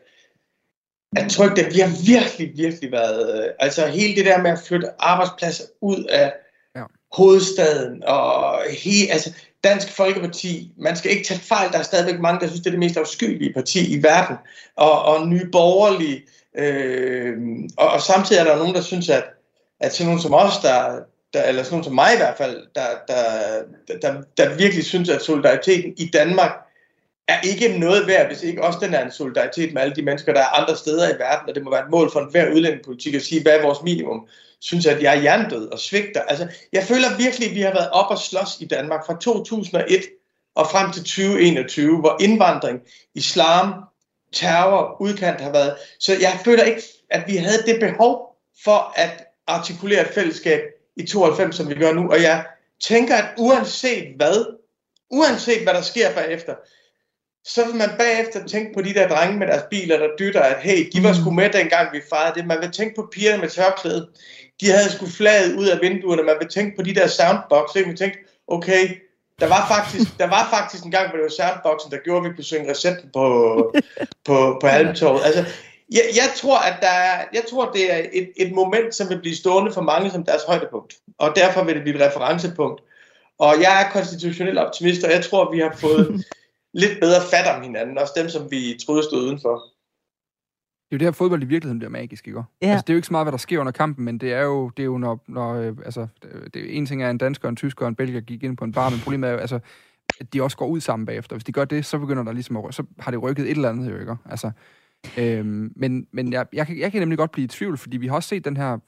at 1.16 1.30
trykke 1.30 1.56
det. 1.56 1.74
Vi 1.74 1.80
har 1.80 2.06
virkelig, 2.06 2.50
virkelig 2.56 2.92
været, 2.92 3.44
øh, 3.44 3.50
altså 3.58 3.86
hele 3.86 4.16
det 4.16 4.26
der 4.26 4.42
med 4.42 4.50
at 4.50 4.58
flytte 4.66 4.88
arbejdspladser 4.98 5.64
ud 5.80 6.04
af 6.04 6.32
ja. 6.76 6.82
hovedstaden, 7.12 8.04
og 8.04 8.60
he, 8.70 9.12
altså 9.12 9.32
Dansk 9.64 9.92
Folkeparti, 9.92 10.72
man 10.78 10.96
skal 10.96 11.10
ikke 11.10 11.24
tage 11.24 11.40
fejl, 11.40 11.72
der 11.72 11.78
er 11.78 11.82
stadigvæk 11.82 12.20
mange, 12.20 12.40
der 12.40 12.46
synes, 12.46 12.60
det 12.60 12.66
er 12.66 12.70
det 12.70 12.78
mest 12.78 12.96
afskyelige 12.96 13.52
parti 13.52 13.94
i 13.94 14.02
verden, 14.02 14.36
og, 14.76 15.02
og 15.02 15.28
nye 15.28 15.48
borgerlige, 15.52 16.22
øh, 16.58 17.36
og, 17.76 17.90
og 17.90 18.02
samtidig 18.02 18.40
er 18.40 18.44
der 18.44 18.56
nogen, 18.56 18.74
der 18.74 18.80
synes, 18.80 19.08
at 19.08 19.24
at 19.80 19.94
sådan 19.94 20.06
nogen 20.06 20.22
som 20.22 20.34
os, 20.34 20.58
der, 20.62 21.00
der, 21.32 21.42
eller 21.42 21.62
sådan 21.62 21.74
nogen 21.74 21.84
som 21.84 21.94
mig 21.94 22.14
i 22.14 22.16
hvert 22.16 22.36
fald, 22.36 22.66
der, 22.74 22.86
der, 23.08 23.96
der, 24.02 24.22
der 24.36 24.56
virkelig 24.56 24.84
synes, 24.84 25.08
at 25.08 25.22
solidariteten 25.22 25.94
i 25.96 26.10
Danmark 26.12 26.52
er 27.28 27.40
ikke 27.40 27.78
noget 27.78 28.06
værd, 28.06 28.26
hvis 28.26 28.42
ikke 28.42 28.64
også 28.64 28.78
den 28.82 28.94
er 28.94 29.04
en 29.04 29.12
solidaritet 29.12 29.74
med 29.74 29.82
alle 29.82 29.94
de 29.94 30.02
mennesker, 30.02 30.32
der 30.32 30.40
er 30.40 30.60
andre 30.60 30.76
steder 30.76 31.08
i 31.08 31.18
verden, 31.18 31.48
og 31.48 31.54
det 31.54 31.64
må 31.64 31.70
være 31.70 31.84
et 31.84 31.90
mål 31.90 32.12
for 32.12 32.20
enhver 32.20 32.52
udlændingepolitik 32.52 33.14
at 33.14 33.22
sige, 33.22 33.42
hvad 33.42 33.52
er 33.52 33.62
vores 33.62 33.82
minimum? 33.82 34.26
Synes 34.60 34.86
at 34.86 35.02
jeg 35.02 35.16
er 35.16 35.20
hjernedød 35.20 35.68
og 35.68 35.78
svigter? 35.78 36.22
Altså, 36.22 36.48
jeg 36.72 36.84
føler 36.84 37.16
virkelig, 37.16 37.48
at 37.48 37.54
vi 37.54 37.60
har 37.60 37.72
været 37.72 37.90
op 37.90 38.10
og 38.10 38.18
slås 38.18 38.60
i 38.60 38.64
Danmark 38.64 39.06
fra 39.06 39.18
2001 39.20 40.00
og 40.54 40.66
frem 40.70 40.92
til 40.92 41.02
2021, 41.02 42.00
hvor 42.00 42.16
indvandring, 42.20 42.80
islam, 43.14 43.74
terror, 44.32 44.96
udkant 45.00 45.40
har 45.40 45.52
været. 45.52 45.74
Så 46.00 46.12
jeg 46.20 46.40
føler 46.44 46.64
ikke, 46.64 46.82
at 47.10 47.22
vi 47.26 47.36
havde 47.36 47.62
det 47.66 47.80
behov 47.80 48.36
for 48.64 48.92
at 48.96 49.24
artikulere 49.46 50.00
et 50.00 50.14
fællesskab 50.14 50.60
i 50.96 51.06
92, 51.06 51.56
som 51.56 51.68
vi 51.68 51.74
gør 51.74 51.92
nu. 51.92 52.10
Og 52.10 52.22
jeg 52.22 52.44
tænker, 52.80 53.16
at 53.16 53.34
uanset 53.38 54.16
hvad, 54.16 54.58
uanset 55.10 55.62
hvad 55.62 55.74
der 55.74 55.82
sker 55.82 56.14
bagefter, 56.14 56.54
så 57.48 57.64
vil 57.66 57.74
man 57.74 57.90
bagefter 57.98 58.46
tænke 58.46 58.74
på 58.74 58.80
de 58.82 58.94
der 58.94 59.08
drenge 59.08 59.38
med 59.38 59.46
deres 59.46 59.62
biler, 59.70 59.98
der 59.98 60.08
dytter, 60.18 60.40
at 60.40 60.56
hey, 60.62 60.90
de 60.92 61.02
var 61.02 61.12
sgu 61.12 61.30
med 61.30 61.50
dengang 61.50 61.92
vi 61.92 62.00
fejrede 62.10 62.34
det. 62.34 62.46
Man 62.46 62.58
vil 62.60 62.72
tænke 62.72 62.94
på 62.94 63.08
pigerne 63.12 63.40
med 63.40 63.48
tørklæde. 63.48 64.08
De 64.60 64.66
havde 64.70 64.92
sgu 64.92 65.06
flaget 65.06 65.56
ud 65.56 65.66
af 65.66 65.80
vinduerne. 65.80 66.22
Man 66.22 66.36
vil 66.40 66.48
tænke 66.48 66.76
på 66.76 66.82
de 66.82 66.94
der 66.94 67.06
soundbox. 67.06 67.74
Man 67.74 67.84
vil 67.84 67.96
tænke, 67.96 68.18
okay, 68.48 68.84
der 69.40 69.48
var 69.48 69.68
faktisk, 69.68 70.18
der 70.18 70.26
var 70.26 70.48
faktisk 70.50 70.84
en 70.84 70.90
gang, 70.90 71.08
hvor 71.08 71.16
det 71.16 71.24
var 71.24 71.42
soundboxen, 71.42 71.90
der 71.90 71.98
gjorde, 72.04 72.24
at 72.24 72.30
vi 72.30 72.34
kunne 72.34 72.44
synge 72.44 72.70
recepten 72.70 73.10
på, 73.12 73.26
på, 74.26 74.58
på 74.60 74.66
Almtorvet. 74.66 75.20
Altså, 75.24 75.44
jeg, 75.92 76.04
jeg, 76.16 76.28
tror, 76.36 76.58
at 76.58 76.76
der 76.80 76.94
er, 77.10 77.24
jeg 77.32 77.42
tror, 77.50 77.70
det 77.72 77.94
er 77.94 77.98
et, 78.12 78.28
et 78.36 78.52
moment, 78.52 78.94
som 78.94 79.08
vil 79.08 79.20
blive 79.20 79.36
stående 79.36 79.72
for 79.72 79.80
mange 79.80 80.10
som 80.10 80.24
deres 80.24 80.42
højdepunkt. 80.42 80.94
Og 81.18 81.32
derfor 81.36 81.64
vil 81.64 81.74
det 81.74 81.82
blive 81.82 81.96
et 81.96 82.06
referencepunkt. 82.08 82.82
Og 83.38 83.54
jeg 83.60 83.82
er 83.82 83.90
konstitutionel 83.90 84.58
optimist, 84.58 85.04
og 85.04 85.12
jeg 85.12 85.24
tror, 85.24 85.52
vi 85.52 85.58
har 85.58 85.76
fået 85.76 86.24
lidt 86.74 87.00
bedre 87.00 87.20
fat 87.30 87.56
om 87.56 87.62
hinanden. 87.62 87.98
Også 87.98 88.12
dem, 88.16 88.28
som 88.28 88.50
vi 88.50 88.78
troede 88.86 89.02
stod 89.02 89.22
udenfor. 89.22 89.54
Det 89.54 90.94
er 90.94 90.96
jo 90.96 90.98
det 90.98 91.06
her 91.06 91.12
fodbold 91.12 91.42
i 91.42 91.46
virkeligheden 91.46 91.78
bliver 91.78 91.90
magisk, 91.90 92.26
ikke? 92.28 92.42
Ja. 92.62 92.66
Altså, 92.66 92.82
det 92.86 92.90
er 92.90 92.94
jo 92.94 92.98
ikke 92.98 93.06
så 93.06 93.12
meget, 93.12 93.24
hvad 93.24 93.32
der 93.32 93.38
sker 93.38 93.60
under 93.60 93.72
kampen, 93.72 94.04
men 94.04 94.18
det 94.18 94.32
er 94.32 94.42
jo, 94.42 94.68
det 94.68 94.82
er 94.82 94.86
jo 94.86 94.98
når, 94.98 95.24
når 95.28 95.54
øh, 95.54 95.76
altså, 95.84 96.06
det, 96.54 96.76
en 96.76 96.86
ting 96.86 97.02
er, 97.02 97.10
en 97.10 97.18
dansker, 97.18 97.48
en 97.48 97.56
tysker 97.56 97.84
og 97.84 97.88
en 97.88 97.94
belgier 97.94 98.20
gik 98.20 98.42
ind 98.42 98.56
på 98.56 98.64
en 98.64 98.72
bar, 98.72 98.90
men 98.90 99.00
problemet 99.00 99.28
er 99.28 99.32
jo, 99.32 99.38
altså, 99.38 99.58
at 100.20 100.32
de 100.32 100.42
også 100.42 100.56
går 100.56 100.66
ud 100.66 100.80
sammen 100.80 101.06
bagefter. 101.06 101.36
Hvis 101.36 101.44
de 101.44 101.52
gør 101.52 101.64
det, 101.64 101.86
så 101.86 101.98
begynder 101.98 102.22
der 102.22 102.32
ligesom 102.32 102.56
at, 102.56 102.74
så 102.74 102.84
har 102.98 103.10
det 103.10 103.22
rykket 103.22 103.44
et 103.44 103.50
eller 103.50 103.68
andet, 103.68 103.90
jo, 103.90 103.98
ikke? 103.98 104.16
Altså, 104.24 104.50
Øhm, 105.18 105.72
men 105.76 106.06
men 106.10 106.32
jeg, 106.32 106.46
jeg, 106.52 106.66
kan, 106.66 106.78
jeg 106.78 106.92
kan 106.92 107.00
nemlig 107.00 107.18
godt 107.18 107.30
blive 107.30 107.44
i 107.44 107.48
tvivl, 107.48 107.78
fordi 107.78 107.96
vi 107.96 108.06
har 108.06 108.14
også 108.14 108.28
set 108.28 108.44
den 108.44 108.56
her 108.56 108.78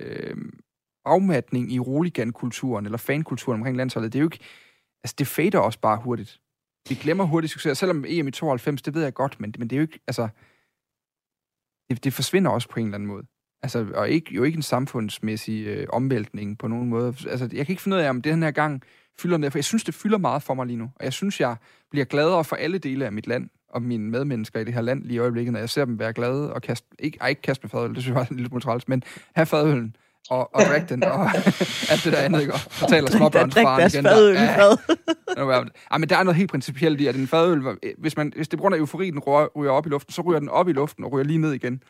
øhm, 0.00 0.60
afmatning 1.04 1.72
i 1.72 1.78
roligan-kulturen, 1.78 2.84
eller 2.84 2.98
fankulturen 2.98 3.60
omkring 3.60 3.76
landsholdet. 3.76 4.12
Det 4.12 4.18
er 4.18 4.20
jo 4.20 4.26
ikke... 4.26 4.44
Altså, 5.04 5.14
det 5.18 5.26
fader 5.26 5.58
også 5.58 5.80
bare 5.80 6.00
hurtigt. 6.04 6.40
Vi 6.88 6.94
glemmer 6.94 7.24
hurtigt 7.24 7.52
succes, 7.52 7.78
selvom 7.78 8.04
EM 8.08 8.28
i 8.28 8.30
92, 8.30 8.82
det 8.82 8.94
ved 8.94 9.02
jeg 9.02 9.14
godt, 9.14 9.40
men, 9.40 9.54
men 9.58 9.70
det 9.70 9.76
er 9.76 9.80
jo 9.80 9.82
ikke... 9.82 10.00
Altså, 10.06 10.28
det, 11.90 12.04
det 12.04 12.12
forsvinder 12.12 12.50
også 12.50 12.68
på 12.68 12.80
en 12.80 12.86
eller 12.86 12.94
anden 12.94 13.06
måde. 13.06 13.26
Altså, 13.62 13.86
og 13.94 14.10
ikke, 14.10 14.34
jo 14.34 14.44
ikke 14.44 14.56
en 14.56 14.62
samfundsmæssig 14.62 15.66
øh, 15.66 15.86
omvæltning 15.92 16.58
på 16.58 16.68
nogen 16.68 16.88
måde. 16.88 17.14
Altså, 17.28 17.48
jeg 17.52 17.66
kan 17.66 17.72
ikke 17.72 17.82
finde 17.82 17.96
ud 17.96 18.02
af, 18.02 18.10
om 18.10 18.22
det 18.22 18.32
den 18.32 18.42
her 18.42 18.50
gang 18.50 18.82
fylder 19.18 19.36
noget, 19.36 19.52
for 19.52 19.58
jeg 19.58 19.64
synes, 19.64 19.84
det 19.84 19.94
fylder 19.94 20.18
meget 20.18 20.42
for 20.42 20.54
mig 20.54 20.66
lige 20.66 20.76
nu. 20.76 20.90
Og 20.94 21.04
jeg 21.04 21.12
synes, 21.12 21.40
jeg 21.40 21.56
bliver 21.90 22.04
gladere 22.04 22.44
for 22.44 22.56
alle 22.56 22.78
dele 22.78 23.06
af 23.06 23.12
mit 23.12 23.26
land 23.26 23.50
og 23.68 23.82
mine 23.82 24.10
medmennesker 24.10 24.60
i 24.60 24.64
det 24.64 24.74
her 24.74 24.80
land 24.80 25.04
lige 25.04 25.14
i 25.14 25.18
øjeblikket, 25.18 25.52
når 25.52 25.60
jeg 25.60 25.70
ser 25.70 25.84
dem 25.84 25.98
være 25.98 26.12
glade 26.12 26.54
og 26.54 26.62
kaste, 26.62 26.86
ikke, 26.98 27.18
ej, 27.20 27.28
ikke 27.28 27.42
kaste 27.42 27.64
med 27.64 27.70
fadøl, 27.70 27.94
det 27.94 28.02
synes 28.02 28.14
jeg 28.14 28.26
var 28.30 28.36
lidt 28.36 28.62
træls, 28.62 28.88
men 28.88 29.02
have 29.34 29.46
fadølen 29.46 29.96
og, 30.30 30.54
og 30.54 30.62
drikke 30.62 30.86
den, 30.88 31.04
og 31.04 31.30
alt 31.92 32.04
det 32.04 32.12
der 32.12 32.18
andet, 32.18 32.40
ikke? 32.40 32.52
Og 32.52 32.88
taler 32.88 33.10
småbørnsfaren 33.10 33.90
igen. 33.90 34.04
Der. 34.04 34.76
Ja, 35.36 35.56
ja, 35.92 35.98
men 35.98 36.08
der 36.08 36.16
er 36.16 36.22
noget 36.22 36.36
helt 36.36 36.50
principielt 36.50 37.00
i, 37.00 37.06
at 37.06 37.16
en 37.16 37.26
fadøl, 37.26 37.62
hvis, 37.98 38.16
man, 38.16 38.32
hvis 38.36 38.48
det 38.48 38.58
på 38.58 38.60
grund 38.60 38.74
af 38.74 38.78
eufori, 38.78 39.10
den 39.10 39.18
ryger 39.18 39.70
op 39.70 39.86
i 39.86 39.88
luften, 39.88 40.12
så 40.12 40.22
ryger 40.22 40.40
den 40.40 40.48
op 40.48 40.68
i 40.68 40.72
luften 40.72 41.04
og 41.04 41.12
ryger 41.12 41.24
lige 41.24 41.38
ned 41.38 41.52
igen. 41.52 41.82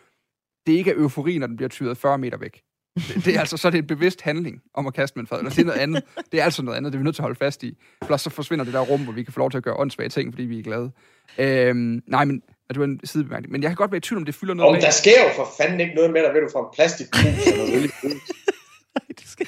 Det 0.67 0.75
er 0.75 0.79
ikke 0.79 0.91
af 0.91 0.97
eufori, 0.97 1.39
når 1.39 1.47
den 1.47 1.57
bliver 1.57 1.69
tyret 1.69 1.99
40 1.99 2.19
meter 2.19 2.39
væk. 2.39 2.63
Det, 2.99 3.25
det 3.25 3.37
er 3.37 3.41
altså 3.41 3.57
så 3.57 3.69
er 3.69 3.71
det 3.71 3.79
en 3.79 3.87
bevidst 3.87 4.23
handling 4.23 4.61
om 4.75 4.87
at 4.87 4.95
kaste 4.95 5.19
med 5.19 5.23
en 5.23 5.27
fadøl. 5.27 5.45
Det 5.45 5.59
er 5.59 5.65
noget 5.65 5.79
andet. 5.79 6.03
Det 6.33 6.41
er 6.41 6.45
altså 6.45 6.63
noget 6.63 6.77
andet, 6.77 6.93
det 6.93 6.97
er 6.97 7.01
vi 7.01 7.05
nødt 7.05 7.17
til 7.17 7.23
at 7.23 7.25
holde 7.25 7.39
fast 7.39 7.63
i. 7.63 7.79
For 8.05 8.17
så 8.17 8.31
forsvinder 8.31 8.65
det 8.65 8.75
der 8.75 8.81
rum, 8.81 9.05
hvor 9.05 9.13
vi 9.13 9.23
kan 9.23 9.33
få 9.33 9.41
lov 9.41 9.51
til 9.51 9.59
at 9.59 9.65
gøre 9.65 9.77
åndssvage 9.77 10.09
ting, 10.09 10.33
fordi 10.33 10.43
vi 10.43 10.59
er 10.59 10.63
glade. 10.63 10.91
Øhm, 11.39 12.03
nej, 12.07 12.25
men 12.25 12.43
at 12.69 12.75
du 12.77 12.81
er 12.81 12.85
en 12.85 13.01
sidebemærkning. 13.05 13.53
Men 13.53 13.63
jeg 13.63 13.71
kan 13.71 13.77
godt 13.77 13.91
være 13.93 13.97
i 13.97 14.01
tvivl 14.01 14.19
om, 14.19 14.25
det 14.25 14.35
fylder 14.35 14.55
noget 14.55 14.69
Om 14.69 14.75
med. 14.75 14.83
der 14.83 14.91
sker 14.91 15.23
jo 15.25 15.31
for 15.37 15.49
fanden 15.61 15.81
ikke 15.81 15.95
noget 15.95 16.11
med 16.11 16.23
dig, 16.23 16.35
ved 16.35 16.41
du, 16.41 16.49
fra 16.53 16.61
en 16.61 16.67
plastikkrus 16.75 17.47
eller 17.47 17.67
noget 17.67 17.91
du, 19.21 19.27
skal, 19.27 19.47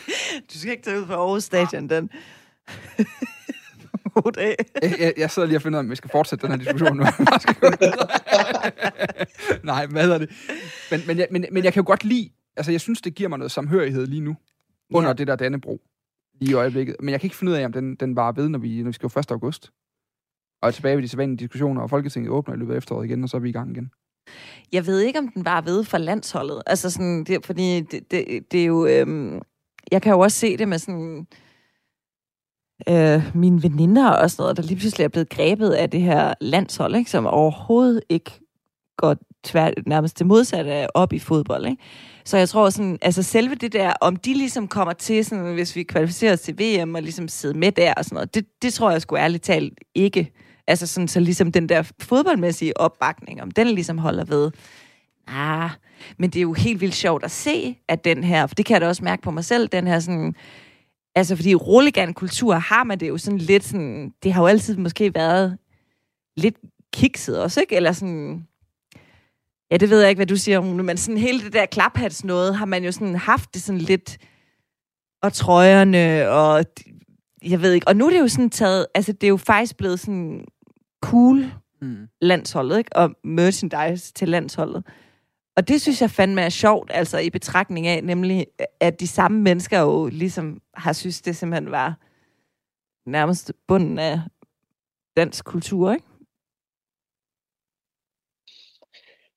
du 0.55 0.59
skal 0.59 0.71
ikke 0.71 0.83
tage 0.83 1.01
ud 1.01 1.07
på 1.07 1.13
Aarhus 1.13 1.45
Stadion, 1.45 1.89
den. 1.89 2.11
Jeg, 4.83 4.97
jeg, 5.01 5.13
jeg 5.17 5.31
sidder 5.31 5.49
lige 5.49 5.59
og 5.59 5.63
finder 5.63 5.79
ud 5.79 5.81
af, 5.81 5.85
om 5.87 5.91
vi 5.91 5.97
skal 5.97 6.11
fortsætte 6.11 6.47
den 6.47 6.51
her 6.51 6.59
diskussion 6.59 6.97
nu. 6.97 7.05
Nej, 9.73 9.87
hvad 9.87 10.11
er 10.11 10.19
det? 10.19 10.31
Men, 10.91 11.01
men, 11.07 11.19
jeg, 11.19 11.29
men, 11.31 11.45
men 11.53 11.65
jeg 11.65 11.73
kan 11.73 11.83
jo 11.83 11.87
godt 11.87 12.05
lide, 12.05 12.31
altså 12.57 12.73
jeg 12.73 12.81
synes, 12.81 13.01
det 13.01 13.15
giver 13.15 13.29
mig 13.29 13.39
noget 13.39 13.53
samhørighed 13.53 14.07
lige 14.07 14.21
nu, 14.21 14.37
under 14.95 15.11
ja. 15.11 15.15
det 15.15 15.27
der 15.27 15.37
Dannebro 15.37 15.81
i 16.41 16.55
øjeblikket. 16.55 16.97
Men 17.01 17.09
jeg 17.09 17.21
kan 17.21 17.27
ikke 17.27 17.37
finde 17.37 17.53
ud 17.53 17.57
af, 17.57 17.65
om 17.65 17.73
den, 17.73 17.95
den 17.95 18.17
var 18.17 18.33
ved, 18.33 18.49
når 18.49 18.59
vi, 18.59 18.83
når 18.83 18.89
vi 18.89 18.93
skal 18.93 19.11
1. 19.19 19.31
august 19.31 19.71
og 20.63 20.69
er 20.69 20.71
tilbage 20.71 20.97
ved 20.97 21.03
de 21.03 21.09
sædvanlige 21.09 21.39
diskussioner, 21.39 21.83
og 21.83 21.91
Folketinget 21.91 22.31
åbner 22.31 22.55
i 22.55 22.59
løbet 22.59 22.73
af 22.73 22.79
efteråret 22.79 23.07
igen, 23.07 23.23
og 23.23 23.29
så 23.29 23.37
er 23.37 23.41
vi 23.41 23.49
i 23.49 23.53
gang 23.53 23.71
igen. 23.71 23.91
Jeg 24.73 24.87
ved 24.87 25.01
ikke, 25.01 25.19
om 25.19 25.29
den 25.29 25.45
var 25.45 25.61
ved 25.61 25.85
for 25.85 25.99
landsholdet. 25.99 26.63
Altså 26.67 26.91
sådan, 26.91 27.25
det, 27.25 27.47
fordi 27.47 27.81
det, 27.81 28.11
det, 28.11 28.53
det 28.53 28.61
er 28.61 28.65
jo... 28.65 28.87
Øhm, 28.87 29.41
jeg 29.93 30.03
kan 30.03 30.13
jo 30.13 30.21
også 30.21 30.39
se 30.39 30.57
det 30.57 30.69
med 30.69 30.79
sådan... 30.79 31.27
Øh, 32.89 33.37
mine 33.37 33.63
veninder 33.63 34.11
og 34.11 34.31
sådan 34.31 34.43
noget, 34.43 34.57
der 34.57 34.63
lige 34.63 34.79
pludselig 34.79 35.05
er 35.05 35.09
blevet 35.09 35.29
grebet 35.29 35.71
af 35.71 35.91
det 35.91 36.03
her 36.03 36.35
landshold, 36.41 36.97
ikke, 36.97 37.11
som 37.11 37.27
overhovedet 37.27 38.03
ikke 38.09 38.31
går 38.97 39.17
tvært, 39.45 39.75
nærmest 39.87 40.19
det 40.19 40.27
modsatte 40.27 40.97
op 40.97 41.13
i 41.13 41.19
fodbold. 41.19 41.67
Ikke? 41.67 41.83
Så 42.25 42.37
jeg 42.37 42.49
tror 42.49 42.71
sådan, 42.71 42.99
altså 43.03 43.23
selve 43.23 43.55
det 43.55 43.73
der, 43.73 43.93
om 44.01 44.17
de 44.17 44.35
ligesom 44.35 44.69
kommer 44.69 44.93
til, 44.93 45.25
sådan, 45.25 45.55
hvis 45.55 45.77
vi 45.77 45.83
kvalificerer 45.83 46.33
os 46.33 46.41
til 46.41 46.59
VM 46.59 46.95
og 46.95 47.03
ligesom 47.03 47.29
sidder 47.29 47.59
med 47.59 47.73
der 47.73 47.95
og 47.95 48.05
sådan 48.05 48.15
noget, 48.15 48.35
det, 48.35 48.47
det 48.63 48.73
tror 48.73 48.91
jeg 48.91 49.03
sgu 49.03 49.17
ærligt 49.17 49.43
talt 49.43 49.79
ikke 49.95 50.33
Altså 50.71 50.87
sådan, 50.87 51.09
så 51.09 51.21
ligesom 51.21 51.53
den 51.53 51.69
der 51.69 51.93
fodboldmæssige 52.01 52.81
opbakning, 52.81 53.43
om 53.43 53.51
den 53.51 53.67
ligesom 53.67 53.99
holder 53.99 54.25
ved. 54.25 54.51
Ah, 55.27 55.71
men 56.19 56.31
det 56.31 56.39
er 56.39 56.43
jo 56.43 56.53
helt 56.53 56.81
vildt 56.81 56.95
sjovt 56.95 57.25
at 57.25 57.31
se, 57.31 57.79
at 57.89 58.05
den 58.05 58.25
her, 58.25 58.47
for 58.47 58.55
det 58.55 58.67
kan 58.67 58.75
jeg 58.75 58.81
da 58.81 58.89
også 58.89 59.05
mærke 59.05 59.23
på 59.23 59.31
mig 59.31 59.45
selv, 59.45 59.69
den 59.69 59.87
her 59.87 60.01
sådan 60.01 60.35
Altså, 61.15 61.37
fordi 61.37 61.55
roligan-kultur 61.55 62.55
har 62.55 62.85
man 62.85 63.01
det 63.01 63.09
jo 63.09 63.19
sådan 63.19 63.39
lidt 63.39 63.65
sådan... 63.65 64.13
Det 64.23 64.33
har 64.33 64.43
jo 64.43 64.47
altid 64.47 64.77
måske 64.77 65.15
været 65.15 65.59
lidt 66.37 66.57
kikset 66.93 67.43
også, 67.43 67.61
ikke? 67.61 67.77
Eller 67.77 67.93
sådan... 67.93 68.47
Ja, 69.71 69.77
det 69.77 69.91
ved 69.91 70.01
jeg 70.01 70.09
ikke, 70.09 70.19
hvad 70.19 70.27
du 70.27 70.37
siger, 70.37 70.59
Rune, 70.59 70.83
men 70.83 70.97
sådan 70.97 71.19
hele 71.19 71.41
det 71.41 71.53
der 71.53 71.67
klaphats 71.67 72.25
noget, 72.25 72.57
har 72.57 72.65
man 72.65 72.85
jo 72.85 72.93
sådan 72.93 73.17
haft 73.17 73.55
det 73.55 73.63
sådan 73.63 73.81
lidt... 73.81 74.19
Og 75.23 75.33
trøjerne, 75.33 76.31
og 76.31 76.65
jeg 77.43 77.63
ved 77.63 77.73
ikke. 77.73 77.89
Og 77.89 77.97
nu 77.97 78.07
er 78.07 78.11
det 78.11 78.21
jo 78.21 78.29
sådan 78.29 78.51
taget... 78.51 78.87
Altså, 78.95 79.13
det 79.13 79.25
er 79.25 79.29
jo 79.29 79.37
faktisk 79.37 79.77
blevet 79.77 80.01
sådan 80.01 80.45
cool 81.03 81.53
Mm. 81.83 82.09
landsholdet, 82.21 82.79
ikke? 82.79 82.97
Og 82.97 83.11
merchandise 83.25 84.13
til 84.13 84.29
landsholdet. 84.29 84.85
Og 85.57 85.69
det 85.69 85.83
synes 85.83 86.01
jeg 86.03 86.11
fandme 86.11 86.43
er 86.43 86.49
sjovt, 86.49 86.91
altså 86.95 87.19
i 87.19 87.31
betragtning 87.31 87.87
af, 87.87 88.05
nemlig, 88.05 88.47
at 88.81 89.01
de 89.01 89.07
samme 89.07 89.43
mennesker 89.43 89.81
jo 89.81 90.07
ligesom 90.07 90.61
har 90.75 90.93
synes, 90.93 91.21
det 91.21 91.37
simpelthen 91.37 91.71
var 91.71 91.99
nærmest 93.11 93.53
bunden 93.69 93.99
af 93.99 94.21
dansk 95.17 95.45
kultur, 95.45 95.93
ikke? 95.93 96.05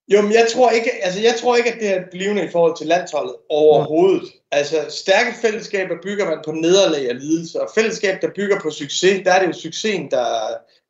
Jo, 0.08 0.21
men 0.21 0.32
jeg 0.32 0.47
tror 0.54 0.69
ikke, 0.69 0.91
altså 1.04 1.19
jeg 1.21 1.36
tror 1.39 1.56
ikke, 1.56 1.73
at 1.73 1.80
det 1.80 1.89
er 1.89 2.10
blivende 2.12 2.45
i 2.45 2.52
forhold 2.52 2.78
til 2.78 2.88
landsholdet 2.88 3.36
overhovedet. 3.49 4.34
Altså, 4.52 4.76
stærke 4.89 5.36
fællesskaber 5.41 5.95
bygger 6.04 6.26
man 6.26 6.39
på 6.45 6.52
nederlag 6.52 7.10
og 7.10 7.15
lidelse, 7.15 7.62
og 7.62 7.69
fællesskab, 7.76 8.21
der 8.21 8.30
bygger 8.36 8.60
på 8.60 8.69
succes, 8.69 9.21
der 9.26 9.34
er 9.34 9.39
det 9.39 9.47
jo 9.47 9.54
succesen, 9.54 10.12
der, 10.12 10.26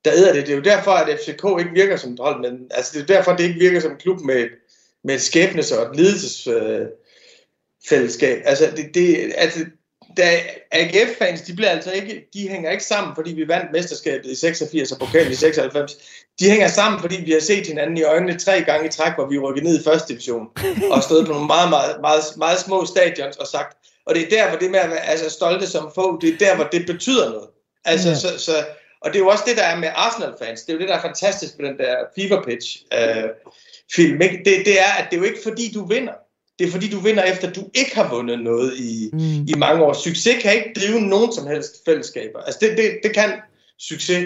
der 0.06 0.14
æder 0.14 0.34
det. 0.34 0.48
Det 0.48 0.52
er 0.52 0.58
jo 0.58 0.62
derfor, 0.62 0.92
at 0.92 1.20
FCK 1.20 1.46
ikke 1.60 1.72
virker 1.74 1.98
som 1.98 2.14
et 2.14 2.20
hold, 2.20 2.52
men 2.52 2.68
altså, 2.72 2.92
det 2.94 3.02
er 3.02 3.06
derfor, 3.16 3.32
at 3.32 3.38
det 3.38 3.44
ikke 3.44 3.60
virker 3.60 3.80
som 3.80 3.92
en 3.92 3.98
klub 3.98 4.22
med, 4.22 4.48
med 5.04 5.16
et 5.16 5.22
skæbnes- 5.22 5.76
og 5.76 5.92
et 5.92 5.96
lidelsesfællesskab. 5.96 8.38
Øh, 8.38 8.44
altså, 8.46 8.72
det, 8.76 8.90
det, 8.94 9.34
altså, 9.38 9.66
der 10.18 10.40
AGF-fans, 10.72 11.42
de 11.42 11.56
bliver 11.56 11.70
altså 11.70 11.92
ikke, 11.92 12.30
de 12.34 12.50
hænger 12.50 12.72
ikke 12.72 12.84
sammen, 12.84 13.16
fordi 13.16 13.34
vi 13.34 13.48
vandt 13.48 13.72
mesterskabet 13.72 14.32
i 14.32 14.36
86 14.36 14.92
og 14.92 15.00
pokalen 15.00 15.32
i 15.32 15.36
96. 15.36 15.98
De 16.40 16.50
hænger 16.50 16.68
sammen, 16.68 17.02
fordi 17.02 17.22
vi 17.26 17.32
har 17.32 17.40
set 17.40 17.68
hinanden 17.68 17.98
i 17.98 18.04
øjnene 18.04 18.40
tre 18.40 18.62
gange 18.62 18.88
i 18.88 18.92
træk, 18.92 19.16
hvor 19.16 19.28
vi 19.28 19.40
rykkede 19.40 19.66
ned 19.66 19.80
i 19.80 19.84
første 19.84 20.14
division 20.14 20.48
og 20.92 21.04
stået 21.04 21.26
på 21.26 21.32
nogle 21.32 21.48
meget, 21.48 21.70
meget, 21.70 22.02
meget, 22.02 22.24
meget 22.38 22.60
små 22.60 22.86
stadions 22.86 23.38
og 23.38 23.48
sagt, 23.48 23.78
og 24.06 24.16
det 24.16 24.24
er 24.24 24.30
der, 24.30 24.50
hvor 24.50 24.60
det 24.60 24.72
med 24.72 24.80
at 24.80 24.90
være 24.90 25.06
altså, 25.06 25.30
stolte 25.30 25.68
som 25.68 25.92
få, 25.96 26.20
det 26.22 26.30
er 26.30 26.38
der, 26.38 26.56
hvor 26.56 26.64
det 26.64 26.86
betyder 26.86 27.30
noget. 27.30 27.48
Altså, 27.86 28.10
ja. 28.10 28.16
så, 28.16 28.40
så, 28.40 28.66
og 29.04 29.10
det 29.10 29.16
er 29.16 29.20
jo 29.20 29.28
også 29.28 29.44
det, 29.48 29.58
der 29.58 29.64
er 29.64 29.80
med 29.80 29.90
Arsenal-fans. 29.96 30.62
Det 30.62 30.70
er 30.70 30.74
jo 30.74 30.80
det, 30.80 30.90
der 30.90 30.96
er 30.96 31.02
fantastisk 31.02 31.60
med 31.60 31.70
den 31.70 31.78
der 31.78 31.96
fever 32.16 32.44
pitch 32.44 32.82
øh, 32.94 33.30
film. 33.96 34.22
Ikke? 34.22 34.38
Det, 34.46 34.66
det 34.66 34.80
er, 34.80 34.92
at 35.00 35.08
det 35.10 35.16
er 35.16 35.22
jo 35.22 35.28
ikke 35.28 35.44
fordi, 35.44 35.72
du 35.74 35.86
vinder. 35.86 36.14
Det 36.60 36.68
er 36.68 36.72
fordi, 36.72 36.90
du 36.90 37.00
vinder 37.00 37.24
efter, 37.24 37.52
du 37.52 37.70
ikke 37.74 37.96
har 37.96 38.10
vundet 38.10 38.40
noget 38.40 38.78
i, 38.78 39.10
mm. 39.14 39.20
i 39.48 39.54
mange 39.58 39.84
år. 39.84 39.94
Succes 39.94 40.42
kan 40.42 40.54
ikke 40.54 40.80
drive 40.80 41.02
nogen 41.02 41.34
som 41.34 41.48
helst 41.48 41.76
fællesskaber. 41.86 42.40
Altså, 42.40 42.60
det, 42.62 42.78
det, 42.78 43.00
det 43.04 43.14
kan 43.14 43.32
succes 43.80 44.26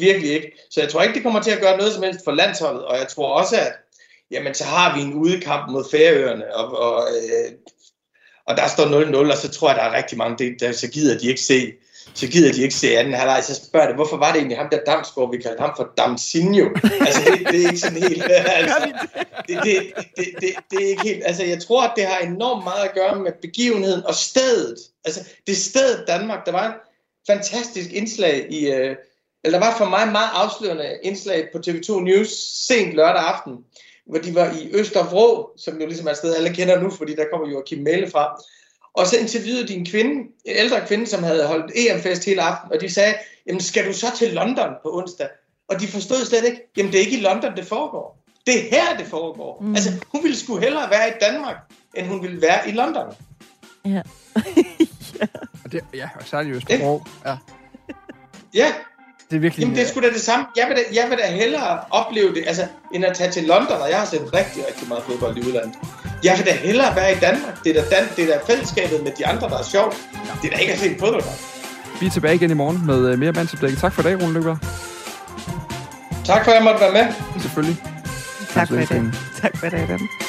virkelig 0.00 0.30
ikke. 0.30 0.52
Så 0.70 0.80
jeg 0.80 0.88
tror 0.88 1.02
ikke, 1.02 1.14
det 1.14 1.22
kommer 1.22 1.42
til 1.42 1.50
at 1.50 1.60
gøre 1.60 1.78
noget 1.78 1.92
som 1.92 2.02
helst 2.02 2.20
for 2.24 2.32
landsholdet. 2.32 2.84
Og 2.84 2.96
jeg 2.96 3.08
tror 3.08 3.28
også, 3.40 3.56
at 3.56 3.72
jamen, 4.30 4.54
så 4.54 4.64
har 4.64 4.96
vi 4.96 5.02
en 5.02 5.14
udekamp 5.14 5.70
mod 5.70 5.84
Færøerne, 5.90 6.54
og, 6.54 6.78
og, 6.78 7.08
øh, 7.08 7.52
og 8.46 8.56
der 8.56 8.68
står 8.68 8.84
0-0, 8.84 9.32
og 9.32 9.38
så 9.38 9.50
tror 9.50 9.68
jeg, 9.68 9.76
der 9.76 9.82
er 9.82 9.96
rigtig 9.96 10.18
mange, 10.18 10.56
der, 10.60 10.72
så 10.72 10.88
gider 10.88 11.18
de 11.18 11.28
ikke 11.28 11.40
se 11.40 11.72
så 12.14 12.26
gider 12.26 12.52
de 12.52 12.62
ikke 12.62 12.74
se 12.74 12.98
anden 12.98 13.14
halvleg, 13.14 13.44
så 13.44 13.54
spørger 13.54 13.86
det, 13.86 13.94
hvorfor 13.94 14.16
var 14.16 14.32
det 14.32 14.38
egentlig 14.38 14.58
ham 14.58 14.68
der 14.72 14.78
Damsgaard, 14.86 15.30
vi 15.30 15.42
kaldte 15.42 15.60
ham 15.60 15.72
for 15.76 15.92
Damsinho? 15.96 16.68
Altså, 17.00 17.20
det, 17.26 17.48
det 17.48 17.64
er 17.64 17.68
ikke 17.68 17.78
sådan 17.78 18.02
helt... 18.02 18.22
Altså, 18.32 18.92
det, 19.48 19.58
det, 19.64 19.92
det, 20.16 20.26
det, 20.40 20.50
det 20.70 20.84
er 20.84 20.88
ikke 20.88 21.02
helt... 21.02 21.22
Altså, 21.26 21.44
jeg 21.44 21.62
tror, 21.62 21.82
at 21.82 21.92
det 21.96 22.04
har 22.06 22.18
enormt 22.18 22.64
meget 22.64 22.88
at 22.88 22.94
gøre 22.94 23.16
med 23.16 23.32
begivenheden 23.42 24.06
og 24.06 24.14
stedet. 24.14 24.78
Altså, 25.04 25.20
det 25.46 25.56
sted 25.56 26.06
Danmark, 26.06 26.46
der 26.46 26.52
var 26.52 26.66
en 26.66 26.74
fantastisk 27.26 27.92
indslag 27.92 28.46
i... 28.50 28.70
Øh, 28.72 28.96
eller 29.44 29.58
der 29.58 29.66
var 29.66 29.76
for 29.78 29.84
mig 29.84 30.12
meget 30.12 30.30
afslørende 30.32 30.98
indslag 31.02 31.48
på 31.52 31.58
TV2 31.66 32.00
News 32.00 32.28
sent 32.66 32.92
lørdag 32.92 33.22
aften, 33.22 33.64
hvor 34.06 34.18
de 34.18 34.34
var 34.34 34.50
i 34.50 34.70
Østervrå, 34.72 35.50
som 35.56 35.80
jo 35.80 35.86
ligesom 35.86 36.06
er 36.06 36.10
et 36.10 36.16
sted, 36.16 36.34
alle 36.34 36.54
kender 36.54 36.80
nu, 36.80 36.90
fordi 36.90 37.14
der 37.14 37.24
kommer 37.32 37.50
jo 37.50 37.62
Kim 37.66 37.82
Melle 37.82 38.10
fra. 38.10 38.42
Og 38.94 39.06
så 39.06 39.16
interviewede 39.16 39.68
de 39.68 39.74
en 39.74 39.86
kvinde, 39.86 40.12
en 40.44 40.56
ældre 40.56 40.86
kvinde, 40.86 41.06
som 41.06 41.22
havde 41.22 41.46
holdt 41.46 41.72
EM-fest 41.74 42.24
hele 42.24 42.42
aften, 42.42 42.72
og 42.72 42.80
de 42.80 42.90
sagde, 42.90 43.14
jamen 43.46 43.60
skal 43.60 43.88
du 43.88 43.92
så 43.92 44.06
til 44.16 44.32
London 44.32 44.70
på 44.82 44.98
onsdag? 44.98 45.28
Og 45.68 45.80
de 45.80 45.88
forstod 45.88 46.24
slet 46.24 46.44
ikke, 46.44 46.70
jamen 46.76 46.92
det 46.92 47.00
er 47.00 47.04
ikke 47.04 47.18
i 47.18 47.20
London, 47.20 47.56
det 47.56 47.66
foregår. 47.66 48.24
Det 48.46 48.54
er 48.54 48.70
her, 48.70 48.96
det 48.96 49.06
foregår. 49.06 49.60
Mm. 49.60 49.74
Altså, 49.74 49.90
hun 50.12 50.22
ville 50.22 50.36
sgu 50.36 50.56
hellere 50.56 50.90
være 50.90 51.08
i 51.08 51.12
Danmark, 51.20 51.56
end 51.94 52.06
hun 52.06 52.22
ville 52.22 52.42
være 52.42 52.68
i 52.68 52.72
London. 52.72 53.14
Ja. 53.84 53.90
ja. 55.20 55.26
Og 55.64 55.72
det, 55.72 55.84
ja, 55.94 56.08
og 56.20 56.26
særligt 56.26 56.54
i 56.54 56.56
Østerbro. 56.56 57.02
Ja. 57.26 57.36
Ja, 58.54 58.72
det 59.30 59.36
er 59.36 59.40
virkelig... 59.40 59.62
Jamen, 59.62 59.76
det 59.76 59.84
er 59.84 59.88
sgu 59.88 60.00
da 60.00 60.10
det 60.10 60.20
samme. 60.20 60.44
Jeg 60.56 60.66
vil 60.68 60.76
da, 60.76 60.82
jeg 61.00 61.10
vil 61.10 61.18
da 61.18 61.26
hellere 61.26 61.80
opleve 61.90 62.34
det, 62.34 62.44
altså, 62.46 62.66
end 62.94 63.04
at 63.04 63.16
tage 63.16 63.30
til 63.30 63.42
London, 63.42 63.80
og 63.80 63.90
jeg 63.90 63.98
har 63.98 64.06
set 64.06 64.22
rigtig, 64.34 64.64
rigtig 64.68 64.88
meget 64.88 65.04
fodbold 65.04 65.36
i 65.36 65.40
udlandet. 65.40 65.74
Jeg 66.24 66.34
vil 66.38 66.46
da 66.46 66.52
hellere 66.52 66.96
være 66.96 67.12
i 67.12 67.18
Danmark. 67.20 67.64
Det 67.64 67.76
er 67.76 67.82
da, 67.82 67.96
Dan, 67.96 68.04
det 68.16 68.24
er 68.24 68.38
da 68.38 68.52
fællesskabet 68.52 69.02
med 69.02 69.12
de 69.18 69.26
andre, 69.26 69.48
der 69.48 69.58
er 69.58 69.62
sjovt. 69.62 69.96
Ja. 70.12 70.18
Det 70.42 70.52
er 70.52 70.56
da 70.56 70.60
ikke 70.60 70.72
at 70.72 70.78
se 70.78 70.96
fodbold. 71.00 71.24
Vi 72.00 72.06
er 72.06 72.10
tilbage 72.10 72.34
igen 72.34 72.50
i 72.50 72.54
morgen 72.54 72.86
med 72.86 73.12
uh, 73.12 73.18
mere 73.18 73.32
mandsopdækket. 73.32 73.78
Tak 73.78 73.92
for 73.92 74.02
i 74.02 74.04
dag, 74.04 74.22
Rune 74.22 74.32
Løber. 74.32 74.56
Tak 76.24 76.44
for, 76.44 76.50
at 76.50 76.56
jeg 76.56 76.64
måtte 76.64 76.80
være 76.80 76.92
med. 76.92 77.06
Selvfølgelig. 77.42 77.76
Tak 78.50 78.68
for 78.68 78.74
i 78.74 78.84
dag. 78.84 79.02
Tak 79.42 79.56
for 79.56 79.66
i 79.66 79.70
dag, 79.70 79.88
Dan. 79.88 80.23